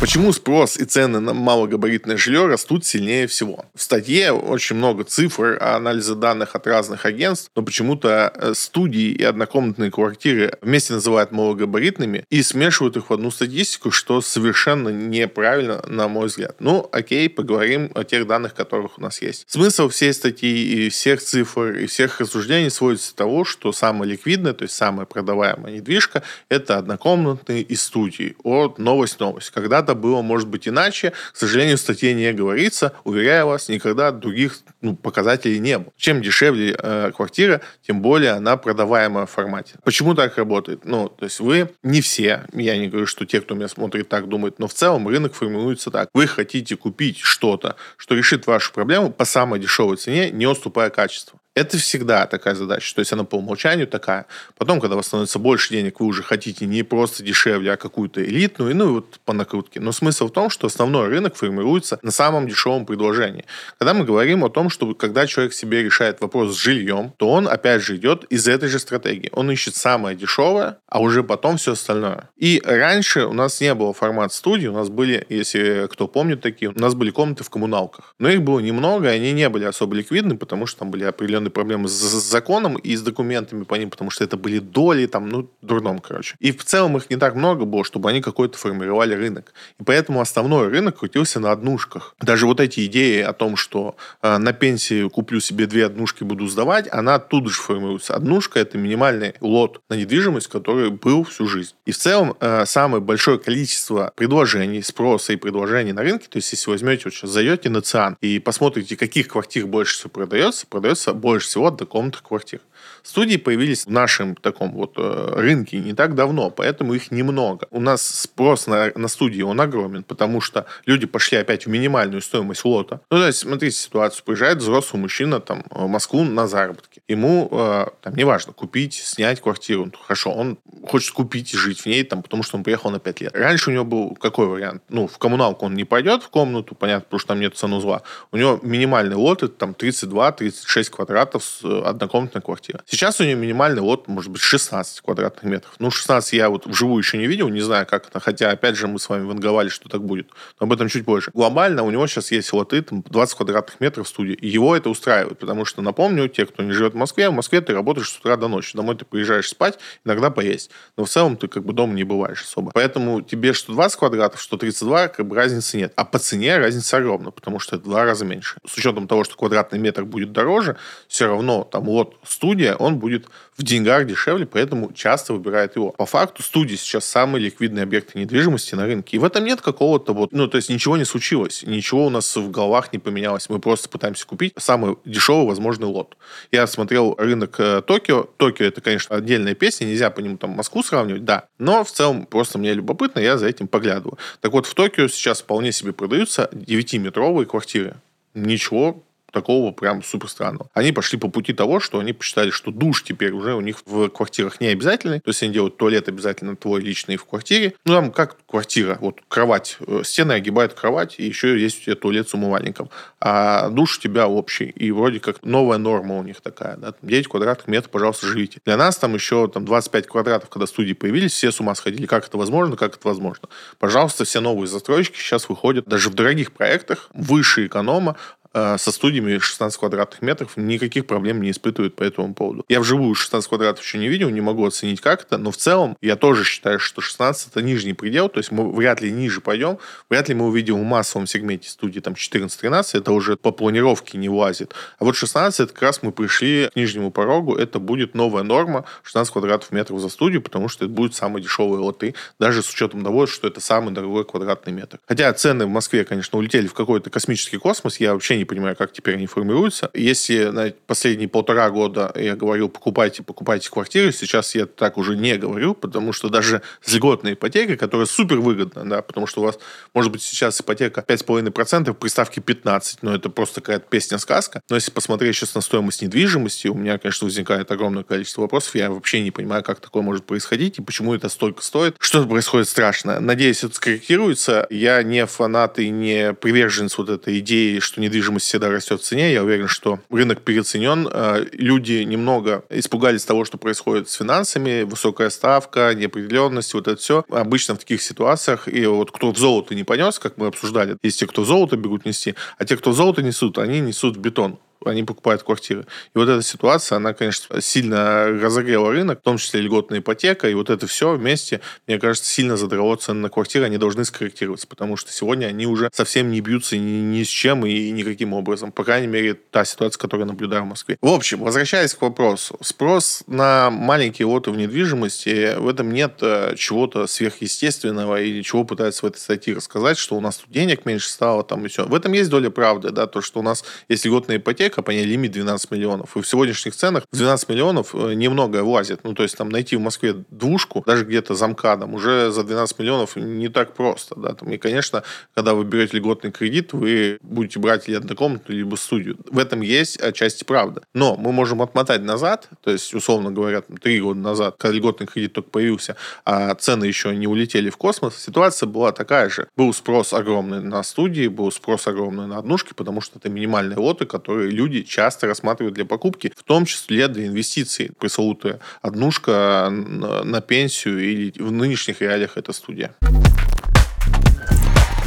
Почему 0.00 0.32
спрос 0.32 0.76
и 0.76 0.84
цены 0.84 1.20
на 1.20 1.32
малогабаритное 1.32 2.16
жилье 2.16 2.46
растут 2.46 2.84
сильнее 2.84 3.26
всего? 3.26 3.64
В 3.74 3.80
статье 3.80 4.32
очень 4.32 4.76
много 4.76 5.04
цифр, 5.04 5.56
анализа 5.60 6.14
данных 6.14 6.54
от 6.54 6.66
разных 6.66 7.06
агентств, 7.06 7.50
но 7.56 7.62
почему-то 7.62 8.32
э, 8.34 8.52
студии 8.54 9.12
и 9.12 9.22
однокомнатные 9.22 9.90
квартиры 9.90 10.58
вместе 10.60 10.92
называют 10.92 11.32
малогабаритными 11.32 12.24
и 12.28 12.42
смешивают 12.42 12.96
их 12.96 13.08
в 13.08 13.12
одну 13.14 13.30
статистику, 13.30 13.90
что 13.90 14.20
совершенно 14.20 14.90
неправильно, 14.90 15.82
на 15.86 16.08
мой 16.08 16.26
взгляд. 16.26 16.56
Ну, 16.58 16.86
окей, 16.92 17.30
поговорим 17.30 17.90
о 17.94 18.04
тех 18.04 18.26
данных, 18.26 18.54
которых 18.54 18.98
у 18.98 19.00
нас 19.00 19.22
есть. 19.22 19.44
Смысл 19.48 19.88
всей 19.88 20.12
статьи 20.12 20.86
и 20.86 20.90
всех 20.90 21.22
цифр 21.22 21.70
и 21.76 21.86
всех 21.86 22.20
рассуждений 22.20 22.70
сводится 22.70 23.12
к 23.12 23.16
тому, 23.16 23.44
что 23.44 23.72
самое 23.72 24.10
ликвидное, 24.10 24.52
то 24.52 24.64
есть 24.64 24.74
самая 24.74 25.06
продаваемая 25.06 25.72
недвижка, 25.72 26.22
это 26.48 26.76
однокомнатные 26.76 27.62
и 27.62 27.74
студии. 27.76 28.36
Вот 28.44 28.78
новость-новость. 28.78 29.50
Когда-то 29.50 29.83
когда 29.84 29.94
было, 29.94 30.22
может 30.22 30.48
быть, 30.48 30.66
иначе. 30.66 31.12
К 31.32 31.36
сожалению, 31.36 31.76
в 31.76 31.80
статье 31.80 32.14
не 32.14 32.32
говорится. 32.32 32.92
Уверяю 33.04 33.48
вас, 33.48 33.68
никогда 33.68 34.10
других 34.10 34.60
ну, 34.80 34.96
показателей 34.96 35.58
не 35.58 35.78
было. 35.78 35.92
Чем 35.96 36.22
дешевле 36.22 36.74
э, 36.78 37.12
квартира, 37.14 37.60
тем 37.86 38.00
более 38.00 38.30
она 38.32 38.56
продаваемая 38.56 39.26
в 39.26 39.30
формате. 39.30 39.74
Почему 39.84 40.14
так 40.14 40.38
работает? 40.38 40.84
Ну, 40.84 41.08
то 41.08 41.24
есть 41.24 41.40
вы 41.40 41.68
не 41.82 42.00
все, 42.00 42.44
я 42.52 42.78
не 42.78 42.88
говорю, 42.88 43.06
что 43.06 43.26
те, 43.26 43.40
кто 43.40 43.54
меня 43.54 43.68
смотрит, 43.68 44.08
так 44.08 44.28
думают, 44.28 44.58
но 44.58 44.68
в 44.68 44.74
целом 44.74 45.06
рынок 45.06 45.34
формируется 45.34 45.90
так. 45.90 46.08
Вы 46.14 46.26
хотите 46.26 46.76
купить 46.76 47.18
что-то, 47.18 47.76
что 47.96 48.14
решит 48.14 48.46
вашу 48.46 48.72
проблему 48.72 49.12
по 49.12 49.24
самой 49.24 49.60
дешевой 49.60 49.96
цене, 49.96 50.30
не 50.30 50.46
уступая 50.46 50.88
качеству. 50.88 51.38
Это 51.54 51.78
всегда 51.78 52.26
такая 52.26 52.56
задача, 52.56 52.92
то 52.96 52.98
есть 52.98 53.12
она 53.12 53.22
по 53.22 53.36
умолчанию 53.36 53.86
такая. 53.86 54.26
Потом, 54.58 54.80
когда 54.80 54.94
у 54.94 54.98
вас 54.98 55.06
становится 55.06 55.38
больше 55.38 55.70
денег, 55.70 56.00
вы 56.00 56.06
уже 56.06 56.24
хотите 56.24 56.66
не 56.66 56.82
просто 56.82 57.22
дешевле, 57.22 57.72
а 57.72 57.76
какую-то 57.76 58.24
элитную, 58.24 58.74
ну 58.74 58.84
и 58.88 58.92
вот 58.94 59.20
по 59.24 59.32
накрутке. 59.32 59.78
Но 59.78 59.92
смысл 59.92 60.26
в 60.26 60.32
том, 60.32 60.50
что 60.50 60.66
основной 60.66 61.06
рынок 61.06 61.36
формируется 61.36 62.00
на 62.02 62.10
самом 62.10 62.48
дешевом 62.48 62.86
предложении. 62.86 63.44
Когда 63.78 63.94
мы 63.94 64.04
говорим 64.04 64.42
о 64.42 64.50
том, 64.50 64.68
что 64.68 64.94
когда 64.94 65.28
человек 65.28 65.52
себе 65.52 65.84
решает 65.84 66.20
вопрос 66.20 66.56
с 66.56 66.58
жильем, 66.60 67.12
то 67.18 67.30
он, 67.30 67.46
опять 67.46 67.82
же, 67.82 67.96
идет 67.96 68.24
из 68.24 68.48
этой 68.48 68.68
же 68.68 68.80
стратегии. 68.80 69.30
Он 69.32 69.48
ищет 69.48 69.76
самое 69.76 70.16
дешевое, 70.16 70.78
а 70.88 71.00
уже 71.00 71.22
потом 71.22 71.56
все 71.56 71.72
остальное. 71.72 72.30
И 72.36 72.60
раньше 72.64 73.26
у 73.26 73.32
нас 73.32 73.60
не 73.60 73.74
было 73.74 73.92
формат 73.92 74.32
студии, 74.32 74.66
у 74.66 74.74
нас 74.74 74.88
были, 74.88 75.24
если 75.28 75.86
кто 75.88 76.08
помнит 76.08 76.40
такие, 76.40 76.72
у 76.72 76.80
нас 76.80 76.94
были 76.94 77.10
комнаты 77.10 77.44
в 77.44 77.50
коммуналках. 77.50 78.16
Но 78.18 78.28
их 78.28 78.42
было 78.42 78.58
немного, 78.58 79.12
и 79.12 79.16
они 79.16 79.32
не 79.32 79.48
были 79.48 79.64
особо 79.64 79.94
ликвидны, 79.94 80.36
потому 80.36 80.66
что 80.66 80.80
там 80.80 80.90
были 80.90 81.04
определенные 81.04 81.43
определенные 81.44 81.50
проблемы 81.50 81.88
с, 81.88 81.92
с 81.92 82.30
законом 82.30 82.76
и 82.76 82.96
с 82.96 83.02
документами 83.02 83.64
по 83.64 83.74
ним, 83.74 83.90
потому 83.90 84.10
что 84.10 84.24
это 84.24 84.36
были 84.36 84.58
доли, 84.58 85.06
там, 85.06 85.28
ну, 85.28 85.48
дурном, 85.62 85.98
короче. 85.98 86.36
И 86.40 86.52
в 86.52 86.64
целом 86.64 86.96
их 86.96 87.10
не 87.10 87.16
так 87.16 87.34
много 87.34 87.64
было, 87.64 87.84
чтобы 87.84 88.10
они 88.10 88.20
какой-то 88.20 88.58
формировали 88.58 89.14
рынок. 89.14 89.52
И 89.80 89.84
поэтому 89.84 90.20
основной 90.20 90.68
рынок 90.68 90.98
крутился 90.98 91.40
на 91.40 91.52
однушках. 91.52 92.14
Даже 92.20 92.46
вот 92.46 92.60
эти 92.60 92.86
идеи 92.86 93.22
о 93.22 93.32
том, 93.32 93.56
что 93.56 93.96
э, 94.22 94.38
на 94.38 94.52
пенсии 94.52 95.08
куплю 95.08 95.40
себе 95.40 95.66
две 95.66 95.86
однушки, 95.86 96.24
буду 96.24 96.46
сдавать, 96.46 96.88
она 96.92 97.18
тут 97.18 97.48
же 97.48 97.60
формируется. 97.60 98.14
Однушка– 98.14 98.58
это 98.60 98.78
минимальный 98.78 99.34
лот 99.40 99.80
на 99.88 99.94
недвижимость, 99.96 100.48
который 100.48 100.90
был 100.90 101.24
всю 101.24 101.46
жизнь. 101.46 101.74
И 101.86 101.92
в 101.92 101.98
целом 101.98 102.36
э, 102.40 102.66
самое 102.66 103.00
большое 103.00 103.38
количество 103.38 104.12
предложений, 104.16 104.82
спроса 104.82 105.32
и 105.32 105.36
предложений 105.36 105.92
на 105.92 106.02
рынке, 106.02 106.28
то 106.28 106.38
есть 106.38 106.52
если 106.52 106.70
возьмете, 106.70 107.02
вот 107.04 107.14
сейчас 107.14 107.30
зайдете 107.30 107.68
на 107.68 107.80
ЦИАН 107.80 108.16
и 108.20 108.38
посмотрите, 108.38 108.96
каких 108.96 109.28
квартир 109.28 109.66
больше 109.66 109.94
всего 109.94 110.10
продается, 110.10 110.66
продается 110.66 111.12
больше 111.12 111.33
всего 111.42 111.66
однокомнатных 111.68 112.22
квартир. 112.22 112.60
Студии 113.04 113.36
появились 113.36 113.84
в 113.84 113.90
нашем 113.90 114.34
таком 114.34 114.72
вот 114.72 114.94
э, 114.96 115.32
рынке 115.36 115.78
не 115.78 115.92
так 115.92 116.14
давно, 116.14 116.48
поэтому 116.48 116.94
их 116.94 117.10
немного. 117.10 117.66
У 117.70 117.78
нас 117.78 118.02
спрос 118.02 118.66
на, 118.66 118.92
на 118.94 119.08
студии, 119.08 119.42
он 119.42 119.60
огромен, 119.60 120.04
потому 120.04 120.40
что 120.40 120.64
люди 120.86 121.06
пошли 121.06 121.36
опять 121.36 121.66
в 121.66 121.68
минимальную 121.68 122.22
стоимость 122.22 122.64
лота. 122.64 123.02
Ну, 123.10 123.18
то 123.18 123.26
есть, 123.26 123.40
смотрите 123.40 123.76
ситуацию. 123.76 124.24
Приезжает 124.24 124.58
взрослый 124.58 125.02
мужчина 125.02 125.40
там, 125.40 125.64
в 125.68 125.86
Москву 125.86 126.24
на 126.24 126.48
заработки. 126.48 127.02
Ему, 127.06 127.48
э, 127.52 127.86
там, 128.00 128.14
неважно, 128.16 128.54
купить, 128.54 128.94
снять 128.94 129.42
квартиру. 129.42 129.84
Ну, 129.84 129.92
хорошо, 130.02 130.32
он 130.32 130.56
хочет 130.88 131.12
купить 131.12 131.52
и 131.52 131.58
жить 131.58 131.80
в 131.80 131.86
ней, 131.86 132.04
там, 132.04 132.22
потому 132.22 132.42
что 132.42 132.56
он 132.56 132.64
приехал 132.64 132.90
на 132.90 133.00
5 133.00 133.20
лет. 133.20 133.36
Раньше 133.36 133.68
у 133.68 133.74
него 133.74 133.84
был 133.84 134.14
какой 134.14 134.46
вариант? 134.46 134.82
Ну, 134.88 135.08
в 135.08 135.18
коммуналку 135.18 135.66
он 135.66 135.74
не 135.74 135.84
пойдет 135.84 136.22
в 136.22 136.30
комнату, 136.30 136.74
понятно, 136.74 137.04
потому 137.04 137.18
что 137.18 137.28
там 137.28 137.40
нет 137.40 137.54
санузла. 137.58 138.00
У 138.32 138.38
него 138.38 138.58
минимальный 138.62 139.16
лот, 139.16 139.42
это 139.42 139.52
там 139.52 139.72
32-36 139.72 140.90
квадратов 140.90 141.44
с 141.44 141.62
э, 141.64 141.82
однокомнатной 141.84 142.40
квартиры. 142.40 142.80
Сейчас 142.94 143.20
у 143.20 143.24
нее 143.24 143.34
минимальный 143.34 143.80
лот, 143.80 144.06
может 144.06 144.30
быть, 144.30 144.40
16 144.40 145.00
квадратных 145.00 145.42
метров. 145.42 145.74
Ну, 145.80 145.90
16 145.90 146.32
я 146.34 146.48
вот 146.48 146.64
вживую 146.64 147.02
еще 147.02 147.18
не 147.18 147.26
видел, 147.26 147.48
не 147.48 147.60
знаю, 147.60 147.86
как 147.86 148.06
это. 148.06 148.20
Хотя, 148.20 148.50
опять 148.50 148.76
же, 148.76 148.86
мы 148.86 149.00
с 149.00 149.08
вами 149.08 149.24
ванговали, 149.24 149.68
что 149.68 149.88
так 149.88 150.04
будет. 150.04 150.28
Но 150.60 150.66
об 150.66 150.72
этом 150.72 150.88
чуть 150.88 151.04
позже. 151.04 151.32
Глобально 151.34 151.82
у 151.82 151.90
него 151.90 152.06
сейчас 152.06 152.30
есть 152.30 152.52
лоты, 152.52 152.82
там, 152.82 153.02
20 153.02 153.36
квадратных 153.36 153.80
метров 153.80 154.06
в 154.06 154.10
студии. 154.10 154.34
И 154.34 154.46
его 154.46 154.76
это 154.76 154.90
устраивает, 154.90 155.40
потому 155.40 155.64
что, 155.64 155.82
напомню, 155.82 156.28
те, 156.28 156.46
кто 156.46 156.62
не 156.62 156.70
живет 156.70 156.92
в 156.92 156.96
Москве, 156.96 157.30
в 157.30 157.32
Москве 157.32 157.60
ты 157.60 157.72
работаешь 157.72 158.08
с 158.10 158.16
утра 158.16 158.36
до 158.36 158.46
ночи. 158.46 158.76
Домой 158.76 158.96
ты 158.96 159.04
приезжаешь 159.04 159.48
спать, 159.48 159.76
иногда 160.04 160.30
поесть. 160.30 160.70
Но 160.96 161.04
в 161.04 161.08
целом 161.08 161.36
ты 161.36 161.48
как 161.48 161.64
бы 161.64 161.72
дома 161.72 161.94
не 161.94 162.04
бываешь 162.04 162.44
особо. 162.44 162.70
Поэтому 162.72 163.22
тебе 163.22 163.54
что 163.54 163.72
20 163.72 163.98
квадратов, 163.98 164.40
что 164.40 164.56
32, 164.56 165.08
как 165.08 165.26
бы 165.26 165.34
разницы 165.34 165.78
нет. 165.78 165.92
А 165.96 166.04
по 166.04 166.20
цене 166.20 166.58
разница 166.58 166.98
огромна, 166.98 167.32
потому 167.32 167.58
что 167.58 167.74
это 167.74 167.86
в 167.86 167.88
два 167.88 168.04
раза 168.04 168.24
меньше. 168.24 168.58
С 168.64 168.78
учетом 168.78 169.08
того, 169.08 169.24
что 169.24 169.34
квадратный 169.34 169.80
метр 169.80 170.04
будет 170.04 170.30
дороже, 170.30 170.76
все 171.08 171.26
равно 171.26 171.64
там 171.64 171.88
лот 171.88 172.18
студия, 172.24 172.76
он 172.84 172.98
будет 172.98 173.26
в 173.56 173.62
деньгах 173.62 174.06
дешевле, 174.06 174.46
поэтому 174.46 174.92
часто 174.92 175.32
выбирает 175.32 175.76
его. 175.76 175.90
По 175.90 176.06
факту 176.06 176.42
студии 176.42 176.76
сейчас 176.76 177.04
самые 177.04 177.44
ликвидные 177.44 177.84
объекты 177.84 178.18
недвижимости 178.18 178.74
на 178.74 178.86
рынке. 178.86 179.16
И 179.16 179.18
в 179.18 179.24
этом 179.24 179.44
нет 179.44 179.60
какого-то 179.60 180.12
вот, 180.12 180.32
ну, 180.32 180.46
то 180.48 180.56
есть 180.56 180.68
ничего 180.68 180.96
не 180.96 181.04
случилось, 181.04 181.64
ничего 181.66 182.06
у 182.06 182.10
нас 182.10 182.36
в 182.36 182.50
головах 182.50 182.92
не 182.92 182.98
поменялось. 182.98 183.48
Мы 183.48 183.58
просто 183.58 183.88
пытаемся 183.88 184.26
купить 184.26 184.54
самый 184.56 184.96
дешевый 185.04 185.46
возможный 185.46 185.86
лот. 185.86 186.16
Я 186.52 186.66
смотрел 186.66 187.14
рынок 187.18 187.56
э, 187.58 187.82
Токио. 187.82 188.24
Токио 188.36 188.66
это, 188.66 188.80
конечно, 188.80 189.16
отдельная 189.16 189.54
песня, 189.54 189.86
нельзя 189.86 190.10
по 190.10 190.20
нему 190.20 190.36
там 190.36 190.50
Москву 190.50 190.82
сравнивать, 190.82 191.24
да. 191.24 191.44
Но 191.58 191.84
в 191.84 191.90
целом 191.90 192.26
просто 192.26 192.58
мне 192.58 192.74
любопытно, 192.74 193.20
я 193.20 193.38
за 193.38 193.46
этим 193.46 193.68
поглядываю. 193.68 194.18
Так 194.40 194.52
вот, 194.52 194.66
в 194.66 194.74
Токио 194.74 195.08
сейчас 195.08 195.42
вполне 195.42 195.72
себе 195.72 195.92
продаются 195.92 196.48
9-метровые 196.52 197.46
квартиры. 197.46 197.94
Ничего 198.34 199.02
такого 199.34 199.72
прям 199.72 200.02
супер 200.02 200.30
странного. 200.30 200.70
Они 200.72 200.92
пошли 200.92 201.18
по 201.18 201.28
пути 201.28 201.52
того, 201.52 201.80
что 201.80 201.98
они 201.98 202.12
посчитали, 202.12 202.50
что 202.50 202.70
душ 202.70 203.02
теперь 203.02 203.32
уже 203.32 203.54
у 203.54 203.60
них 203.60 203.78
в 203.84 204.08
квартирах 204.08 204.60
не 204.60 204.68
обязательный, 204.68 205.20
то 205.20 205.30
есть 205.30 205.42
они 205.42 205.52
делают 205.52 205.76
туалет 205.76 206.08
обязательно 206.08 206.56
твой 206.56 206.80
личный 206.80 207.16
в 207.16 207.24
квартире. 207.26 207.74
Ну, 207.84 207.92
там 207.92 208.12
как 208.12 208.36
квартира, 208.46 208.96
вот 209.00 209.20
кровать, 209.28 209.76
э, 209.86 210.02
стены 210.04 210.32
огибают 210.32 210.74
кровать, 210.74 211.16
и 211.18 211.26
еще 211.26 211.60
есть 211.60 211.80
у 211.80 211.84
тебя 211.84 211.96
туалет 211.96 212.28
с 212.28 212.34
умывальником. 212.34 212.88
А 213.20 213.68
душ 213.70 213.98
у 213.98 214.00
тебя 214.00 214.28
общий, 214.28 214.66
и 214.66 214.92
вроде 214.92 215.18
как 215.18 215.42
новая 215.44 215.78
норма 215.78 216.18
у 216.18 216.22
них 216.22 216.40
такая, 216.40 216.76
да, 216.76 216.94
9 217.02 217.28
квадратных 217.28 217.66
метров, 217.66 217.90
пожалуйста, 217.90 218.26
живите. 218.26 218.60
Для 218.64 218.76
нас 218.76 218.96
там 218.96 219.14
еще 219.14 219.48
там 219.48 219.64
25 219.64 220.06
квадратов, 220.06 220.48
когда 220.48 220.66
студии 220.66 220.92
появились, 220.92 221.32
все 221.32 221.50
с 221.50 221.58
ума 221.58 221.74
сходили, 221.74 222.06
как 222.06 222.28
это 222.28 222.38
возможно, 222.38 222.76
как 222.76 222.96
это 222.96 223.08
возможно. 223.08 223.48
Пожалуйста, 223.78 224.24
все 224.24 224.40
новые 224.40 224.68
застройщики 224.68 225.18
сейчас 225.18 225.48
выходят 225.48 225.86
даже 225.86 226.08
в 226.08 226.14
дорогих 226.14 226.52
проектах, 226.52 227.10
выше 227.12 227.66
эконома, 227.66 228.16
со 228.54 228.92
студиями 228.92 229.38
16 229.38 229.78
квадратных 229.78 230.22
метров 230.22 230.56
никаких 230.56 231.06
проблем 231.06 231.42
не 231.42 231.50
испытывают 231.50 231.96
по 231.96 232.04
этому 232.04 232.34
поводу. 232.34 232.64
Я 232.68 232.80
вживую 232.80 233.14
16 233.14 233.48
квадратов 233.48 233.84
еще 233.84 233.98
не 233.98 234.08
видел, 234.08 234.30
не 234.30 234.40
могу 234.40 234.64
оценить 234.64 235.00
как 235.00 235.22
это, 235.22 235.38
но 235.38 235.50
в 235.50 235.56
целом 235.56 235.96
я 236.00 236.16
тоже 236.16 236.44
считаю, 236.44 236.78
что 236.78 237.00
16 237.00 237.48
это 237.48 237.62
нижний 237.62 237.94
предел, 237.94 238.28
то 238.28 238.38
есть 238.38 238.52
мы 238.52 238.72
вряд 238.72 239.00
ли 239.00 239.10
ниже 239.10 239.40
пойдем, 239.40 239.78
вряд 240.08 240.28
ли 240.28 240.34
мы 240.34 240.46
увидим 240.46 240.78
в 240.78 240.84
массовом 240.84 241.26
сегменте 241.26 241.68
студии 241.68 242.00
там 242.00 242.14
14-13, 242.14 242.98
это 242.98 243.12
уже 243.12 243.36
по 243.36 243.50
планировке 243.50 244.18
не 244.18 244.28
влазит. 244.28 244.74
А 244.98 245.04
вот 245.04 245.16
16 245.16 245.60
это 245.60 245.72
как 245.72 245.82
раз 245.82 246.02
мы 246.02 246.12
пришли 246.12 246.68
к 246.72 246.76
нижнему 246.76 247.10
порогу, 247.10 247.56
это 247.56 247.78
будет 247.78 248.14
новая 248.14 248.44
норма 248.44 248.84
16 249.02 249.32
квадратов 249.32 249.72
метров 249.72 250.00
за 250.00 250.08
студию, 250.08 250.42
потому 250.42 250.68
что 250.68 250.84
это 250.84 250.94
будет 250.94 251.14
самые 251.14 251.42
дешевые 251.42 251.80
лоты, 251.80 252.14
даже 252.38 252.62
с 252.62 252.70
учетом 252.70 253.02
того, 253.02 253.26
что 253.26 253.48
это 253.48 253.60
самый 253.60 253.92
дорогой 253.92 254.24
квадратный 254.24 254.72
метр. 254.72 255.00
Хотя 255.06 255.32
цены 255.32 255.66
в 255.66 255.70
Москве, 255.70 256.04
конечно, 256.04 256.38
улетели 256.38 256.66
в 256.66 256.74
какой-то 256.74 257.10
космический 257.10 257.58
космос, 257.58 257.98
я 257.98 258.14
вообще 258.14 258.36
не 258.36 258.43
не 258.44 258.46
понимаю, 258.46 258.76
как 258.76 258.92
теперь 258.92 259.14
они 259.14 259.26
формируются. 259.26 259.90
Если 259.94 260.44
на 260.44 260.72
последние 260.86 261.28
полтора 261.28 261.70
года 261.70 262.12
я 262.14 262.36
говорил, 262.36 262.68
покупайте, 262.68 263.22
покупайте 263.22 263.70
квартиры, 263.70 264.12
сейчас 264.12 264.54
я 264.54 264.66
так 264.66 264.98
уже 264.98 265.16
не 265.16 265.36
говорю, 265.36 265.74
потому 265.74 266.12
что 266.12 266.28
даже 266.28 266.62
с 266.82 266.94
ипотекой, 266.96 267.76
которая 267.76 268.06
супер 268.06 268.40
выгодна, 268.40 268.88
да, 268.88 269.02
потому 269.02 269.26
что 269.26 269.40
у 269.40 269.44
вас, 269.44 269.58
может 269.94 270.12
быть, 270.12 270.22
сейчас 270.22 270.60
ипотека 270.60 271.04
5,5%, 271.06 271.94
при 271.94 272.08
ставке 272.08 272.40
15%, 272.40 272.98
но 273.02 273.14
это 273.14 273.30
просто 273.30 273.60
какая-то 273.60 273.86
песня-сказка. 273.88 274.60
Но 274.68 274.76
если 274.76 274.90
посмотреть 274.90 275.36
сейчас 275.36 275.54
на 275.54 275.62
стоимость 275.62 276.02
недвижимости, 276.02 276.68
у 276.68 276.74
меня, 276.74 276.98
конечно, 276.98 277.24
возникает 277.24 277.70
огромное 277.70 278.02
количество 278.02 278.42
вопросов. 278.42 278.74
Я 278.74 278.90
вообще 278.90 279.22
не 279.22 279.30
понимаю, 279.30 279.62
как 279.62 279.80
такое 279.80 280.02
может 280.02 280.26
происходить 280.26 280.78
и 280.78 280.82
почему 280.82 281.14
это 281.14 281.28
столько 281.28 281.62
стоит. 281.62 281.96
Что 281.98 282.26
происходит 282.26 282.68
страшно. 282.68 283.20
Надеюсь, 283.20 283.64
это 283.64 283.74
скорректируется. 283.74 284.66
Я 284.70 285.02
не 285.02 285.24
фанат 285.26 285.78
и 285.78 285.88
не 285.88 286.34
приверженец 286.34 286.98
вот 286.98 287.08
этой 287.08 287.38
идеи, 287.38 287.78
что 287.78 288.00
недвижимость 288.00 288.33
недвижимость 288.34 288.46
всегда 288.46 288.68
растет 288.68 289.00
в 289.00 289.04
цене. 289.04 289.32
Я 289.32 289.42
уверен, 289.42 289.68
что 289.68 290.00
рынок 290.10 290.42
переоценен. 290.42 291.08
Э, 291.10 291.44
люди 291.52 292.04
немного 292.04 292.64
испугались 292.70 293.24
того, 293.24 293.44
что 293.44 293.58
происходит 293.58 294.08
с 294.08 294.14
финансами, 294.14 294.82
высокая 294.82 295.30
ставка, 295.30 295.94
неопределенность, 295.94 296.74
вот 296.74 296.88
это 296.88 297.00
все. 297.00 297.24
Обычно 297.30 297.74
в 297.74 297.78
таких 297.78 298.02
ситуациях, 298.02 298.68
и 298.68 298.86
вот 298.86 299.10
кто 299.10 299.32
в 299.32 299.38
золото 299.38 299.74
не 299.74 299.84
понес, 299.84 300.18
как 300.18 300.36
мы 300.36 300.46
обсуждали, 300.46 300.96
есть 301.02 301.20
те, 301.20 301.26
кто 301.26 301.44
золото 301.44 301.76
бегут 301.76 302.04
нести, 302.04 302.34
а 302.58 302.64
те, 302.64 302.76
кто 302.76 302.92
золото 302.92 303.22
несут, 303.22 303.58
они 303.58 303.80
несут 303.80 304.16
в 304.16 304.20
бетон 304.20 304.58
они 304.90 305.02
покупают 305.02 305.42
квартиры. 305.42 305.86
И 306.14 306.18
вот 306.18 306.28
эта 306.28 306.42
ситуация, 306.42 306.96
она, 306.96 307.14
конечно, 307.14 307.60
сильно 307.60 308.26
разогрела 308.26 308.90
рынок, 308.90 309.20
в 309.20 309.22
том 309.22 309.38
числе 309.38 309.60
льготная 309.60 310.00
ипотека, 310.00 310.48
и 310.48 310.54
вот 310.54 310.70
это 310.70 310.86
все 310.86 311.14
вместе, 311.14 311.60
мне 311.86 311.98
кажется, 311.98 312.30
сильно 312.30 312.56
задрало 312.56 312.96
цены 312.96 313.20
на 313.20 313.30
квартиры, 313.30 313.64
они 313.66 313.78
должны 313.78 314.04
скорректироваться, 314.04 314.66
потому 314.66 314.96
что 314.96 315.12
сегодня 315.12 315.46
они 315.46 315.66
уже 315.66 315.88
совсем 315.92 316.30
не 316.30 316.40
бьются 316.40 316.76
ни, 316.76 317.00
ни 317.00 317.22
с 317.22 317.28
чем 317.28 317.64
и 317.66 317.90
никаким 317.90 318.32
образом. 318.32 318.72
По 318.72 318.84
крайней 318.84 319.06
мере, 319.06 319.34
та 319.34 319.64
ситуация, 319.64 319.98
которую 319.98 320.26
я 320.26 320.32
наблюдаю 320.32 320.64
в 320.64 320.66
Москве. 320.66 320.96
В 321.00 321.08
общем, 321.08 321.40
возвращаясь 321.40 321.94
к 321.94 322.02
вопросу. 322.02 322.58
Спрос 322.60 323.22
на 323.26 323.70
маленькие 323.70 324.26
лоты 324.26 324.50
в 324.50 324.56
недвижимости, 324.56 325.56
в 325.58 325.68
этом 325.68 325.92
нет 325.92 326.18
э, 326.20 326.54
чего-то 326.56 327.06
сверхъестественного 327.06 328.20
или 328.20 328.42
чего 328.42 328.64
пытаются 328.64 329.06
в 329.06 329.08
этой 329.08 329.18
статье 329.18 329.54
рассказать, 329.54 329.98
что 329.98 330.16
у 330.16 330.20
нас 330.20 330.38
тут 330.38 330.50
денег 330.50 330.86
меньше 330.86 331.08
стало, 331.08 331.42
там 331.42 331.64
и 331.64 331.68
все. 331.68 331.86
В 331.86 331.94
этом 331.94 332.12
есть 332.12 332.30
доля 332.30 332.50
правды, 332.50 332.90
да, 332.90 333.06
то, 333.06 333.20
что 333.20 333.40
у 333.40 333.42
нас 333.42 333.64
есть 333.88 334.04
льготная 334.04 334.36
ипотека, 334.36 334.73
ней 334.82 335.04
лимит 335.04 335.32
12 335.32 335.70
миллионов. 335.70 336.16
И 336.16 336.20
в 336.20 336.26
сегодняшних 336.26 336.74
ценах 336.74 337.04
12 337.12 337.48
миллионов 337.48 337.94
э, 337.94 338.14
немного 338.14 338.62
влазит. 338.62 339.00
Ну, 339.04 339.14
то 339.14 339.22
есть 339.22 339.36
там 339.36 339.48
найти 339.48 339.76
в 339.76 339.80
Москве 339.80 340.14
двушку, 340.30 340.82
даже 340.86 341.04
где-то 341.04 341.34
за 341.34 341.48
МКАДом, 341.48 341.94
уже 341.94 342.30
за 342.30 342.44
12 342.44 342.78
миллионов 342.78 343.16
не 343.16 343.48
так 343.48 343.74
просто. 343.74 344.14
Да? 344.16 344.34
Там, 344.34 344.50
и, 344.50 344.56
конечно, 344.56 345.02
когда 345.34 345.54
вы 345.54 345.64
берете 345.64 345.96
льготный 345.96 346.32
кредит, 346.32 346.72
вы 346.72 347.18
будете 347.22 347.58
брать 347.58 347.88
или 347.88 347.96
однокомнатную, 347.96 348.58
либо 348.58 348.76
студию. 348.76 349.16
В 349.30 349.38
этом 349.38 349.60
есть 349.60 350.00
отчасти 350.00 350.44
правда. 350.44 350.82
Но 350.94 351.16
мы 351.16 351.32
можем 351.32 351.62
отмотать 351.62 352.02
назад, 352.02 352.48
то 352.62 352.70
есть, 352.70 352.94
условно 352.94 353.30
говоря, 353.30 353.62
три 353.82 354.00
года 354.00 354.20
назад, 354.20 354.56
когда 354.58 354.76
льготный 354.76 355.06
кредит 355.06 355.32
только 355.32 355.50
появился, 355.50 355.96
а 356.24 356.54
цены 356.54 356.84
еще 356.84 357.14
не 357.14 357.26
улетели 357.26 357.70
в 357.70 357.76
космос, 357.76 358.16
ситуация 358.16 358.66
была 358.66 358.92
такая 358.92 359.28
же. 359.28 359.48
Был 359.56 359.72
спрос 359.72 360.12
огромный 360.12 360.60
на 360.60 360.82
студии, 360.82 361.28
был 361.28 361.50
спрос 361.52 361.86
огромный 361.86 362.26
на 362.26 362.38
однушки, 362.38 362.72
потому 362.74 363.00
что 363.00 363.18
это 363.18 363.28
минимальные 363.28 363.78
лоты, 363.78 364.06
которые 364.06 364.50
люди 364.50 364.63
люди 364.64 364.82
часто 364.82 365.26
рассматривают 365.26 365.74
для 365.74 365.84
покупки, 365.84 366.32
в 366.34 366.42
том 366.42 366.64
числе 366.64 367.08
для 367.08 367.26
инвестиций. 367.26 367.90
Пресловутая 367.98 368.60
однушка 368.82 369.68
на 369.70 370.40
пенсию 370.40 370.98
или 370.98 371.32
в 371.42 371.52
нынешних 371.52 372.00
реалиях 372.00 372.36
это 372.36 372.52
студия. 372.52 372.94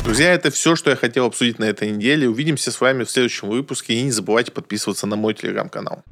Друзья, 0.04 0.32
это 0.34 0.52
все, 0.52 0.76
что 0.76 0.90
я 0.90 0.96
хотел 0.96 1.26
обсудить 1.26 1.60
на 1.60 1.66
этой 1.66 1.92
неделе. 1.92 2.30
Увидимся 2.30 2.72
с 2.72 2.80
вами 2.80 3.04
в 3.04 3.10
следующем 3.10 3.50
выпуске. 3.50 3.94
И 3.94 4.02
не 4.04 4.12
забывайте 4.12 4.52
подписываться 4.52 5.06
на 5.08 5.16
мой 5.16 5.34
телеграм-канал. 5.34 6.04